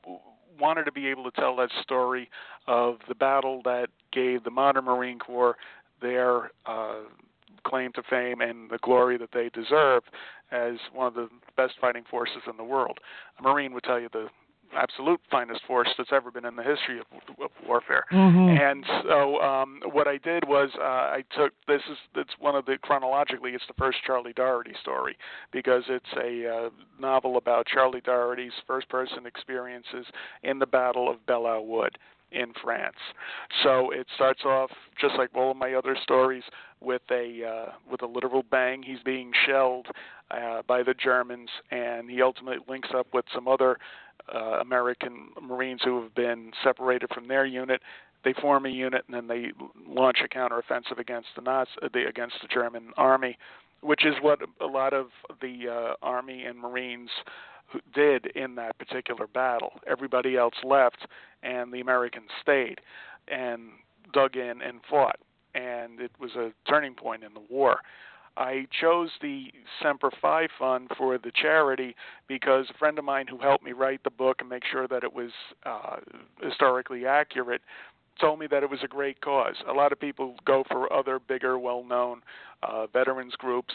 wanted 0.60 0.84
to 0.84 0.92
be 0.92 1.08
able 1.08 1.24
to 1.24 1.32
tell 1.32 1.56
that 1.56 1.70
story 1.82 2.30
of 2.68 2.98
the 3.08 3.16
battle 3.16 3.62
that 3.66 3.88
gave 4.12 4.44
the 4.44 4.52
modern 4.52 4.86
Marine 4.86 5.20
Corps 5.20 5.58
their 6.02 6.52
uh, 6.66 7.00
claim 7.66 7.92
to 7.94 8.04
fame 8.10 8.42
and 8.42 8.70
the 8.70 8.80
glory 8.82 9.18
that 9.18 9.30
they 9.34 9.50
deserve 9.50 10.04
as 10.52 10.76
one 10.94 11.08
of 11.08 11.14
the 11.14 11.30
best 11.58 11.74
fighting 11.80 12.04
forces 12.10 12.44
in 12.50 12.58
the 12.58 12.64
world. 12.64 13.00
A 13.40 13.42
Marine 13.42 13.74
would 13.74 13.84
tell 13.84 14.00
you 14.00 14.10
the 14.12 14.28
absolute 14.76 15.20
finest 15.30 15.62
force 15.66 15.90
that's 15.98 16.12
ever 16.12 16.32
been 16.32 16.46
in 16.46 16.56
the 16.56 16.64
history 16.64 17.00
of, 17.00 17.06
of 17.44 17.52
warfare. 17.68 18.06
Mm-hmm. 18.12 18.50
And 18.50 18.86
so 19.04 19.40
um, 19.42 19.80
what 19.92 20.08
I 20.08 20.18
did 20.18 20.48
was 20.48 20.70
uh, 20.80 20.84
I 20.84 21.24
took 21.36 21.54
this 21.68 21.82
is 21.92 21.98
it's 22.16 22.34
one 22.40 22.56
of 22.56 22.66
the 22.66 22.78
chronologically 22.82 23.52
it's 23.52 23.64
the 23.68 23.74
first 23.78 24.00
Charlie 24.06 24.34
Doherty 24.34 24.74
story 24.82 25.18
because 25.52 25.84
it's 25.90 26.06
a 26.18 26.50
uh, 26.50 26.70
novel 27.00 27.38
about 27.38 27.68
Charlie 27.68 28.02
Doherty's 28.02 28.54
first 28.68 28.90
person 28.90 29.26
experiences 29.26 30.06
in 30.44 30.60
the 30.60 30.66
Battle 30.66 31.10
of 31.10 31.26
Belleau 31.26 31.66
Wood 31.66 31.98
in 32.34 32.54
France. 32.64 32.98
So 33.64 33.92
it 33.92 34.08
starts 34.16 34.42
off 34.46 34.72
just 35.00 35.16
like 35.18 35.30
all 35.36 35.52
of 35.52 35.58
my 35.58 35.74
other 35.74 35.96
stories 36.02 36.44
with 36.82 37.02
a 37.12 37.44
uh, 37.46 37.72
with 37.90 38.02
a 38.02 38.08
literal 38.08 38.44
bang. 38.50 38.84
He's 38.84 39.02
being 39.04 39.32
shelled 39.46 39.88
uh, 40.32 40.62
by 40.68 40.84
the 40.84 40.94
Germans, 40.94 41.50
and 41.72 42.10
he 42.10 42.22
ultimately 42.22 42.60
links 42.68 42.90
up 42.96 43.08
with 43.14 43.26
some 43.34 43.48
other 43.48 43.78
uh, 44.34 44.60
American 44.62 45.30
Marines 45.42 45.82
who 45.84 46.02
have 46.02 46.16
been 46.16 46.52
separated 46.64 47.10
from 47.14 47.28
their 47.28 47.46
unit. 47.46 47.82
They 48.24 48.34
form 48.34 48.66
a 48.66 48.70
unit, 48.70 49.04
and 49.08 49.16
then 49.16 49.28
they 49.28 49.52
launch 49.88 50.20
a 50.24 50.28
counteroffensive 50.28 50.98
against 50.98 51.28
the 51.36 51.42
Nazi, 51.42 51.72
the, 51.94 52.06
against 52.08 52.36
the 52.42 52.48
German 52.48 52.92
army, 52.96 53.38
which 53.82 54.06
is 54.06 54.16
what 54.22 54.40
a 54.62 54.66
lot 54.66 54.94
of 54.94 55.08
the 55.42 55.68
uh, 55.70 55.94
army 56.02 56.44
and 56.44 56.58
Marines 56.58 57.10
did 57.94 58.28
in 58.36 58.56
that 58.56 58.78
particular 58.78 59.28
battle. 59.28 59.74
Everybody 59.88 60.38
else 60.38 60.56
left, 60.64 61.08
and 61.42 61.72
the 61.74 61.82
Americans 61.82 62.30
stayed 62.42 62.80
and 63.28 63.70
dug 64.14 64.36
in 64.36 64.62
and 64.62 64.80
fought. 64.90 65.20
And 65.56 66.00
it 66.00 66.12
was 66.20 66.32
a 66.36 66.52
turning 66.68 66.96
point 66.96 67.24
in 67.24 67.34
the 67.34 67.44
war. 67.50 67.78
I 68.36 68.66
chose 68.82 69.12
the 69.22 69.52
Semper 69.82 70.10
Fi 70.20 70.48
Fund 70.58 70.90
for 70.98 71.20
the 71.20 71.32
charity 71.40 71.96
because 72.28 72.66
a 72.72 72.78
friend 72.80 72.98
of 72.98 73.06
mine 73.06 73.28
who 73.28 73.38
helped 73.38 73.64
me 73.64 73.74
write 73.74 74.04
the 74.04 74.10
book 74.10 74.38
and 74.40 74.50
make 74.50 74.64
sure 74.72 74.88
that 74.88 75.04
it 75.04 75.14
was 75.14 75.30
uh, 75.66 75.98
historically 76.42 77.06
accurate 77.06 77.62
told 78.20 78.40
me 78.40 78.48
that 78.48 78.64
it 78.64 78.70
was 78.70 78.80
a 78.84 78.88
great 78.88 79.22
cause. 79.22 79.56
A 79.68 79.74
lot 79.74 79.92
of 79.92 80.00
people 80.00 80.36
go 80.46 80.64
for 80.70 80.92
other 80.92 81.20
bigger, 81.20 81.60
well 81.60 81.84
known 81.84 82.22
uh, 82.64 82.88
veterans 82.88 83.34
groups 83.38 83.74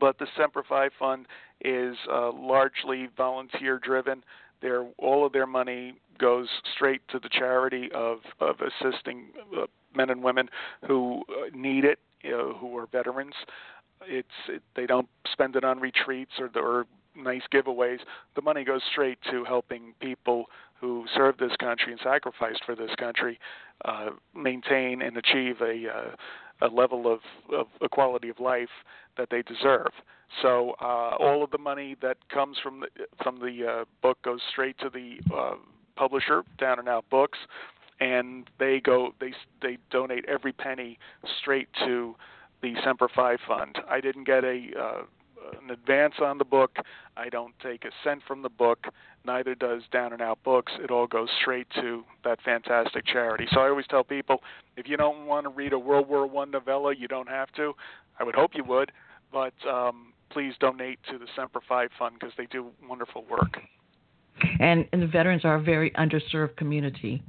but 0.00 0.18
the 0.18 0.26
Semper 0.36 0.64
Fi 0.68 0.88
Fund 0.98 1.26
is 1.60 1.96
uh, 2.10 2.32
largely 2.32 3.08
volunteer 3.16 3.78
driven. 3.78 4.22
Their 4.62 4.84
all 4.98 5.26
of 5.26 5.32
their 5.32 5.46
money 5.46 5.94
goes 6.18 6.48
straight 6.74 7.02
to 7.08 7.18
the 7.18 7.28
charity 7.28 7.90
of 7.94 8.18
of 8.40 8.56
assisting 8.60 9.26
uh, 9.56 9.66
men 9.94 10.10
and 10.10 10.22
women 10.22 10.48
who 10.86 11.22
uh, 11.28 11.48
need 11.54 11.84
it, 11.84 11.98
you 12.22 12.30
know, 12.30 12.56
who 12.58 12.76
are 12.76 12.86
veterans. 12.86 13.34
It's 14.06 14.28
it, 14.48 14.62
they 14.74 14.86
don't 14.86 15.08
spend 15.30 15.56
it 15.56 15.64
on 15.64 15.80
retreats 15.80 16.32
or, 16.38 16.50
or 16.60 16.86
nice 17.16 17.42
giveaways. 17.52 17.98
The 18.34 18.42
money 18.42 18.64
goes 18.64 18.82
straight 18.90 19.18
to 19.30 19.44
helping 19.44 19.94
people 20.00 20.46
who 20.80 21.06
served 21.14 21.40
this 21.40 21.56
country 21.58 21.92
and 21.92 22.00
sacrificed 22.02 22.62
for 22.64 22.74
this 22.74 22.94
country 22.98 23.38
uh, 23.84 24.10
maintain 24.34 25.02
and 25.02 25.16
achieve 25.16 25.60
a 25.60 25.88
uh, 25.88 26.10
a 26.62 26.68
level 26.68 27.12
of, 27.12 27.20
of 27.52 27.66
equality 27.82 28.28
of 28.28 28.40
life 28.40 28.68
that 29.16 29.28
they 29.30 29.42
deserve. 29.42 29.90
So 30.42 30.74
uh, 30.80 31.16
all 31.18 31.42
of 31.44 31.50
the 31.50 31.58
money 31.58 31.96
that 32.02 32.16
comes 32.28 32.56
from 32.62 32.80
the 32.80 32.86
from 33.22 33.38
the 33.38 33.66
uh, 33.66 33.84
book 34.02 34.20
goes 34.22 34.40
straight 34.50 34.76
to 34.78 34.90
the 34.90 35.18
uh, 35.34 35.54
publisher, 35.94 36.42
Down 36.58 36.78
and 36.78 36.88
Out 36.88 37.08
Books, 37.10 37.38
and 38.00 38.48
they 38.58 38.80
go 38.80 39.12
they 39.20 39.32
they 39.62 39.78
donate 39.90 40.24
every 40.26 40.52
penny 40.52 40.98
straight 41.40 41.68
to 41.84 42.16
the 42.62 42.74
Semper 42.84 43.08
Fi 43.14 43.36
Fund. 43.46 43.78
I 43.88 44.00
didn't 44.00 44.24
get 44.24 44.44
a 44.44 44.66
uh, 44.78 45.02
an 45.62 45.70
advance 45.70 46.14
on 46.20 46.38
the 46.38 46.44
book. 46.44 46.76
I 47.16 47.28
don't 47.28 47.54
take 47.62 47.84
a 47.84 47.90
cent 48.04 48.22
from 48.26 48.42
the 48.42 48.48
book. 48.48 48.86
Neither 49.24 49.54
does 49.54 49.82
Down 49.92 50.12
and 50.12 50.22
Out 50.22 50.38
Books. 50.44 50.72
It 50.78 50.90
all 50.90 51.06
goes 51.06 51.28
straight 51.40 51.66
to 51.80 52.04
that 52.24 52.40
fantastic 52.42 53.06
charity. 53.06 53.46
So 53.52 53.60
I 53.60 53.68
always 53.68 53.86
tell 53.86 54.04
people, 54.04 54.42
if 54.76 54.88
you 54.88 54.96
don't 54.96 55.26
want 55.26 55.44
to 55.44 55.50
read 55.50 55.72
a 55.72 55.78
World 55.78 56.08
War 56.08 56.26
One 56.26 56.50
novella, 56.50 56.94
you 56.94 57.08
don't 57.08 57.28
have 57.28 57.52
to. 57.52 57.74
I 58.18 58.24
would 58.24 58.34
hope 58.34 58.52
you 58.54 58.64
would, 58.64 58.92
but 59.32 59.54
um, 59.68 60.12
please 60.30 60.54
donate 60.60 60.98
to 61.10 61.18
the 61.18 61.26
Semper 61.34 61.60
Fi 61.68 61.86
Fund 61.98 62.16
because 62.18 62.34
they 62.36 62.46
do 62.46 62.70
wonderful 62.88 63.24
work. 63.30 63.58
And, 64.60 64.86
and 64.92 65.02
the 65.02 65.06
veterans 65.06 65.44
are 65.44 65.56
a 65.56 65.62
very 65.62 65.90
underserved 65.92 66.56
community. 66.56 67.22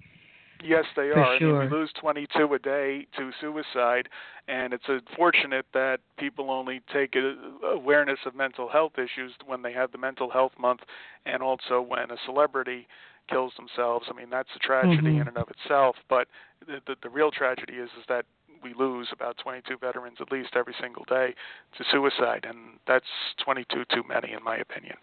Yes, 0.63 0.85
they 0.95 1.09
For 1.09 1.19
are. 1.19 1.39
Sure. 1.39 1.57
I 1.57 1.63
mean, 1.63 1.71
we 1.71 1.77
lose 1.77 1.91
22 1.99 2.53
a 2.53 2.59
day 2.59 3.07
to 3.17 3.31
suicide, 3.39 4.09
and 4.47 4.73
it's 4.73 4.85
unfortunate 4.87 5.65
that 5.73 5.99
people 6.17 6.49
only 6.51 6.81
take 6.91 7.15
awareness 7.63 8.19
of 8.25 8.35
mental 8.35 8.69
health 8.69 8.93
issues 8.97 9.33
when 9.45 9.61
they 9.61 9.73
have 9.73 9.91
the 9.91 9.97
mental 9.97 10.29
health 10.29 10.53
month, 10.59 10.81
and 11.25 11.41
also 11.41 11.81
when 11.81 12.11
a 12.11 12.17
celebrity 12.25 12.87
kills 13.29 13.53
themselves. 13.57 14.07
I 14.09 14.13
mean, 14.13 14.29
that's 14.29 14.49
a 14.55 14.59
tragedy 14.59 14.97
mm-hmm. 14.97 15.21
in 15.21 15.27
and 15.27 15.37
of 15.37 15.49
itself. 15.49 15.95
But 16.09 16.27
the, 16.65 16.79
the, 16.87 16.95
the 17.03 17.09
real 17.09 17.31
tragedy 17.31 17.73
is 17.73 17.89
is 17.97 18.05
that 18.07 18.25
we 18.63 18.73
lose 18.73 19.09
about 19.11 19.37
22 19.37 19.77
veterans 19.77 20.17
at 20.19 20.31
least 20.31 20.49
every 20.55 20.73
single 20.81 21.05
day 21.05 21.35
to 21.77 21.83
suicide, 21.91 22.45
and 22.47 22.79
that's 22.87 23.05
22 23.43 23.85
too 23.93 24.03
many, 24.07 24.33
in 24.33 24.43
my 24.43 24.57
opinion. 24.57 24.97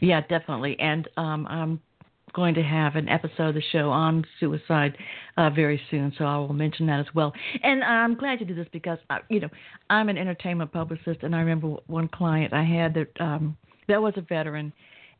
Yeah, 0.00 0.20
definitely. 0.28 0.78
And 0.78 1.08
um, 1.16 1.46
I'm 1.48 1.80
going 2.32 2.54
to 2.54 2.62
have 2.62 2.96
an 2.96 3.08
episode 3.08 3.48
of 3.48 3.54
the 3.54 3.62
show 3.72 3.90
on 3.90 4.24
suicide 4.40 4.96
uh, 5.36 5.50
very 5.50 5.80
soon, 5.90 6.12
so 6.16 6.24
I 6.24 6.36
will 6.38 6.52
mention 6.52 6.86
that 6.86 7.00
as 7.00 7.06
well. 7.14 7.32
And 7.62 7.82
I'm 7.84 8.14
glad 8.14 8.40
you 8.40 8.46
did 8.46 8.56
this 8.56 8.68
because 8.72 8.98
I, 9.10 9.18
you 9.28 9.40
know 9.40 9.48
I'm 9.90 10.08
an 10.08 10.18
entertainment 10.18 10.72
publicist, 10.72 11.22
and 11.22 11.34
I 11.34 11.40
remember 11.40 11.76
one 11.86 12.08
client 12.08 12.52
I 12.52 12.64
had 12.64 12.94
that 12.94 13.20
um, 13.20 13.56
that 13.88 14.00
was 14.00 14.14
a 14.16 14.22
veteran, 14.22 14.72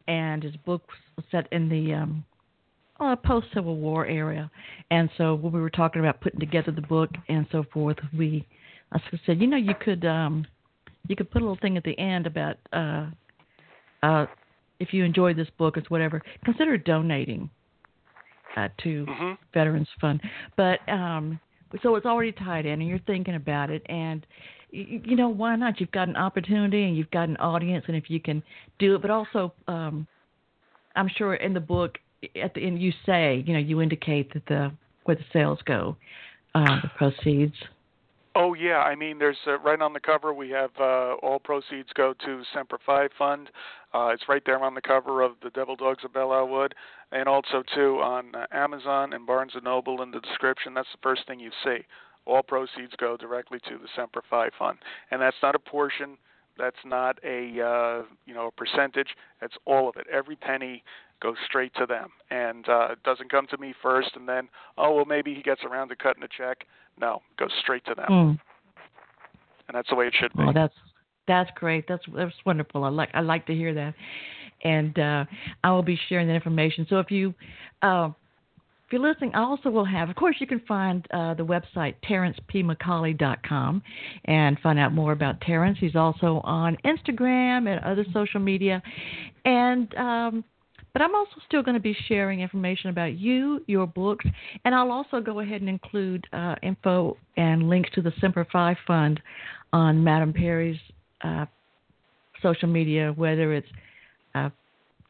and 0.08 0.42
his 0.42 0.56
book 0.64 0.82
was 1.16 1.24
set 1.30 1.48
in 1.52 1.68
the 1.68 1.94
um, 1.94 2.24
uh, 3.00 3.16
post 3.16 3.46
Civil 3.54 3.76
War 3.76 4.06
area, 4.06 4.50
and 4.90 5.10
so 5.18 5.34
when 5.34 5.52
we 5.52 5.60
were 5.60 5.70
talking 5.70 6.00
about 6.00 6.20
putting 6.20 6.40
together 6.40 6.72
the 6.72 6.82
book 6.82 7.10
and 7.28 7.46
so 7.52 7.64
forth, 7.72 7.98
we 8.16 8.46
I 8.92 9.00
said, 9.26 9.40
you 9.40 9.46
know, 9.46 9.56
you 9.56 9.74
could 9.74 10.04
um, 10.04 10.46
you 11.08 11.16
could 11.16 11.30
put 11.30 11.42
a 11.42 11.44
little 11.44 11.58
thing 11.60 11.76
at 11.76 11.84
the 11.84 11.98
end 11.98 12.26
about 12.26 12.56
uh, 12.72 13.06
uh, 14.02 14.26
if 14.82 14.92
you 14.92 15.04
enjoyed 15.04 15.36
this 15.36 15.48
book 15.56 15.76
or 15.78 15.82
whatever, 15.88 16.22
consider 16.44 16.76
donating 16.76 17.48
uh, 18.56 18.68
to 18.82 19.06
Mhm. 19.06 19.38
Veterans 19.54 19.88
Fund. 20.00 20.20
But 20.56 20.86
um, 20.88 21.38
so 21.82 21.94
it's 21.96 22.06
already 22.06 22.32
tied 22.32 22.66
in, 22.66 22.80
and 22.80 22.86
you're 22.88 22.98
thinking 23.00 23.36
about 23.36 23.70
it, 23.70 23.82
and 23.86 24.26
y- 24.72 25.00
you 25.04 25.16
know 25.16 25.28
why 25.28 25.56
not? 25.56 25.80
You've 25.80 25.92
got 25.92 26.08
an 26.08 26.16
opportunity, 26.16 26.84
and 26.84 26.96
you've 26.96 27.10
got 27.10 27.28
an 27.28 27.36
audience, 27.38 27.84
and 27.88 27.96
if 27.96 28.10
you 28.10 28.20
can 28.20 28.42
do 28.78 28.96
it, 28.96 29.02
but 29.02 29.10
also, 29.10 29.54
um, 29.68 30.06
I'm 30.96 31.08
sure 31.08 31.34
in 31.34 31.54
the 31.54 31.60
book 31.60 31.98
at 32.40 32.54
the 32.54 32.60
end 32.60 32.80
you 32.80 32.92
say, 33.06 33.42
you 33.46 33.52
know, 33.54 33.58
you 33.58 33.80
indicate 33.80 34.32
that 34.34 34.46
the 34.46 34.72
where 35.04 35.16
the 35.16 35.24
sales 35.32 35.58
go, 35.64 35.96
uh, 36.54 36.80
the 36.82 36.88
proceeds. 36.96 37.54
Oh 38.34 38.54
yeah, 38.54 38.78
I 38.78 38.94
mean, 38.94 39.18
there's 39.18 39.36
uh, 39.46 39.58
right 39.58 39.80
on 39.80 39.92
the 39.92 40.00
cover 40.00 40.32
we 40.32 40.48
have 40.50 40.70
uh, 40.80 41.14
all 41.22 41.38
proceeds 41.38 41.90
go 41.94 42.14
to 42.24 42.42
Semper 42.54 42.78
Fi 42.84 43.08
Fund. 43.18 43.50
Uh, 43.92 44.08
it's 44.08 44.22
right 44.26 44.42
there 44.46 44.58
on 44.58 44.74
the 44.74 44.80
cover 44.80 45.20
of 45.20 45.32
the 45.42 45.50
Devil 45.50 45.76
Dogs 45.76 46.02
of 46.02 46.12
Belleau 46.14 46.48
Wood, 46.48 46.74
and 47.10 47.28
also 47.28 47.62
too 47.74 48.00
on 48.02 48.34
uh, 48.34 48.46
Amazon 48.50 49.12
and 49.12 49.26
Barnes 49.26 49.52
and 49.54 49.64
Noble 49.64 50.00
in 50.00 50.12
the 50.12 50.20
description. 50.20 50.72
That's 50.72 50.88
the 50.92 51.00
first 51.02 51.26
thing 51.26 51.40
you 51.40 51.50
see. 51.62 51.78
All 52.24 52.42
proceeds 52.42 52.94
go 52.96 53.18
directly 53.18 53.58
to 53.68 53.76
the 53.76 53.88
Semper 53.94 54.22
Fi 54.30 54.48
Fund, 54.58 54.78
and 55.10 55.20
that's 55.20 55.36
not 55.42 55.54
a 55.54 55.58
portion. 55.58 56.16
That's 56.56 56.76
not 56.86 57.18
a 57.24 57.60
uh, 57.60 58.06
you 58.24 58.32
know 58.32 58.46
a 58.46 58.50
percentage. 58.50 59.08
That's 59.42 59.56
all 59.66 59.90
of 59.90 59.96
it. 59.96 60.06
Every 60.10 60.36
penny 60.36 60.84
goes 61.20 61.36
straight 61.46 61.74
to 61.74 61.84
them, 61.84 62.10
and 62.30 62.66
uh, 62.66 62.88
doesn't 63.04 63.30
come 63.30 63.46
to 63.48 63.58
me 63.58 63.74
first, 63.82 64.10
and 64.14 64.26
then 64.26 64.48
oh 64.78 64.94
well 64.94 65.04
maybe 65.04 65.34
he 65.34 65.42
gets 65.42 65.64
around 65.64 65.88
to 65.88 65.96
cutting 65.96 66.22
a 66.22 66.28
check. 66.28 66.64
No, 67.00 67.22
it 67.30 67.40
goes 67.40 67.50
straight 67.60 67.84
to 67.86 67.94
them, 67.94 68.06
Mm. 68.08 68.38
and 69.68 69.74
that's 69.74 69.88
the 69.88 69.94
way 69.96 70.06
it 70.06 70.14
should 70.14 70.32
be. 70.34 70.42
Oh, 70.44 70.52
that's 70.52 70.74
that's 71.26 71.50
great. 71.54 71.86
That's 71.88 72.04
that's 72.14 72.34
wonderful. 72.44 72.84
I 72.84 72.88
like 72.88 73.10
I 73.14 73.20
like 73.20 73.46
to 73.46 73.54
hear 73.54 73.74
that, 73.74 73.94
and 74.62 74.98
uh, 74.98 75.24
I 75.64 75.70
will 75.70 75.82
be 75.82 75.98
sharing 76.08 76.26
that 76.28 76.34
information. 76.34 76.86
So 76.88 76.98
if 76.98 77.10
you 77.10 77.34
uh, 77.82 78.10
if 78.86 78.92
you're 78.92 79.00
listening, 79.02 79.34
I 79.34 79.40
also 79.42 79.70
will 79.70 79.84
have. 79.84 80.10
Of 80.10 80.16
course, 80.16 80.36
you 80.38 80.46
can 80.46 80.60
find 80.60 81.06
uh, 81.12 81.34
the 81.34 81.44
website 81.44 81.94
terrencepmccauley.com 82.08 83.82
and 84.26 84.58
find 84.60 84.78
out 84.78 84.92
more 84.92 85.12
about 85.12 85.40
Terrence. 85.40 85.78
He's 85.80 85.96
also 85.96 86.40
on 86.44 86.76
Instagram 86.84 87.68
and 87.68 87.82
other 87.84 88.04
social 88.12 88.40
media, 88.40 88.82
and. 89.44 89.94
Um, 89.96 90.44
but 90.92 91.02
I'm 91.02 91.14
also 91.14 91.36
still 91.46 91.62
going 91.62 91.74
to 91.74 91.80
be 91.80 91.96
sharing 92.06 92.40
information 92.40 92.90
about 92.90 93.18
you, 93.18 93.62
your 93.66 93.86
books, 93.86 94.24
and 94.64 94.74
I'll 94.74 94.92
also 94.92 95.20
go 95.20 95.40
ahead 95.40 95.60
and 95.60 95.68
include 95.68 96.26
uh, 96.32 96.56
info 96.62 97.16
and 97.36 97.68
links 97.68 97.90
to 97.94 98.02
the 98.02 98.12
Semper 98.20 98.46
Fi 98.52 98.76
Fund 98.86 99.20
on 99.72 100.04
Madame 100.04 100.32
Perry's 100.32 100.78
uh, 101.22 101.46
social 102.42 102.68
media, 102.68 103.12
whether 103.16 103.54
it's 103.54 103.68
uh, 104.34 104.50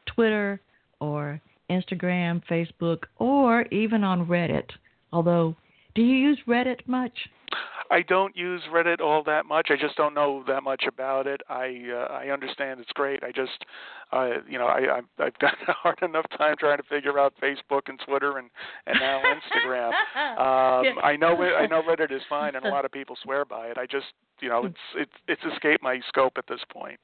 Twitter 0.05 0.61
or 0.99 1.41
Instagram, 1.69 2.41
Facebook, 2.49 3.03
or 3.17 3.63
even 3.71 4.03
on 4.03 4.25
Reddit. 4.25 4.69
Although, 5.11 5.55
do 5.95 6.01
you 6.01 6.15
use 6.15 6.39
Reddit 6.47 6.87
much? 6.87 7.13
I 7.93 8.01
don't 8.01 8.35
use 8.35 8.63
Reddit 8.73 9.01
all 9.01 9.23
that 9.25 9.45
much. 9.45 9.67
I 9.69 9.75
just 9.79 9.95
don't 9.95 10.15
know 10.15 10.43
that 10.47 10.63
much 10.63 10.85
about 10.87 11.27
it. 11.27 11.41
I 11.47 11.91
uh, 11.93 12.11
I 12.11 12.29
understand 12.29 12.79
it's 12.79 12.91
great. 12.93 13.23
I 13.23 13.31
just 13.31 13.65
uh, 14.11 14.41
you 14.49 14.57
know 14.57 14.65
I 14.65 14.97
I've, 14.97 15.05
I've 15.19 15.37
got 15.37 15.53
a 15.67 15.73
hard 15.73 16.01
enough 16.01 16.25
time 16.35 16.55
trying 16.59 16.77
to 16.77 16.83
figure 16.83 17.19
out 17.19 17.35
Facebook 17.39 17.81
and 17.87 18.01
Twitter 18.03 18.39
and 18.39 18.49
and 18.87 18.99
now 18.99 19.21
Instagram. 19.35 19.89
Um, 20.39 20.85
Yeah. 20.85 21.01
I 21.03 21.15
know 21.15 21.39
I 21.39 21.67
know 21.67 21.83
Reddit 21.83 22.11
is 22.11 22.23
fine 22.27 22.55
and 22.55 22.65
a 22.65 22.69
lot 22.69 22.83
of 22.83 22.91
people 22.91 23.15
swear 23.21 23.45
by 23.45 23.67
it. 23.67 23.77
I 23.77 23.85
just 23.85 24.07
you 24.41 24.49
know 24.49 24.65
it's 24.65 24.75
it's 24.95 25.11
it's 25.27 25.53
escaped 25.53 25.83
my 25.83 25.99
scope 26.07 26.33
at 26.37 26.47
this 26.47 26.61
point. 26.71 26.99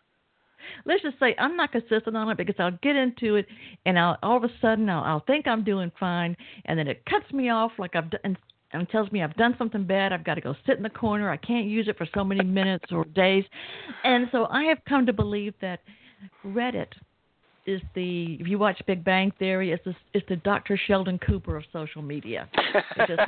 Let's 0.85 1.03
just 1.03 1.19
say 1.19 1.35
I'm 1.37 1.55
not 1.55 1.71
consistent 1.71 2.17
on 2.17 2.29
it 2.29 2.37
because 2.37 2.55
I'll 2.57 2.77
get 2.81 2.95
into 2.95 3.35
it 3.35 3.45
and 3.85 3.99
I'll 3.99 4.17
all 4.23 4.37
of 4.37 4.43
a 4.43 4.51
sudden 4.59 4.89
I'll, 4.89 5.03
I'll 5.03 5.23
think 5.27 5.47
I'm 5.47 5.63
doing 5.63 5.91
fine 5.99 6.35
and 6.65 6.79
then 6.79 6.87
it 6.87 7.05
cuts 7.05 7.31
me 7.31 7.49
off 7.49 7.73
like 7.77 7.95
I've 7.95 8.09
done. 8.09 8.37
And 8.72 8.88
tells 8.89 9.11
me 9.11 9.24
I've 9.24 9.36
done 9.36 9.55
something 9.57 9.84
bad. 9.84 10.13
I've 10.13 10.24
got 10.24 10.36
to 10.36 10.41
go 10.41 10.55
sit 10.67 10.78
in 10.78 10.84
the 10.84 10.89
corner. 10.91 11.30
I 11.32 11.38
can't 11.38 11.65
use 11.65 11.88
it 11.88 11.97
for 11.97 12.07
so 12.13 12.24
many 12.24 12.43
minutes 12.43 12.86
or 12.91 13.03
days. 13.05 13.43
And 14.03 14.28
so 14.32 14.45
I 14.45 14.63
have 14.65 14.78
come 14.88 15.05
to 15.07 15.13
believe 15.13 15.53
that 15.61 15.80
Reddit 16.45 16.88
is 17.65 17.82
the 17.95 18.38
if 18.39 18.47
you 18.47 18.59
watch 18.59 18.80
Big 18.88 19.03
Bang 19.03 19.32
Theory, 19.39 19.72
it's 19.72 19.84
the 19.86 19.95
it's 20.13 20.28
the 20.30 20.36
Dr. 20.38 20.78
Sheldon 20.88 21.17
Cooper 21.20 21.55
of 21.57 21.63
social 21.74 22.01
media. 22.01 22.47
Just- 23.07 23.11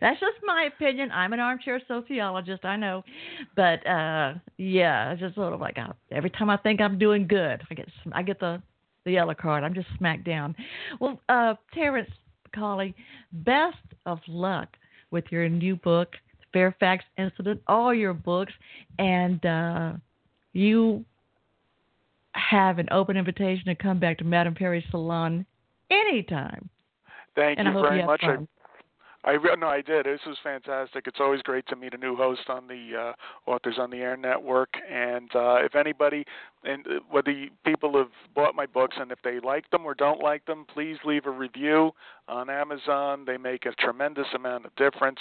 That's 0.00 0.20
just 0.20 0.36
my 0.44 0.68
opinion. 0.72 1.10
I'm 1.10 1.32
an 1.32 1.40
armchair 1.40 1.80
sociologist, 1.88 2.64
I 2.64 2.76
know, 2.76 3.02
but 3.56 3.84
uh 3.86 4.34
yeah, 4.56 5.10
it's 5.12 5.20
just 5.20 5.34
sort 5.34 5.52
of 5.52 5.60
like 5.60 5.78
uh, 5.78 5.92
every 6.12 6.30
time 6.30 6.48
I 6.48 6.56
think 6.58 6.80
I'm 6.80 6.96
doing 6.98 7.26
good, 7.26 7.60
I 7.70 7.74
get 7.74 7.88
I 8.12 8.22
get 8.22 8.38
the 8.40 8.62
the 9.04 9.12
yellow 9.12 9.34
card. 9.34 9.64
I'm 9.64 9.74
just 9.74 9.88
smacked 9.98 10.24
down. 10.24 10.54
Well, 11.00 11.20
uh 11.28 11.54
Terrence 11.72 12.10
McCauley, 12.54 12.94
best 13.32 13.76
of 14.06 14.18
luck 14.28 14.68
with 15.10 15.24
your 15.30 15.48
new 15.48 15.76
book, 15.76 16.10
Fairfax 16.52 17.04
Incident, 17.18 17.60
all 17.66 17.92
your 17.92 18.14
books, 18.14 18.52
and 18.98 19.44
uh 19.44 19.92
you 20.52 21.04
have 22.32 22.78
an 22.78 22.88
open 22.90 23.16
invitation 23.16 23.66
to 23.66 23.74
come 23.74 23.98
back 23.98 24.18
to 24.18 24.24
Madame 24.24 24.54
Perry's 24.54 24.84
salon 24.90 25.46
anytime. 25.90 26.68
Thank 27.34 27.58
and 27.58 27.68
I 27.68 27.72
you 27.72 27.80
very 27.80 28.00
you 28.00 28.06
much. 28.06 28.20
I 28.22 28.36
fun. 28.36 28.48
I 29.24 29.32
re- 29.32 29.56
no, 29.58 29.68
I 29.68 29.80
did. 29.80 30.04
This 30.04 30.20
was 30.26 30.36
fantastic. 30.42 31.06
It's 31.06 31.18
always 31.18 31.40
great 31.42 31.66
to 31.68 31.76
meet 31.76 31.94
a 31.94 31.96
new 31.96 32.14
host 32.14 32.42
on 32.48 32.68
the 32.68 33.14
uh, 33.14 33.50
Authors 33.50 33.76
on 33.78 33.90
the 33.90 33.96
Air 33.96 34.16
network. 34.16 34.68
And 34.90 35.30
uh, 35.34 35.56
if 35.64 35.74
anybody, 35.74 36.24
and 36.64 36.86
uh, 36.86 37.00
whether 37.10 37.30
you, 37.30 37.50
people 37.64 37.96
have 37.96 38.10
bought 38.34 38.54
my 38.54 38.66
books 38.66 38.96
and 38.98 39.12
if 39.12 39.18
they 39.22 39.40
like 39.40 39.68
them 39.70 39.84
or 39.84 39.94
don't 39.94 40.20
like 40.20 40.44
them, 40.46 40.64
please 40.72 40.96
leave 41.04 41.26
a 41.26 41.30
review 41.30 41.92
on 42.28 42.48
Amazon. 42.50 43.24
They 43.26 43.36
make 43.36 43.66
a 43.66 43.72
tremendous 43.72 44.26
amount 44.34 44.64
of 44.66 44.74
difference. 44.76 45.20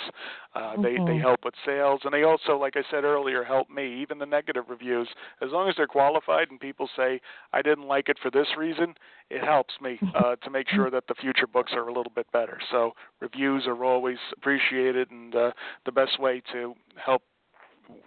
Uh, 0.55 0.77
They 0.81 0.99
they 1.05 1.17
Mhm. 1.17 1.21
help 1.21 1.45
with 1.45 1.55
sales, 1.65 2.01
and 2.05 2.13
they 2.13 2.23
also, 2.23 2.57
like 2.57 2.75
I 2.77 2.83
said 2.89 3.03
earlier, 3.03 3.43
help 3.43 3.69
me. 3.69 4.01
Even 4.01 4.17
the 4.19 4.25
negative 4.25 4.69
reviews, 4.69 5.09
as 5.41 5.51
long 5.51 5.67
as 5.69 5.75
they're 5.75 5.87
qualified 5.87 6.49
and 6.51 6.59
people 6.59 6.89
say 6.95 7.19
I 7.51 7.61
didn't 7.61 7.87
like 7.87 8.09
it 8.09 8.17
for 8.19 8.31
this 8.31 8.47
reason, 8.57 8.95
it 9.29 9.43
helps 9.43 9.73
me 9.81 9.99
uh, 10.13 10.35
to 10.37 10.49
make 10.49 10.69
sure 10.69 10.89
that 10.89 11.07
the 11.07 11.15
future 11.15 11.47
books 11.47 11.73
are 11.73 11.87
a 11.87 11.93
little 11.93 12.11
bit 12.15 12.31
better. 12.31 12.59
So 12.71 12.93
reviews 13.19 13.67
are 13.67 13.83
always 13.83 14.17
appreciated 14.37 15.11
and 15.11 15.35
uh, 15.35 15.51
the 15.85 15.91
best 15.91 16.19
way 16.19 16.41
to 16.53 16.75
help 16.95 17.21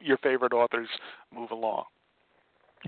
your 0.01 0.16
favorite 0.18 0.53
authors 0.53 0.89
move 1.32 1.51
along. 1.51 1.84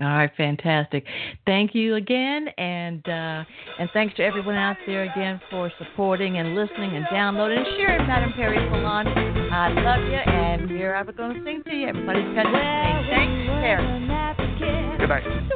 All 0.01 0.07
right, 0.07 0.31
fantastic. 0.37 1.03
Thank 1.45 1.75
you 1.75 1.95
again, 1.95 2.47
and 2.57 3.05
uh, 3.07 3.43
and 3.79 3.89
thanks 3.91 4.15
to 4.15 4.23
everyone 4.23 4.55
out 4.55 4.77
there 4.85 5.03
again 5.03 5.41
for 5.49 5.69
supporting 5.77 6.37
and 6.37 6.55
listening 6.55 6.95
and 6.95 7.05
downloading 7.11 7.57
and 7.57 7.67
sharing 7.77 8.07
Madame 8.07 8.31
Perry 8.33 8.57
Salon. 8.71 9.07
I 9.07 9.69
love 9.73 10.09
you, 10.09 10.15
and 10.15 10.69
here 10.69 10.95
I'm 10.95 11.13
going 11.15 11.33
to 11.35 11.43
sing 11.43 11.63
to 11.65 11.75
you. 11.75 11.87
Everybody's 11.87 12.33
got 12.33 12.43
to 12.43 12.49
sing. 12.49 13.09
Thanks, 13.09 13.49
Perry. 13.61 13.83
Good 14.99 15.09
night. 15.09 15.49